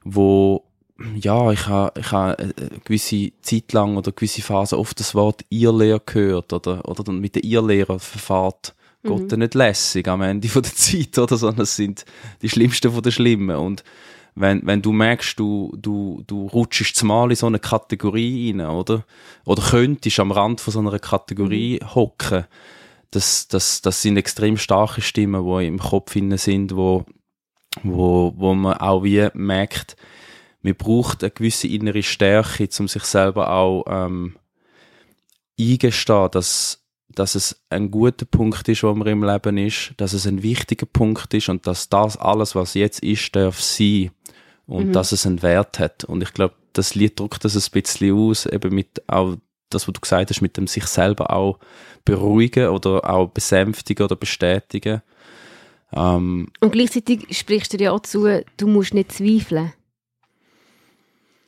wo 0.03 0.66
ja, 1.15 1.51
ich 1.51 1.67
habe 1.67 1.99
ich 1.99 2.11
ha 2.11 2.31
eine 2.31 2.53
gewisse 2.83 3.31
Zeit 3.41 3.73
lang 3.73 3.97
oder 3.97 4.11
gewisse 4.11 4.41
Phase 4.41 4.77
oft 4.77 4.99
das 4.99 5.13
Wort 5.13 5.45
Irrlehrer 5.49 6.01
gehört 6.05 6.53
oder, 6.53 6.87
oder 6.87 7.03
dann 7.03 7.19
mit 7.19 7.35
der 7.35 7.43
Irrlehrer 7.43 7.99
verfahrt 7.99 8.73
Gott 9.03 9.31
nicht 9.31 9.53
lässig 9.53 10.07
am 10.07 10.21
Ende 10.21 10.49
von 10.49 10.63
der 10.63 10.73
Zeit, 10.73 11.17
oder, 11.17 11.37
sondern 11.37 11.63
es 11.63 11.75
sind 11.75 12.03
die 12.41 12.49
Schlimmsten 12.49 12.91
von 12.91 13.01
den 13.01 13.11
Schlimmen 13.11 13.55
und 13.55 13.83
wenn, 14.39 14.61
wenn 14.65 14.83
du 14.83 14.91
merkst, 14.91 15.39
du, 15.39 15.75
du, 15.81 16.23
du 16.27 16.45
rutschst 16.47 16.95
zumal 16.95 17.31
in 17.31 17.35
so 17.35 17.47
eine 17.47 17.57
Kategorie 17.57 18.51
rein, 18.51 18.67
oder? 18.67 19.03
Oder 19.45 19.63
könntest 19.63 20.19
am 20.19 20.31
Rand 20.31 20.61
von 20.61 20.71
so 20.71 20.79
einer 20.79 20.99
Kategorie 20.99 21.79
hocken, 21.95 22.45
das, 23.09 23.47
das, 23.47 23.81
das 23.81 24.01
sind 24.03 24.15
extrem 24.17 24.57
starke 24.57 25.01
Stimmen, 25.01 25.43
die 25.43 25.65
im 25.65 25.79
Kopf 25.79 26.13
hinein 26.13 26.37
sind, 26.37 26.75
wo, 26.75 27.05
wo, 27.81 28.33
wo 28.35 28.53
man 28.53 28.77
auch 28.77 29.03
wie 29.03 29.27
merkt, 29.33 29.95
man 30.67 30.75
braucht 30.75 31.23
eine 31.23 31.31
gewisse 31.31 31.67
innere 31.67 32.03
Stärke, 32.03 32.67
um 32.79 32.87
sich 32.87 33.03
selber 33.03 33.51
auch 33.51 33.85
ähm, 33.87 34.35
eingestehen, 35.59 36.29
dass, 36.31 36.83
dass 37.07 37.35
es 37.35 37.63
ein 37.69 37.89
guter 37.89 38.25
Punkt 38.25 38.67
ist, 38.67 38.83
wo 38.83 38.93
man 38.93 39.07
im 39.07 39.23
Leben 39.23 39.57
ist, 39.57 39.93
dass 39.97 40.13
es 40.13 40.27
ein 40.27 40.43
wichtiger 40.43 40.85
Punkt 40.85 41.33
ist 41.33 41.49
und 41.49 41.65
dass 41.65 41.89
das 41.89 42.17
alles, 42.17 42.53
was 42.53 42.73
jetzt 42.73 43.01
ist, 43.01 43.35
darf 43.35 43.61
sein 43.61 44.11
und 44.65 44.91
dass 44.93 45.13
es 45.13 45.25
einen 45.25 45.41
Wert 45.41 45.79
hat. 45.79 46.03
Und 46.03 46.21
ich 46.21 46.33
glaube, 46.33 46.55
das 46.73 46.95
Lied 46.95 47.19
drückt 47.19 47.45
das 47.45 47.55
ein 47.55 47.71
bisschen 47.71 48.15
aus, 48.17 48.45
eben 48.45 48.75
mit 48.75 49.01
auch 49.07 49.37
das, 49.69 49.87
was 49.87 49.93
du 49.93 50.01
gesagt 50.01 50.29
hast, 50.29 50.41
mit 50.41 50.57
dem 50.57 50.67
sich 50.67 50.85
selber 50.85 51.31
auch 51.31 51.59
beruhigen 52.05 52.69
oder 52.69 53.09
auch 53.09 53.29
besänftigen 53.29 54.05
oder 54.05 54.15
bestätigen. 54.15 55.01
Ähm, 55.93 56.49
Und 56.59 56.71
gleichzeitig 56.71 57.25
sprichst 57.37 57.73
du 57.73 57.77
dir 57.77 57.93
auch 57.93 58.01
zu, 58.01 58.43
du 58.57 58.67
musst 58.67 58.93
nicht 58.93 59.13
zweifeln. 59.13 59.73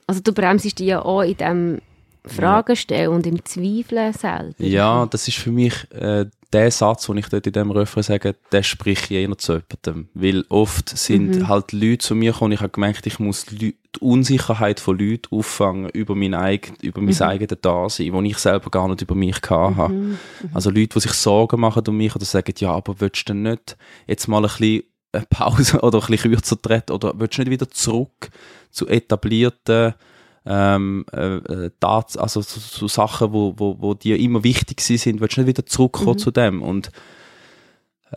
Also 0.09 0.21
du 0.21 0.33
bremsest 0.33 0.79
dich 0.79 0.87
ja 0.87 1.05
auch 1.05 1.21
in 1.21 1.37
dem 1.37 1.81
Fragen 2.25 2.75
stellen 2.75 3.09
und 3.09 3.27
im 3.27 3.45
Zweifeln 3.45 4.11
selber. 4.11 4.55
Ja, 4.57 5.05
das 5.05 5.27
ist 5.27 5.37
für 5.37 5.51
mich 5.51 5.85
äh, 5.91 6.25
der 6.51 6.71
Satz, 6.71 7.05
den 7.05 7.17
ich 7.17 7.29
dort 7.29 7.45
in 7.45 7.53
dem 7.53 7.69
Refrain 7.69 8.01
sage, 8.01 8.35
der 8.51 8.63
spricht 8.63 9.11
jener 9.11 9.37
zu 9.37 9.61
jemandem. 9.83 10.09
Weil 10.15 10.45
oft 10.49 10.89
sind 10.89 11.47
halt 11.47 11.73
Leute 11.73 11.99
zu 11.99 12.15
mir 12.15 12.31
gekommen, 12.31 12.53
ich 12.53 12.61
habe 12.61 12.71
gemerkt, 12.71 13.05
ich 13.05 13.19
muss 13.19 13.45
die 13.45 13.75
Unsicherheit 13.99 14.79
von 14.79 14.97
Leuten 14.97 15.27
auffangen 15.29 15.89
über 15.91 16.15
mein, 16.15 16.33
eigen, 16.33 16.73
über 16.81 17.01
mein 17.01 17.21
eigenes 17.21 17.61
Dasein, 17.61 18.11
wo 18.11 18.21
ich 18.23 18.39
selber 18.39 18.71
gar 18.71 18.87
nicht 18.87 19.03
über 19.03 19.13
mich 19.13 19.39
hatte. 19.47 20.17
Also 20.55 20.71
Leute, 20.71 20.95
die 20.95 21.01
sich 21.01 21.13
Sorgen 21.13 21.59
machen 21.59 21.83
um 21.87 21.97
mich 21.97 22.15
oder 22.15 22.25
sagen, 22.25 22.55
ja, 22.57 22.71
aber 22.71 22.99
willst 22.99 23.29
du 23.29 23.33
denn 23.33 23.43
nicht 23.43 23.77
jetzt 24.07 24.27
mal 24.27 24.37
ein 24.37 24.49
bisschen 24.49 24.85
eine 25.11 25.25
Pause 25.29 25.79
oder 25.81 25.99
ein 26.01 26.07
bisschen 26.07 26.31
kürzer 26.31 26.59
treten 26.59 26.93
oder 26.93 27.13
willst 27.15 27.37
du 27.37 27.43
nicht 27.43 27.51
wieder 27.51 27.69
zurück 27.69 28.31
zu 28.71 28.87
etablierten 28.87 29.93
ähm, 30.45 31.05
äh, 31.11 31.35
äh, 31.35 31.71
Tats 31.79 32.17
also 32.17 32.41
so, 32.41 32.59
so 32.59 32.87
Sachen, 32.87 33.33
wo, 33.33 33.53
wo, 33.57 33.75
wo 33.79 33.93
dir 33.93 34.17
immer 34.17 34.43
wichtig 34.43 34.81
sind, 34.81 35.21
willst 35.21 35.37
du 35.37 35.41
nicht 35.41 35.49
wieder 35.49 35.65
zurückkommen 35.65 36.17
zu 36.17 36.31
dem 36.31 36.61
und 36.61 36.91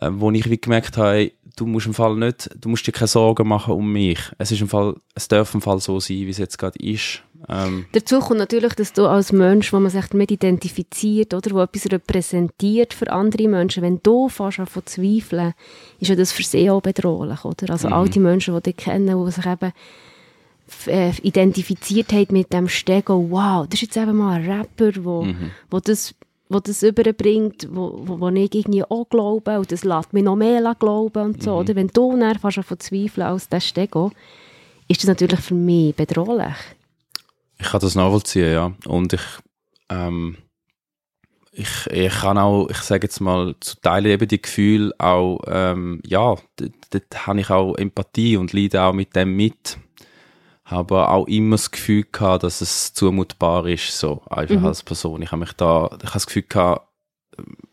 äh, 0.01 0.09
wo 0.11 0.31
ich 0.31 0.49
wie 0.49 0.59
gemerkt 0.59 0.97
habe, 0.97 1.31
du 1.55 1.65
musst 1.65 1.85
im 1.85 1.93
Fall 1.93 2.15
nicht, 2.15 2.49
du 2.59 2.69
musst 2.69 2.87
dir 2.87 2.91
keine 2.91 3.07
Sorgen 3.07 3.47
machen 3.47 3.73
um 3.73 3.91
mich. 3.91 4.19
Es 4.37 4.51
ist 4.51 4.61
im 4.61 4.69
Fall, 4.69 4.95
es 5.13 5.27
darf 5.27 5.53
im 5.53 5.61
Fall 5.61 5.79
so 5.79 5.99
sein, 5.99 6.17
wie 6.17 6.29
es 6.29 6.37
jetzt 6.37 6.57
gerade 6.57 6.79
ist. 6.79 7.21
Ähm, 7.49 7.85
Dazu 7.91 8.19
kommt 8.19 8.39
natürlich, 8.39 8.73
dass 8.73 8.93
du 8.93 9.05
als 9.05 9.33
Mensch, 9.33 9.73
wo 9.73 9.79
man 9.79 9.91
sich 9.91 10.05
damit 10.05 10.31
identifiziert, 10.31 11.33
oder, 11.33 11.51
wo 11.51 11.61
etwas 11.61 11.91
repräsentiert 11.91 12.93
für 12.93 13.11
andere 13.11 13.47
Menschen, 13.47 13.83
wenn 13.83 13.99
du 14.01 14.29
fast 14.29 14.59
an 14.59 14.65
von 14.65 14.85
zweifeln, 14.85 15.53
ist 15.99 16.07
ja 16.07 16.15
das 16.15 16.31
für 16.31 16.43
sie 16.43 16.69
auch 16.69 16.81
bedrohlich, 16.81 17.43
oder? 17.43 17.71
Also 17.71 17.89
all 17.89 18.07
die 18.07 18.19
Menschen, 18.19 18.55
die 18.55 18.61
dich 18.63 18.77
kennen, 18.77 19.25
die 19.25 19.31
sich 19.31 19.45
eben 19.45 19.73
identifiziert 21.23 22.13
haben 22.13 22.27
mit 22.31 22.51
dem 22.53 22.67
Stego, 22.69 23.27
wow, 23.29 23.67
das 23.67 23.81
ist 23.81 23.95
jetzt 23.95 23.97
eben 23.97 24.17
mal 24.17 24.41
ein 24.41 24.49
Rapper, 24.49 24.91
wo, 25.03 25.27
wo 25.69 25.79
das 25.79 26.15
wo 26.49 26.59
das 26.59 26.83
überbringt, 26.83 27.67
wo, 27.71 27.99
wo, 28.03 28.19
wo 28.19 28.29
ich 28.29 28.53
irgendwie 28.53 28.83
auch 28.83 29.09
glaube 29.09 29.57
und 29.57 29.71
das 29.71 29.83
lässt 29.83 30.13
mich 30.13 30.23
noch 30.23 30.35
mehr 30.35 30.75
glauben 30.75 31.23
und 31.23 31.43
so, 31.43 31.55
oder? 31.55 31.75
Wenn 31.75 31.87
du 31.87 32.17
dann 32.17 32.37
fast 32.37 32.59
von 32.63 32.79
zweifeln 32.79 33.25
als 33.25 33.49
der 33.49 33.59
Stego, 33.59 34.11
ist 34.87 35.01
das 35.01 35.07
natürlich 35.07 35.39
für 35.39 35.55
mich 35.55 35.95
bedrohlich. 35.95 36.55
Ich 37.59 37.67
kann 37.69 37.81
das 37.81 37.95
nachvollziehen, 37.95 38.51
ja. 38.51 38.73
Und 38.85 39.13
ich, 39.13 39.21
ähm, 39.89 40.37
ich, 41.51 41.87
ich 41.91 42.13
kann 42.13 42.37
auch, 42.37 42.67
ich 42.69 42.77
sage 42.77 43.05
jetzt 43.05 43.19
mal, 43.19 43.55
zu 43.59 43.75
Teilen 43.81 44.11
eben 44.11 44.27
die 44.27 44.41
Gefühle 44.41 44.93
auch, 44.99 45.39
ähm, 45.47 46.01
ja, 46.05 46.35
dort 46.57 47.27
habe 47.27 47.39
ich 47.39 47.49
auch 47.49 47.75
Empathie 47.75 48.37
und 48.37 48.53
leide 48.53 48.83
auch 48.83 48.93
mit 48.93 49.15
dem 49.15 49.35
mit. 49.35 49.77
Habe 50.65 51.09
auch 51.09 51.27
immer 51.27 51.55
das 51.55 51.71
Gefühl 51.71 52.05
gehabt, 52.09 52.43
dass 52.43 52.61
es 52.61 52.93
zumutbar 52.93 53.65
ist, 53.67 53.97
so 53.97 54.21
einfach 54.29 54.63
als 54.63 54.83
Person. 54.83 55.21
Ich 55.21 55.31
habe 55.31 55.41
mich 55.41 55.53
da, 55.53 55.87
ich 55.87 55.91
habe 55.91 56.13
das 56.13 56.25
Gefühl 56.25 56.45
gehabt, 56.47 56.87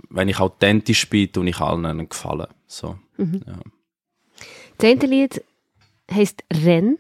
wenn 0.09 0.29
ich 0.29 0.41
authentisch 0.41 1.09
bin, 1.09 1.31
tue 1.33 1.49
ich 1.49 1.61
allen 1.61 1.87
einen 1.87 2.09
Gefallen. 2.09 2.49
So. 2.67 2.99
Ja. 3.19 3.61
Das 4.79 4.91
eine 4.91 5.07
Lied 5.07 5.45
heisst 6.11 6.43
Renn. 6.53 6.99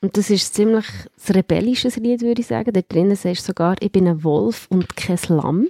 Und 0.00 0.16
das 0.16 0.30
ist 0.30 0.54
ziemlich 0.54 0.86
ein 1.26 1.34
rebellisches 1.34 1.96
Lied, 1.96 2.22
würde 2.22 2.40
ich 2.40 2.46
sagen. 2.46 2.72
Da 2.72 2.80
drinnen 2.82 3.16
sagst 3.16 3.42
du 3.42 3.46
sogar, 3.48 3.76
ich 3.80 3.90
bin 3.90 4.06
ein 4.06 4.22
Wolf 4.22 4.66
und 4.70 4.96
kein 4.96 5.18
Lamm. 5.28 5.68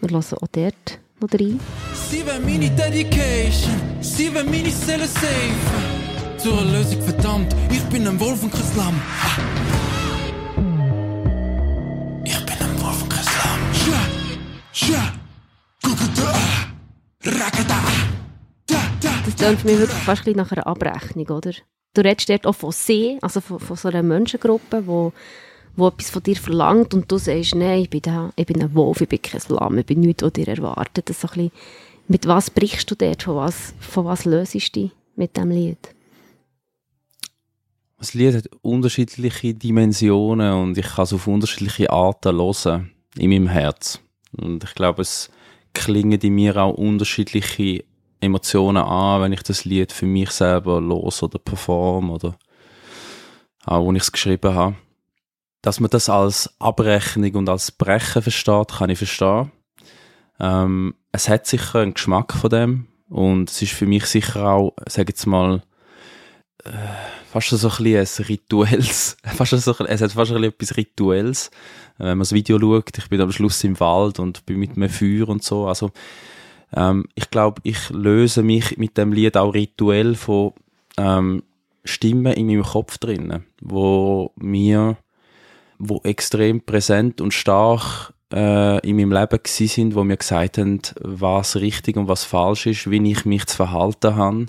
Wir 0.00 0.10
hören 0.10 0.38
auch 0.40 0.48
dort 0.50 0.98
noch 1.20 1.32
rein. 1.32 1.60
Sie 1.94 2.24
will 2.24 2.40
meine 2.40 2.70
Dedication, 2.70 3.74
sie 4.00 4.34
will 4.34 4.44
meine 4.44 4.70
Seele 4.70 5.06
safe. 5.06 5.99
Zur 6.42 6.56
Erlösung 6.56 7.02
verdammt, 7.02 7.54
ich 7.70 7.82
bin 7.90 8.08
ein 8.08 8.18
Wolf 8.18 8.42
und 8.42 8.50
kein 8.50 8.62
Lamm. 8.74 8.98
Ich 12.24 12.46
bin 12.46 12.54
ein 12.54 12.80
Wolf 12.80 13.02
und 13.02 13.10
kein 13.10 13.24
Lamm. 13.26 13.74
Scha, 13.74 14.00
scha. 14.72 15.12
Das 19.26 19.36
klingt 19.36 19.60
für 19.60 19.66
mich 19.66 19.78
wirklich 19.80 19.98
fast 19.98 20.26
nach 20.28 20.50
einer 20.50 20.66
Abrechnung, 20.66 21.28
oder? 21.28 21.52
Du 21.92 22.00
redest 22.00 22.30
dort 22.30 22.46
auch 22.46 22.54
von 22.54 22.72
sie, 22.72 23.18
also 23.20 23.42
von, 23.42 23.60
von 23.60 23.76
so 23.76 23.88
einer 23.88 24.02
Menschengruppe, 24.02 24.86
wo, 24.86 25.12
wo 25.76 25.88
etwas 25.88 26.08
von 26.08 26.22
dir 26.22 26.36
verlangt 26.36 26.94
und 26.94 27.12
du 27.12 27.18
sagst, 27.18 27.54
nein, 27.54 27.82
ich 27.82 27.90
bin, 27.90 28.00
da, 28.00 28.32
ich 28.36 28.46
bin 28.46 28.62
ein 28.62 28.74
Wolf, 28.74 29.02
ich 29.02 29.08
bin 29.10 29.20
kein 29.20 29.42
Lamm, 29.48 29.76
ich 29.76 29.84
bin 29.84 30.00
nichts, 30.00 30.22
was 30.22 30.32
dir 30.32 30.48
erwartet. 30.48 31.10
Das 31.10 31.20
so 31.20 31.28
ein 31.28 31.34
bisschen, 31.34 31.52
mit 32.08 32.26
was 32.26 32.48
brichst 32.48 32.90
du 32.90 32.94
dort, 32.94 33.24
von 33.24 33.36
was, 33.36 33.74
von 33.78 34.06
was 34.06 34.24
löst 34.24 34.54
du 34.54 34.58
dich 34.58 34.90
mit 35.16 35.36
diesem 35.36 35.50
Lied? 35.50 35.94
Das 38.00 38.14
Lied 38.14 38.34
hat 38.34 38.48
unterschiedliche 38.62 39.52
Dimensionen 39.52 40.54
und 40.54 40.78
ich 40.78 40.86
kann 40.86 41.02
es 41.02 41.12
auf 41.12 41.26
unterschiedliche 41.26 41.90
Arten 41.90 42.34
hören 42.34 42.92
in 43.18 43.28
meinem 43.28 43.46
Herz. 43.46 44.00
Und 44.32 44.64
ich 44.64 44.74
glaube, 44.74 45.02
es 45.02 45.30
klingen 45.74 46.18
in 46.18 46.34
mir 46.34 46.56
auch 46.56 46.72
unterschiedliche 46.72 47.84
Emotionen 48.20 48.82
an, 48.82 49.20
wenn 49.20 49.34
ich 49.34 49.42
das 49.42 49.66
Lied 49.66 49.92
für 49.92 50.06
mich 50.06 50.30
selber 50.30 50.80
los 50.80 51.22
oder 51.22 51.38
perform 51.38 52.08
oder 52.08 52.38
auch, 53.66 53.84
wo 53.84 53.92
ich 53.92 54.02
es 54.02 54.12
geschrieben 54.12 54.54
habe. 54.54 54.76
Dass 55.60 55.78
man 55.78 55.90
das 55.90 56.08
als 56.08 56.54
Abrechnung 56.58 57.34
und 57.34 57.50
als 57.50 57.70
Brechen 57.70 58.22
versteht, 58.22 58.68
kann 58.68 58.88
ich 58.88 58.96
verstehen. 58.96 59.52
Ähm, 60.40 60.94
es 61.12 61.28
hat 61.28 61.46
sicher 61.46 61.80
einen 61.80 61.92
Geschmack 61.92 62.32
von 62.32 62.48
dem 62.48 62.86
und 63.10 63.50
es 63.50 63.60
ist 63.60 63.72
für 63.72 63.86
mich 63.86 64.06
sicher 64.06 64.48
auch, 64.48 64.72
sag 64.88 65.10
jetzt 65.10 65.26
mal, 65.26 65.62
fast 67.30 67.48
so 67.50 67.68
ein 67.68 67.84
bisschen 67.84 68.26
ein 68.26 68.82
fast 69.36 69.50
so, 69.52 69.74
ein- 69.78 69.86
es 69.86 70.00
hat 70.00 70.12
fast 70.12 70.30
ein 70.32 70.36
bisschen 70.40 70.44
etwas 70.44 70.76
Rituelles, 70.76 71.48
äh, 71.98 72.04
wenn 72.04 72.08
man 72.08 72.18
das 72.20 72.32
Video 72.32 72.58
schaut, 72.58 72.98
ich 72.98 73.08
bin 73.08 73.20
am 73.20 73.32
Schluss 73.32 73.62
im 73.64 73.78
Wald 73.80 74.18
und 74.18 74.44
bin 74.46 74.58
mit 74.58 74.76
einem 74.76 74.88
Feuer 74.88 75.28
und 75.28 75.42
so, 75.42 75.66
also 75.66 75.90
ähm, 76.74 77.06
ich 77.14 77.30
glaube, 77.30 77.60
ich 77.64 77.90
löse 77.90 78.42
mich 78.42 78.78
mit 78.78 78.96
dem 78.96 79.12
Lied 79.12 79.36
auch 79.36 79.54
rituell 79.54 80.14
von 80.14 80.52
ähm, 80.96 81.42
Stimmen 81.84 82.32
in 82.34 82.46
meinem 82.46 82.62
Kopf 82.62 82.98
drinnen, 82.98 83.44
wo 83.60 84.32
mir, 84.36 84.96
wo 85.78 86.00
extrem 86.04 86.60
präsent 86.60 87.20
und 87.20 87.32
stark 87.32 88.12
äh, 88.32 88.86
in 88.86 88.96
meinem 88.96 89.12
Leben 89.12 89.38
gsi 89.42 89.66
sind, 89.66 89.94
wo 89.94 90.04
mir 90.04 90.16
gesagt 90.16 90.58
haben, 90.58 90.80
was 91.00 91.56
richtig 91.56 91.96
und 91.96 92.06
was 92.08 92.24
falsch 92.24 92.66
ist, 92.66 92.90
wie 92.90 93.10
ich 93.10 93.24
mich 93.24 93.46
zu 93.46 93.56
verhalten 93.56 94.14
habe, 94.14 94.46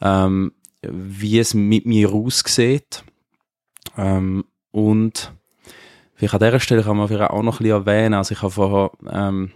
ähm, 0.00 0.52
wie 0.90 1.38
es 1.38 1.54
mit 1.54 1.86
mir 1.86 2.12
aussieht. 2.12 3.04
Ähm, 3.96 4.44
und 4.70 5.32
vielleicht 6.14 6.34
an 6.34 6.40
dieser 6.40 6.60
Stelle 6.60 6.82
kann 6.82 6.96
man 6.96 7.08
vielleicht 7.08 7.30
auch 7.30 7.42
noch 7.42 7.60
ein 7.60 7.64
bisschen 7.64 7.86
erwähnen, 7.86 8.14
also 8.14 8.32
ich 8.32 8.42
habe 8.42 8.50
vorher, 8.50 8.90
ähm, 9.10 9.52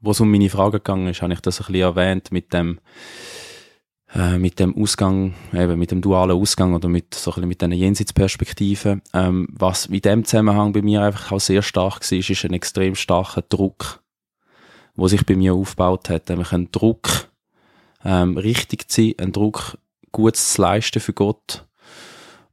wo 0.00 0.12
es 0.12 0.20
um 0.20 0.30
meine 0.30 0.50
Frage 0.50 0.78
gegangen 0.78 1.08
ist, 1.08 1.22
habe 1.22 1.32
ich 1.32 1.40
das 1.40 1.60
ein 1.60 1.66
bisschen 1.66 1.82
erwähnt 1.82 2.32
mit 2.32 2.52
dem, 2.52 2.78
äh, 4.14 4.38
mit 4.38 4.58
dem 4.58 4.76
Ausgang, 4.76 5.34
eben 5.52 5.78
mit 5.78 5.90
dem 5.90 6.00
dualen 6.00 6.36
Ausgang 6.36 6.74
oder 6.74 6.88
mit 6.88 7.14
so 7.14 7.30
ein 7.30 7.34
bisschen 7.34 7.48
mit 7.48 7.60
diesen 7.60 7.72
Jenseitsperspektiven. 7.72 9.02
Ähm, 9.12 9.48
was 9.52 9.86
in 9.86 10.00
dem 10.00 10.24
Zusammenhang 10.24 10.72
bei 10.72 10.82
mir 10.82 11.02
einfach 11.02 11.32
auch 11.32 11.40
sehr 11.40 11.62
stark 11.62 12.00
war, 12.10 12.18
ist 12.18 12.44
ein 12.44 12.54
extrem 12.54 12.94
starker 12.94 13.42
Druck, 13.42 14.02
wo 14.94 15.08
sich 15.08 15.26
bei 15.26 15.36
mir 15.36 15.54
aufgebaut 15.54 16.08
hat, 16.08 16.28
nämlich 16.28 16.52
ein 16.52 16.70
Druck, 16.70 17.27
ähm, 18.04 18.36
richtig 18.36 18.90
zu 18.90 19.02
sein, 19.02 19.14
einen 19.18 19.32
Druck 19.32 19.78
Gutes 20.12 20.54
zu 20.54 20.62
leisten 20.62 21.00
für 21.00 21.12
Gott 21.12 21.66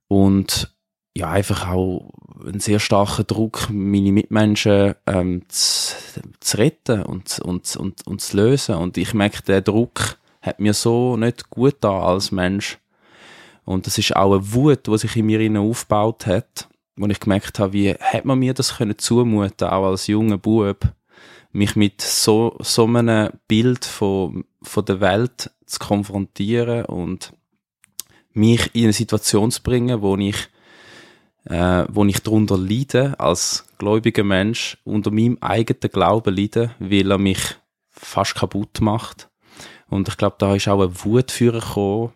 und 0.08 0.76
ja, 1.18 1.30
einfach 1.30 1.70
auch 1.70 2.12
einen 2.46 2.60
sehr 2.60 2.80
starken 2.80 3.26
Druck, 3.26 3.70
meine 3.72 4.12
Mitmenschen 4.12 4.96
ähm, 5.06 5.44
zu, 5.48 5.96
zu 6.42 6.58
retten 6.58 7.04
und, 7.04 7.40
und, 7.40 7.76
und, 7.78 8.06
und 8.06 8.22
zu 8.22 8.36
lösen. 8.36 8.76
Und 8.76 8.98
ich 8.98 9.14
merke, 9.14 9.42
der 9.42 9.62
Druck 9.62 10.18
hat 10.42 10.60
mir 10.60 10.74
so 10.74 11.16
nicht 11.16 11.50
gut 11.50 11.78
da 11.80 12.02
als 12.02 12.32
Mensch. 12.32 12.80
Und 13.64 13.88
das 13.88 13.98
ist 13.98 14.16
auch 14.16 14.34
eine 14.34 14.54
Wut, 14.54 14.88
die 14.88 14.98
sich 14.98 15.16
in 15.16 15.26
mir 15.26 15.60
aufgebaut 15.60 16.28
hat, 16.28 16.68
wo 16.98 17.08
ich 17.08 17.20
gemerkt 17.20 17.60
habe, 17.60 17.74
wie 17.74 17.94
hat 17.94 18.26
man 18.26 18.40
mir 18.40 18.54
das 18.54 18.78
können 18.78 18.98
zumuten, 18.98 19.70
auch 19.70 19.86
als 19.86 20.08
junger 20.08 20.38
Bub, 20.38 20.86
mich 21.56 21.76
mit 21.76 22.02
so, 22.02 22.58
so 22.60 22.86
einem 22.86 23.30
Bild 23.48 23.86
von, 23.86 24.46
von 24.62 24.86
der 24.86 25.00
Welt 25.00 25.52
zu 25.66 25.80
konfrontieren 25.80 26.86
und 26.86 27.34
mich 28.34 28.76
in 28.76 28.84
eine 28.84 28.94
Situation 28.94 29.52
zu 29.52 29.64
bringen, 29.64 30.02
wo 30.02 30.18
ich, 30.18 30.36
äh, 31.46 31.86
wo 31.90 32.04
ich 32.06 32.22
darunter 32.22 32.58
leide, 32.58 33.18
als 33.20 33.66
gläubiger 33.78 34.26
Mensch, 34.26 34.78
unter 34.84 35.12
meinem 35.12 35.38
eigenen 35.40 35.92
Glauben 35.92 36.36
leide, 36.36 36.76
weil 36.80 37.10
er 37.10 37.18
mich 37.18 37.40
fast 37.90 38.36
kaputt 38.36 38.82
macht. 38.82 39.30
Und 39.88 40.10
ich 40.10 40.18
glaube, 40.18 40.36
da 40.40 40.56
ist 40.56 40.68
auch 40.68 40.82
eine 40.82 41.06
Wut 41.06 41.32
für 41.32 41.54
gekommen, 41.54 42.12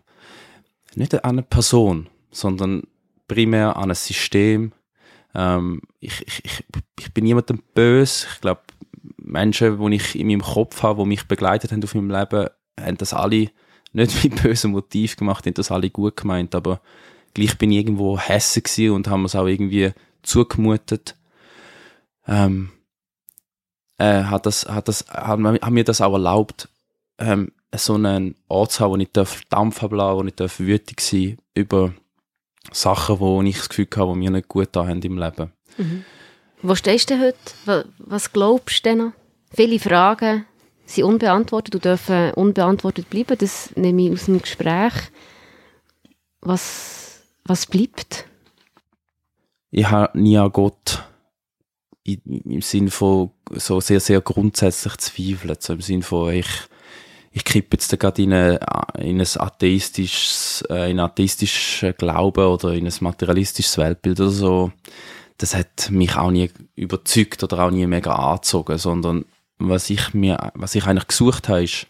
nicht 0.96 1.14
an 1.14 1.22
eine 1.24 1.44
Person, 1.44 2.10
sondern 2.30 2.84
primär 3.28 3.78
an 3.78 3.90
ein 3.90 3.96
System. 3.96 4.74
Ähm, 5.34 5.82
ich, 6.00 6.28
ich, 6.28 6.44
ich, 6.44 6.66
ich 7.00 7.14
bin 7.14 7.24
niemandem 7.24 7.64
böse. 7.74 8.28
Ich 8.34 8.42
glaube, 8.42 8.62
Menschen, 9.18 9.80
die 9.80 9.96
ich 9.96 10.18
in 10.18 10.28
meinem 10.28 10.42
Kopf 10.42 10.84
habe, 10.84 11.04
die 11.04 11.10
mich 11.10 11.28
begleitet 11.28 11.72
haben 11.72 11.84
auf 11.84 11.96
meinem 11.96 12.12
Leben, 12.12 12.50
haben 12.80 12.98
das 12.98 13.14
alle 13.14 13.50
nicht 13.94 14.24
mit 14.24 14.42
bösem 14.42 14.72
Motiv 14.72 15.16
gemacht, 15.16 15.46
haben 15.46 15.54
das 15.54 15.72
alle 15.72 15.90
gut 15.90 16.18
gemeint, 16.18 16.56
aber 16.56 16.82
gleich 17.34 17.58
bin 17.58 17.72
ich 17.72 17.80
irgendwo 17.80 18.18
hässig 18.18 18.90
und 18.90 19.08
haben 19.08 19.26
es 19.26 19.36
auch 19.36 19.48
irgendwie 19.48 19.92
zugemutet. 20.24 21.16
Ähm, 22.28 22.72
äh, 23.98 24.24
hat 24.24 24.46
das, 24.46 24.68
hat 24.68 24.88
das, 24.88 25.06
hat, 25.10 25.40
hat 25.40 25.72
mir 25.72 25.84
das 25.84 26.02
auch 26.02 26.14
erlaubt, 26.14 26.70
ähm, 27.18 27.52
so 27.76 27.96
einen 27.96 28.36
Ort 28.48 28.72
zu 28.72 28.84
haben, 28.84 28.92
wo 28.92 28.98
ich 28.98 29.12
darf 29.12 29.44
Dampf 29.50 29.84
ablassen, 29.84 30.18
wo 30.18 30.24
ich 30.26 30.36
darf 30.36 30.60
wütig 30.60 31.02
sein 31.02 31.38
über 31.54 31.94
Sachen, 32.72 33.20
wo 33.20 33.42
ich 33.42 33.58
das 33.58 33.70
Gefühl 33.70 33.88
habe, 33.96 34.14
die 34.14 34.20
mir 34.20 34.32
nicht 34.32 34.48
gut 34.48 34.70
da 34.72 34.88
haben 34.88 35.02
im 35.02 35.18
Leben. 35.18 35.52
Wo 36.62 36.76
stehst 36.76 37.10
du 37.10 37.20
heute? 37.20 37.38
Wa- 37.66 37.86
Was 38.00 38.32
glaubst 38.34 38.86
du 38.86 38.90
denn? 38.90 39.14
Viele 39.54 39.80
Fragen 39.80 40.46
sind 40.86 41.06
unbeantwortet 41.06 41.76
und 41.76 41.86
dürfen 41.86 42.32
unbeantwortet 42.34 43.10
bleiben. 43.10 43.38
Das 43.38 43.76
nehme 43.76 44.04
ich 44.08 44.12
aus 44.12 44.26
dem 44.26 44.42
Gespräch. 44.42 44.94
Was, 46.42 47.22
was 47.46 47.66
bleibt? 47.66 48.26
ich 49.72 49.88
habe 49.88 50.18
nie 50.20 50.36
an 50.38 50.52
Gott 50.52 51.04
im 52.04 52.62
Sinn 52.62 52.90
von 52.90 53.30
so 53.52 53.80
sehr, 53.80 54.00
sehr 54.00 54.20
grundsätzlich 54.20 54.98
zweifelt. 54.98 55.62
So 55.62 55.74
im 55.74 55.82
Sinn 55.82 56.02
von, 56.02 56.34
ich, 56.34 56.48
ich 57.32 57.44
kippe 57.46 57.78
jetzt 57.78 57.98
gerade 58.00 58.24
in, 58.24 58.34
eine, 58.34 58.60
in 58.98 59.22
ein 59.22 59.28
atheistisches, 59.38 60.64
äh, 60.70 60.74
in 60.90 61.00
einen 61.00 61.00
atheistischen 61.02 61.94
Glauben 61.96 62.46
oder 62.48 62.74
in 62.74 62.88
ein 62.88 62.94
materialistisches 63.00 63.78
Weltbild 63.78 64.20
oder 64.22 64.32
so. 64.32 64.72
Das 65.40 65.56
hat 65.56 65.90
mich 65.90 66.16
auch 66.16 66.32
nie 66.32 66.52
überzeugt 66.76 67.44
oder 67.44 67.66
auch 67.66 67.72
nie 67.72 67.88
mega 67.88 68.14
angezogen, 68.14 68.78
sondern 68.78 69.26
was 69.58 69.90
ich 69.90 70.14
mir, 70.14 70.52
was 70.54 70.76
ich 70.76 70.86
eigentlich 70.86 71.08
gesucht 71.08 71.50
habe, 71.50 71.64
ist 71.64 71.88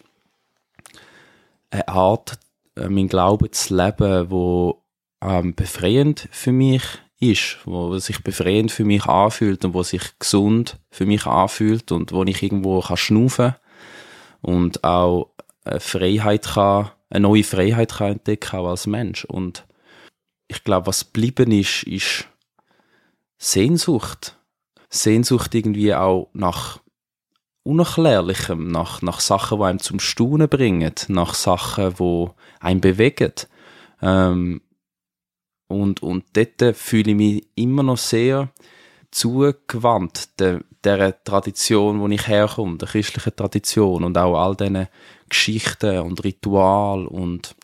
eine 1.70 1.86
Art, 1.88 2.38
äh, 2.76 2.88
mein 2.88 3.08
Glauben 3.08 3.52
zu 3.52 3.76
leben, 3.76 4.30
wo 4.30 4.82
ähm, 5.20 5.54
befreiend 5.54 6.28
für 6.32 6.52
mich 6.52 6.82
ist, 7.20 7.58
wo 7.64 7.98
sich 7.98 8.22
befreiend 8.22 8.72
für 8.72 8.84
mich 8.84 9.04
anfühlt 9.06 9.64
und 9.64 9.74
wo 9.74 9.82
sich 9.82 10.18
gesund 10.18 10.78
für 10.90 11.06
mich 11.06 11.26
anfühlt 11.26 11.92
und 11.92 12.12
wo 12.12 12.24
ich 12.24 12.42
irgendwo 12.42 12.80
kann 12.80 12.96
schnaufen 12.96 13.54
und 14.40 14.84
auch 14.84 15.30
eine 15.64 15.80
Freiheit 15.80 16.46
kann, 16.54 16.90
eine 17.10 17.28
neue 17.28 17.44
Freiheit 17.44 17.92
kann 17.92 18.12
entdecken 18.12 18.56
auch 18.56 18.68
als 18.68 18.86
Mensch. 18.86 19.24
Und 19.24 19.66
ich 20.48 20.64
glaube, 20.64 20.86
was 20.86 21.12
geblieben 21.12 21.52
ist, 21.52 21.82
ist 21.82 22.26
Sehnsucht. 23.42 24.36
Sehnsucht 24.90 25.54
irgendwie 25.54 25.94
auch 25.94 26.28
nach 26.34 26.80
Unerklärlichem, 27.62 28.68
nach, 28.68 29.02
nach 29.02 29.20
Sachen, 29.20 29.58
die 29.58 29.64
einem 29.64 29.78
zum 29.78 29.98
Staunen 29.98 30.48
bringen, 30.48 30.92
nach 31.08 31.34
Sachen, 31.34 31.94
die 31.98 32.26
einen 32.60 32.80
bewegen. 32.80 33.32
Ähm, 34.02 34.60
und, 35.68 36.02
und 36.02 36.24
dort 36.34 36.76
fühle 36.76 37.12
ich 37.12 37.16
mich 37.16 37.48
immer 37.54 37.82
noch 37.82 37.98
sehr 37.98 38.50
zugewandt 39.10 40.38
der, 40.38 40.60
der 40.84 41.22
Tradition, 41.24 42.00
wo 42.00 42.08
ich 42.08 42.26
herkomme, 42.26 42.76
der 42.76 42.88
christlichen 42.88 43.36
Tradition 43.36 44.04
und 44.04 44.18
auch 44.18 44.36
all 44.36 44.56
diesen 44.56 44.88
Geschichten 45.28 46.00
und 46.00 46.22
Ritual 46.24 47.06
und 47.06 47.54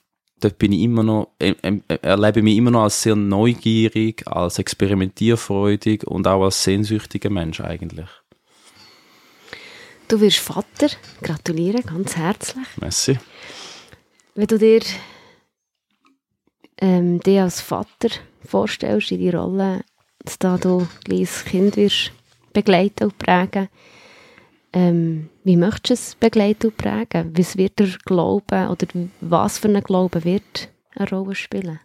dort 0.40 0.58
bin 0.58 0.72
ich 0.72 0.80
immer 0.80 1.02
noch, 1.02 1.30
ähm, 1.40 1.56
ähm, 1.62 1.82
erlebe 2.02 2.42
mich 2.42 2.56
immer 2.56 2.70
noch 2.70 2.84
als 2.84 3.02
sehr 3.02 3.16
neugierig, 3.16 4.26
als 4.26 4.58
experimentierfreudig 4.58 6.04
und 6.06 6.26
auch 6.26 6.44
als 6.44 6.62
sehnsüchtiger 6.62 7.30
Mensch 7.30 7.60
eigentlich. 7.60 8.08
Du 10.08 10.20
wirst 10.20 10.38
Vater. 10.38 10.88
Gratuliere, 11.22 11.82
ganz 11.82 12.16
herzlich. 12.16 12.66
Messi. 12.80 13.18
Wenn 14.34 14.46
du 14.46 14.58
dir 14.58 14.80
ähm, 16.78 17.20
dich 17.20 17.40
als 17.40 17.60
Vater 17.60 18.10
vorstellst 18.44 19.10
in 19.10 19.18
die 19.18 19.30
Rolle, 19.30 19.82
dass 20.20 20.38
da 20.38 20.58
du 20.58 20.80
ein 20.80 20.88
kleines 21.04 21.44
Kind 21.44 21.76
wirst 21.76 22.12
begleiten 22.52 23.04
und 23.04 23.18
prägen, 23.18 23.68
ähm, 24.76 25.30
wie 25.42 25.56
möchtest 25.56 25.88
du 25.88 25.94
es 25.94 26.14
begleiten 26.16 26.68
und 26.68 26.76
prägen? 26.76 27.32
Was 27.36 27.56
wird 27.56 27.78
der 27.78 27.88
Glauben 28.04 28.68
oder 28.68 28.86
was 29.20 29.58
für 29.58 29.68
ein 29.68 29.82
Glauben 29.82 30.22
wird 30.24 30.68
eine 30.94 31.08
Rolle 31.08 31.34
spielen? 31.34 31.80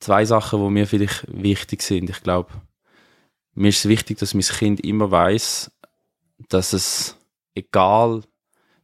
zwei 0.00 0.24
Sachen, 0.24 0.64
die 0.64 0.70
mir 0.70 0.86
vielleicht 0.86 1.24
wichtig 1.28 1.82
sind. 1.82 2.10
Ich 2.10 2.22
glaube, 2.22 2.50
mir 3.54 3.68
ist 3.68 3.80
es 3.80 3.88
wichtig, 3.88 4.18
dass 4.18 4.34
mein 4.34 4.42
Kind 4.42 4.80
immer 4.80 5.10
weiß, 5.10 5.70
dass 6.48 6.72
es 6.72 7.16
egal 7.54 8.22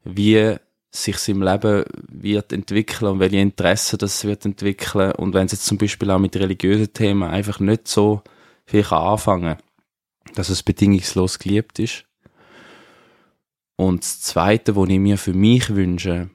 wie 0.04 0.56
sich 0.90 1.28
im 1.28 1.42
Leben 1.42 1.84
wird 2.08 2.52
entwickeln 2.52 3.12
und 3.12 3.20
welche 3.20 3.38
Interessen 3.38 3.98
das 3.98 4.24
wird 4.24 4.44
entwickeln 4.44 5.12
und 5.12 5.34
wenn 5.34 5.46
es 5.46 5.52
jetzt 5.52 5.66
zum 5.66 5.78
Beispiel 5.78 6.10
auch 6.10 6.18
mit 6.18 6.36
religiösen 6.36 6.92
Themen 6.92 7.24
einfach 7.24 7.60
nicht 7.60 7.88
so 7.88 8.22
viel 8.66 8.82
kann 8.82 9.02
anfangen, 9.02 9.56
dass 10.34 10.48
es 10.48 10.62
bedingungslos 10.62 11.38
geliebt 11.38 11.78
ist. 11.78 12.04
Und 13.76 14.02
das 14.02 14.20
Zweite, 14.20 14.74
was 14.76 14.88
ich 14.88 14.98
mir 14.98 15.18
für 15.18 15.34
mich 15.34 15.74
wünsche, 15.74 16.30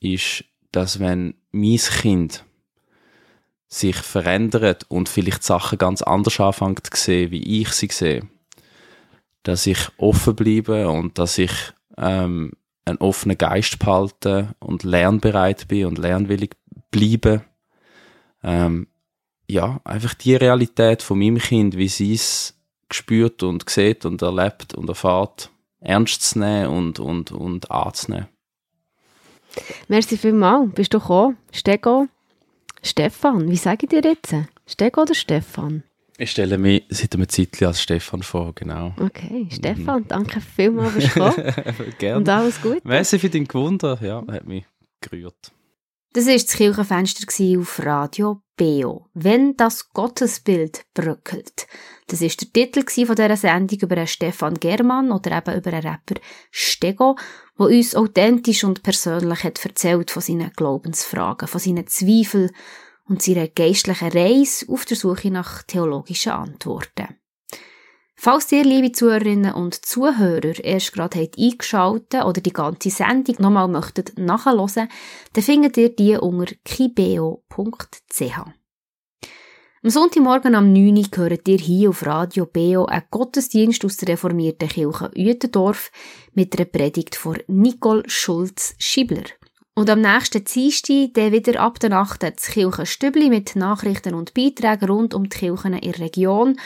ist, 0.00 0.44
dass 0.70 1.00
wenn 1.00 1.34
mein 1.50 1.78
Kind 1.78 2.44
sich 3.68 3.96
verändert 3.96 4.84
und 4.88 5.08
vielleicht 5.08 5.42
Sachen 5.42 5.78
ganz 5.78 6.02
anders 6.02 6.38
anfängt 6.38 6.86
zu 6.86 7.02
sehen, 7.02 7.30
wie 7.30 7.60
ich 7.60 7.70
sie 7.70 7.88
sehe, 7.90 8.28
dass 9.42 9.66
ich 9.66 9.78
offen 9.96 10.36
bleibe 10.36 10.88
und 10.88 11.18
dass 11.18 11.38
ich 11.38 11.52
ähm, 11.96 12.52
einen 12.84 12.98
offenen 12.98 13.38
Geist 13.38 13.78
behalte 13.78 14.54
und 14.60 14.84
lernbereit 14.84 15.68
bin 15.68 15.86
und 15.86 15.98
lernwillig 15.98 16.56
bleibe. 16.90 17.44
Ähm, 18.42 18.88
ja, 19.54 19.80
einfach 19.84 20.14
die 20.14 20.34
Realität 20.36 21.02
von 21.02 21.18
meinem 21.18 21.38
Kind, 21.38 21.76
wie 21.76 21.88
sie 21.88 22.12
es 22.12 22.54
gespürt 22.88 23.42
und 23.42 23.68
sieht 23.70 24.04
und 24.04 24.20
erlebt 24.20 24.74
und 24.74 24.88
erfahrt, 24.88 25.50
ernst 25.80 26.22
zu 26.22 26.40
nehmen 26.40 26.66
und, 26.66 27.00
und, 27.00 27.32
und 27.32 27.70
anzunehmen. 27.70 28.28
Merci 29.88 30.16
vielmals. 30.16 30.72
Bist 30.74 30.92
du 30.92 30.98
gekommen? 30.98 31.36
Stego? 31.52 32.08
Stefan, 32.82 33.48
wie 33.48 33.56
sage 33.56 33.86
ich 33.86 33.88
dir 33.88 34.02
jetzt? 34.02 34.34
Stego 34.66 35.02
oder 35.02 35.14
Stefan? 35.14 35.84
Ich 36.18 36.30
stelle 36.30 36.58
mich 36.58 36.84
seit 36.90 37.14
einem 37.14 37.28
Zeitchen 37.28 37.66
als 37.66 37.80
Stefan 37.82 38.22
vor, 38.22 38.52
genau. 38.54 38.94
Okay, 39.00 39.48
Stefan, 39.50 40.06
danke 40.06 40.40
vielmals 40.40 40.92
fürs 40.92 41.14
Kommen 41.14 41.54
Gerne. 41.98 42.16
und 42.18 42.28
alles 42.28 42.60
Gute. 42.60 42.80
Merci 42.84 43.18
für 43.18 43.30
dein 43.30 43.46
Gewunder, 43.46 43.98
ja, 44.00 44.22
hat 44.28 44.46
mich 44.46 44.64
gerührt. 45.00 45.52
Das 46.14 46.26
war 46.26 46.34
das 46.34 46.46
Kirchenfenster 46.46 47.58
auf 47.58 47.84
Radio 47.84 48.40
Beo. 48.56 49.08
Wenn 49.14 49.56
das 49.56 49.90
Gottesbild 49.90 50.84
bröckelt. 50.94 51.66
Das 52.06 52.22
ist 52.22 52.40
der 52.40 52.52
Titel 52.52 52.84
von 53.04 53.16
dieser 53.16 53.36
Sendung 53.36 53.80
über 53.80 54.06
Stefan 54.06 54.54
Germann 54.54 55.10
oder 55.10 55.36
eben 55.38 55.58
über 55.58 55.72
einen 55.72 55.88
Rapper 55.88 56.20
Stego, 56.52 57.16
der 57.58 57.66
uns 57.66 57.96
authentisch 57.96 58.62
und 58.62 58.84
persönlich 58.84 59.42
hat 59.42 59.64
erzählt 59.64 60.12
von 60.12 60.22
seinen 60.22 60.52
Glaubensfragen, 60.52 61.48
von 61.48 61.58
seinen 61.58 61.88
Zweifeln 61.88 62.52
und 63.06 63.20
seiner 63.20 63.48
geistlichen 63.48 64.12
Reise 64.12 64.66
auf 64.68 64.84
der 64.84 64.96
Suche 64.96 65.32
nach 65.32 65.64
theologischen 65.64 66.30
Antworten. 66.30 67.08
Falls 68.24 68.50
ihr, 68.52 68.64
liebe 68.64 68.90
Zuhörerinnen 68.90 69.52
und 69.52 69.84
Zuhörer, 69.84 70.58
erst 70.64 70.94
gerade 70.94 71.20
habt 71.20 71.38
eingeschaltet 71.38 72.24
oder 72.24 72.40
die 72.40 72.54
ganze 72.54 72.88
Sendung 72.88 73.36
nochmal 73.38 73.68
möchtet 73.68 74.18
nachhören, 74.18 74.88
dann 75.34 75.44
findet 75.44 75.76
ihr 75.76 75.94
die 75.94 76.16
unter 76.16 76.54
kibeo.ch. 76.64 78.38
Am 79.82 79.90
Sonntagmorgen 79.90 80.54
am 80.54 80.72
9 80.72 80.96
Uhr 80.96 81.04
hört 81.18 81.46
ihr 81.46 81.58
hier 81.58 81.90
auf 81.90 82.06
Radio 82.06 82.46
Beo 82.46 82.86
einen 82.86 83.02
Gottesdienst 83.10 83.84
aus 83.84 83.98
der 83.98 84.14
reformierten 84.14 84.70
Kirche 84.70 85.10
Uetendorf 85.14 85.92
mit 86.32 86.58
einer 86.58 86.64
Predigt 86.64 87.16
von 87.16 87.36
Nicole 87.46 88.04
Schulz-Schibler. 88.06 89.24
Und 89.74 89.90
am 89.90 90.00
nächsten 90.00 90.44
Dienstag 90.44 91.12
dann 91.12 91.32
wieder 91.32 91.60
ab 91.60 91.78
der 91.78 91.90
Nacht 91.90 92.22
das 92.22 92.46
Kirchenstübli 92.46 93.28
mit 93.28 93.54
Nachrichten 93.54 94.14
und 94.14 94.32
Beiträgen 94.32 94.88
rund 94.88 95.12
um 95.12 95.24
die 95.28 95.36
Kirchen 95.36 95.74
in 95.74 95.92
der 95.92 96.00
Region 96.00 96.56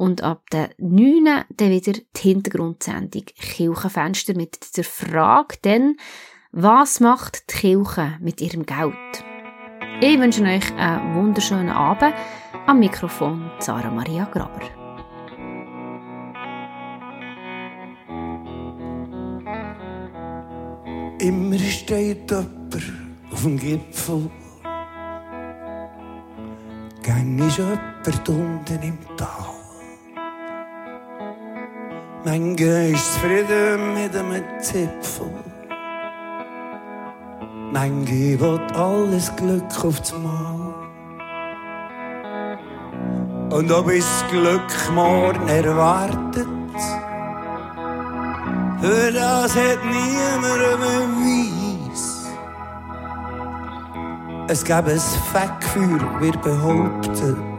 und 0.00 0.22
ab 0.22 0.48
der 0.50 0.70
9. 0.78 1.44
dann 1.50 1.70
wieder 1.70 1.92
die 1.92 2.20
Hintergrundsendung 2.20 3.24
Kirchenfenster 3.38 4.34
mit 4.34 4.74
der 4.78 4.84
Frage 4.84 5.58
dann, 5.60 5.96
was 6.52 7.00
macht 7.00 7.50
die 7.50 7.58
Kirche 7.58 8.16
mit 8.18 8.40
ihrem 8.40 8.64
Geld? 8.64 8.94
Ich 10.00 10.18
wünsche 10.18 10.42
euch 10.42 10.74
einen 10.74 11.16
wunderschönen 11.16 11.68
Abend. 11.68 12.14
Am 12.66 12.78
Mikrofon 12.78 13.50
Sarah 13.58 13.90
Maria 13.90 14.24
Graber. 14.24 14.62
Immer 21.18 21.58
steht 21.58 22.30
jemand 22.30 22.74
auf 23.30 23.42
dem 23.42 23.58
Gipfel. 23.58 24.30
Gang 27.02 27.38
ist 27.46 27.58
jemand 27.58 28.28
unten 28.30 28.82
im 28.82 28.98
Tal. 29.18 29.49
Manche 32.22 32.92
ist 32.92 33.14
zufrieden 33.14 33.94
mit 33.94 34.14
einem 34.14 34.42
Zipfel. 34.60 35.30
Manche 37.72 38.38
will 38.38 38.60
alles 38.74 39.34
Glück 39.36 39.84
aufs 39.84 40.12
Mal. 40.12 40.74
Und 43.50 43.72
ob 43.72 43.88
es 43.88 44.22
Glück 44.30 44.70
morgen 44.94 45.48
erwartet, 45.48 46.46
für 48.82 49.12
das 49.12 49.56
hat 49.56 49.78
niemand 49.82 50.62
einen 50.62 51.88
Beweis. 51.88 52.28
Es 54.48 54.62
gab 54.62 54.86
ein 54.88 55.00
Fettgefühl, 55.32 56.00
wird 56.20 56.42
behauptet. 56.42 57.49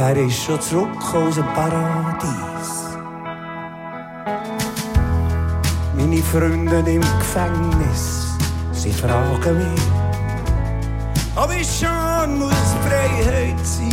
Wer 0.00 0.16
ist 0.16 0.44
schon 0.44 0.60
zurück 0.60 1.12
aus 1.12 1.34
dem 1.34 1.44
Paradies? 1.54 2.70
Meine 5.96 6.22
Freunde 6.22 6.78
im 6.88 7.00
Gefängnis, 7.00 8.28
sie 8.70 8.92
fragen 8.92 9.58
mich, 9.58 9.82
ob 11.34 11.50
ich 11.52 11.66
schon 11.66 12.38
muss 12.38 12.76
Freiheit 12.86 13.58
sein. 13.64 13.90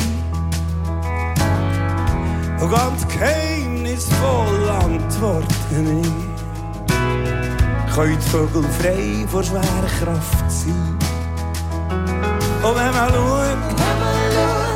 Und 2.61 2.69
ganz 2.69 3.07
geheimnisvoll 3.07 4.69
antworten 4.69 6.03
ich. 6.03 7.95
Können 7.95 8.19
die 8.19 8.29
Vögel 8.29 8.63
frei 8.79 9.25
vor 9.27 9.41
schwerer 9.41 9.89
Kraft 9.99 10.51
sein? 10.51 10.99
Und 12.61 12.75
wenn 12.75 12.93
man 12.93 13.09
schaut, 13.09 13.84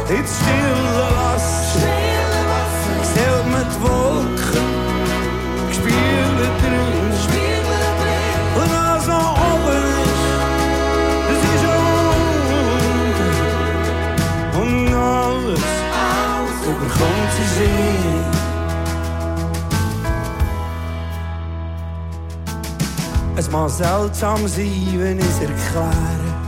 ins 0.09 0.37
stille 0.37 1.07
Wasser, 1.17 1.87
zählt 3.13 3.47
man 3.51 3.65
die 3.69 3.79
Wolken, 3.81 4.69
gespielt 5.67 6.53
drin. 6.61 7.09
Und 8.55 8.69
was 8.71 9.05
noch 9.07 9.37
oben 9.51 9.85
ist, 10.03 10.29
das 11.27 11.41
ist 11.53 11.65
unten. 12.17 13.29
Und 14.61 14.93
alles 14.93 15.65
überkommt 16.65 17.31
sie 17.37 17.47
sehen. 17.57 18.25
Es 23.35 23.47
mag 23.51 23.69
seltsam 23.69 24.47
sein, 24.47 24.95
wenn 24.97 25.19
ich 25.19 25.25
es 25.25 25.39
erkläre. 25.39 26.38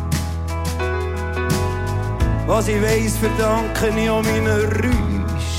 Was 2.54 2.68
ich 2.68 2.82
weiss, 2.82 3.16
verdanke 3.16 3.98
ich 3.98 4.10
an 4.12 4.26
meinen 4.26 4.60
Rüsch. 4.82 5.54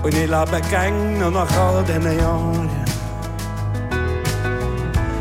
Und 0.00 0.14
ich 0.14 0.28
lebe 0.28 0.60
gäng 0.70 1.18
noch 1.18 1.32
nach 1.32 1.50
all 1.58 1.82
diesen 1.82 2.20
Jahren. 2.20 2.70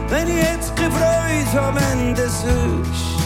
Wenn 0.07 0.27
ich 0.27 0.35
jetzt 0.35 0.75
keine 0.75 0.91
Freude 0.91 1.61
am 1.67 1.77
Ende 1.77 2.29
sonst. 2.29 3.17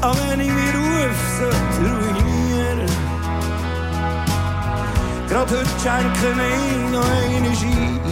Aber 0.00 0.16
wenn 0.30 0.40
ich 0.40 0.48
meinen 0.48 0.76
Ruf 0.78 1.20
sollte 1.38 1.90
ruinieren. 1.92 2.80
Gerade 5.28 5.58
heute 5.58 5.68
schenke 5.82 6.28
ich 6.56 6.90
noch 6.90 7.04
eine 7.04 7.54
Ski. 7.54 8.09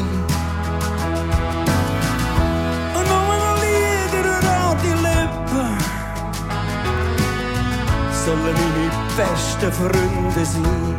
Sollen 8.28 8.42
meine 8.42 8.90
besten 9.16 9.72
Freunde 9.72 10.44
sein. 10.44 10.96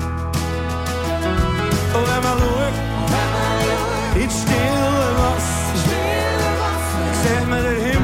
Und 1.94 2.06
wenn 2.10 2.24
man 2.24 2.38
schaut, 2.40 2.78
ins 4.20 4.38
stille 4.42 5.10
Wasser, 5.20 5.78
sieht 7.22 7.46
man 7.48 7.62
den 7.64 7.80
Himmel 7.86 7.99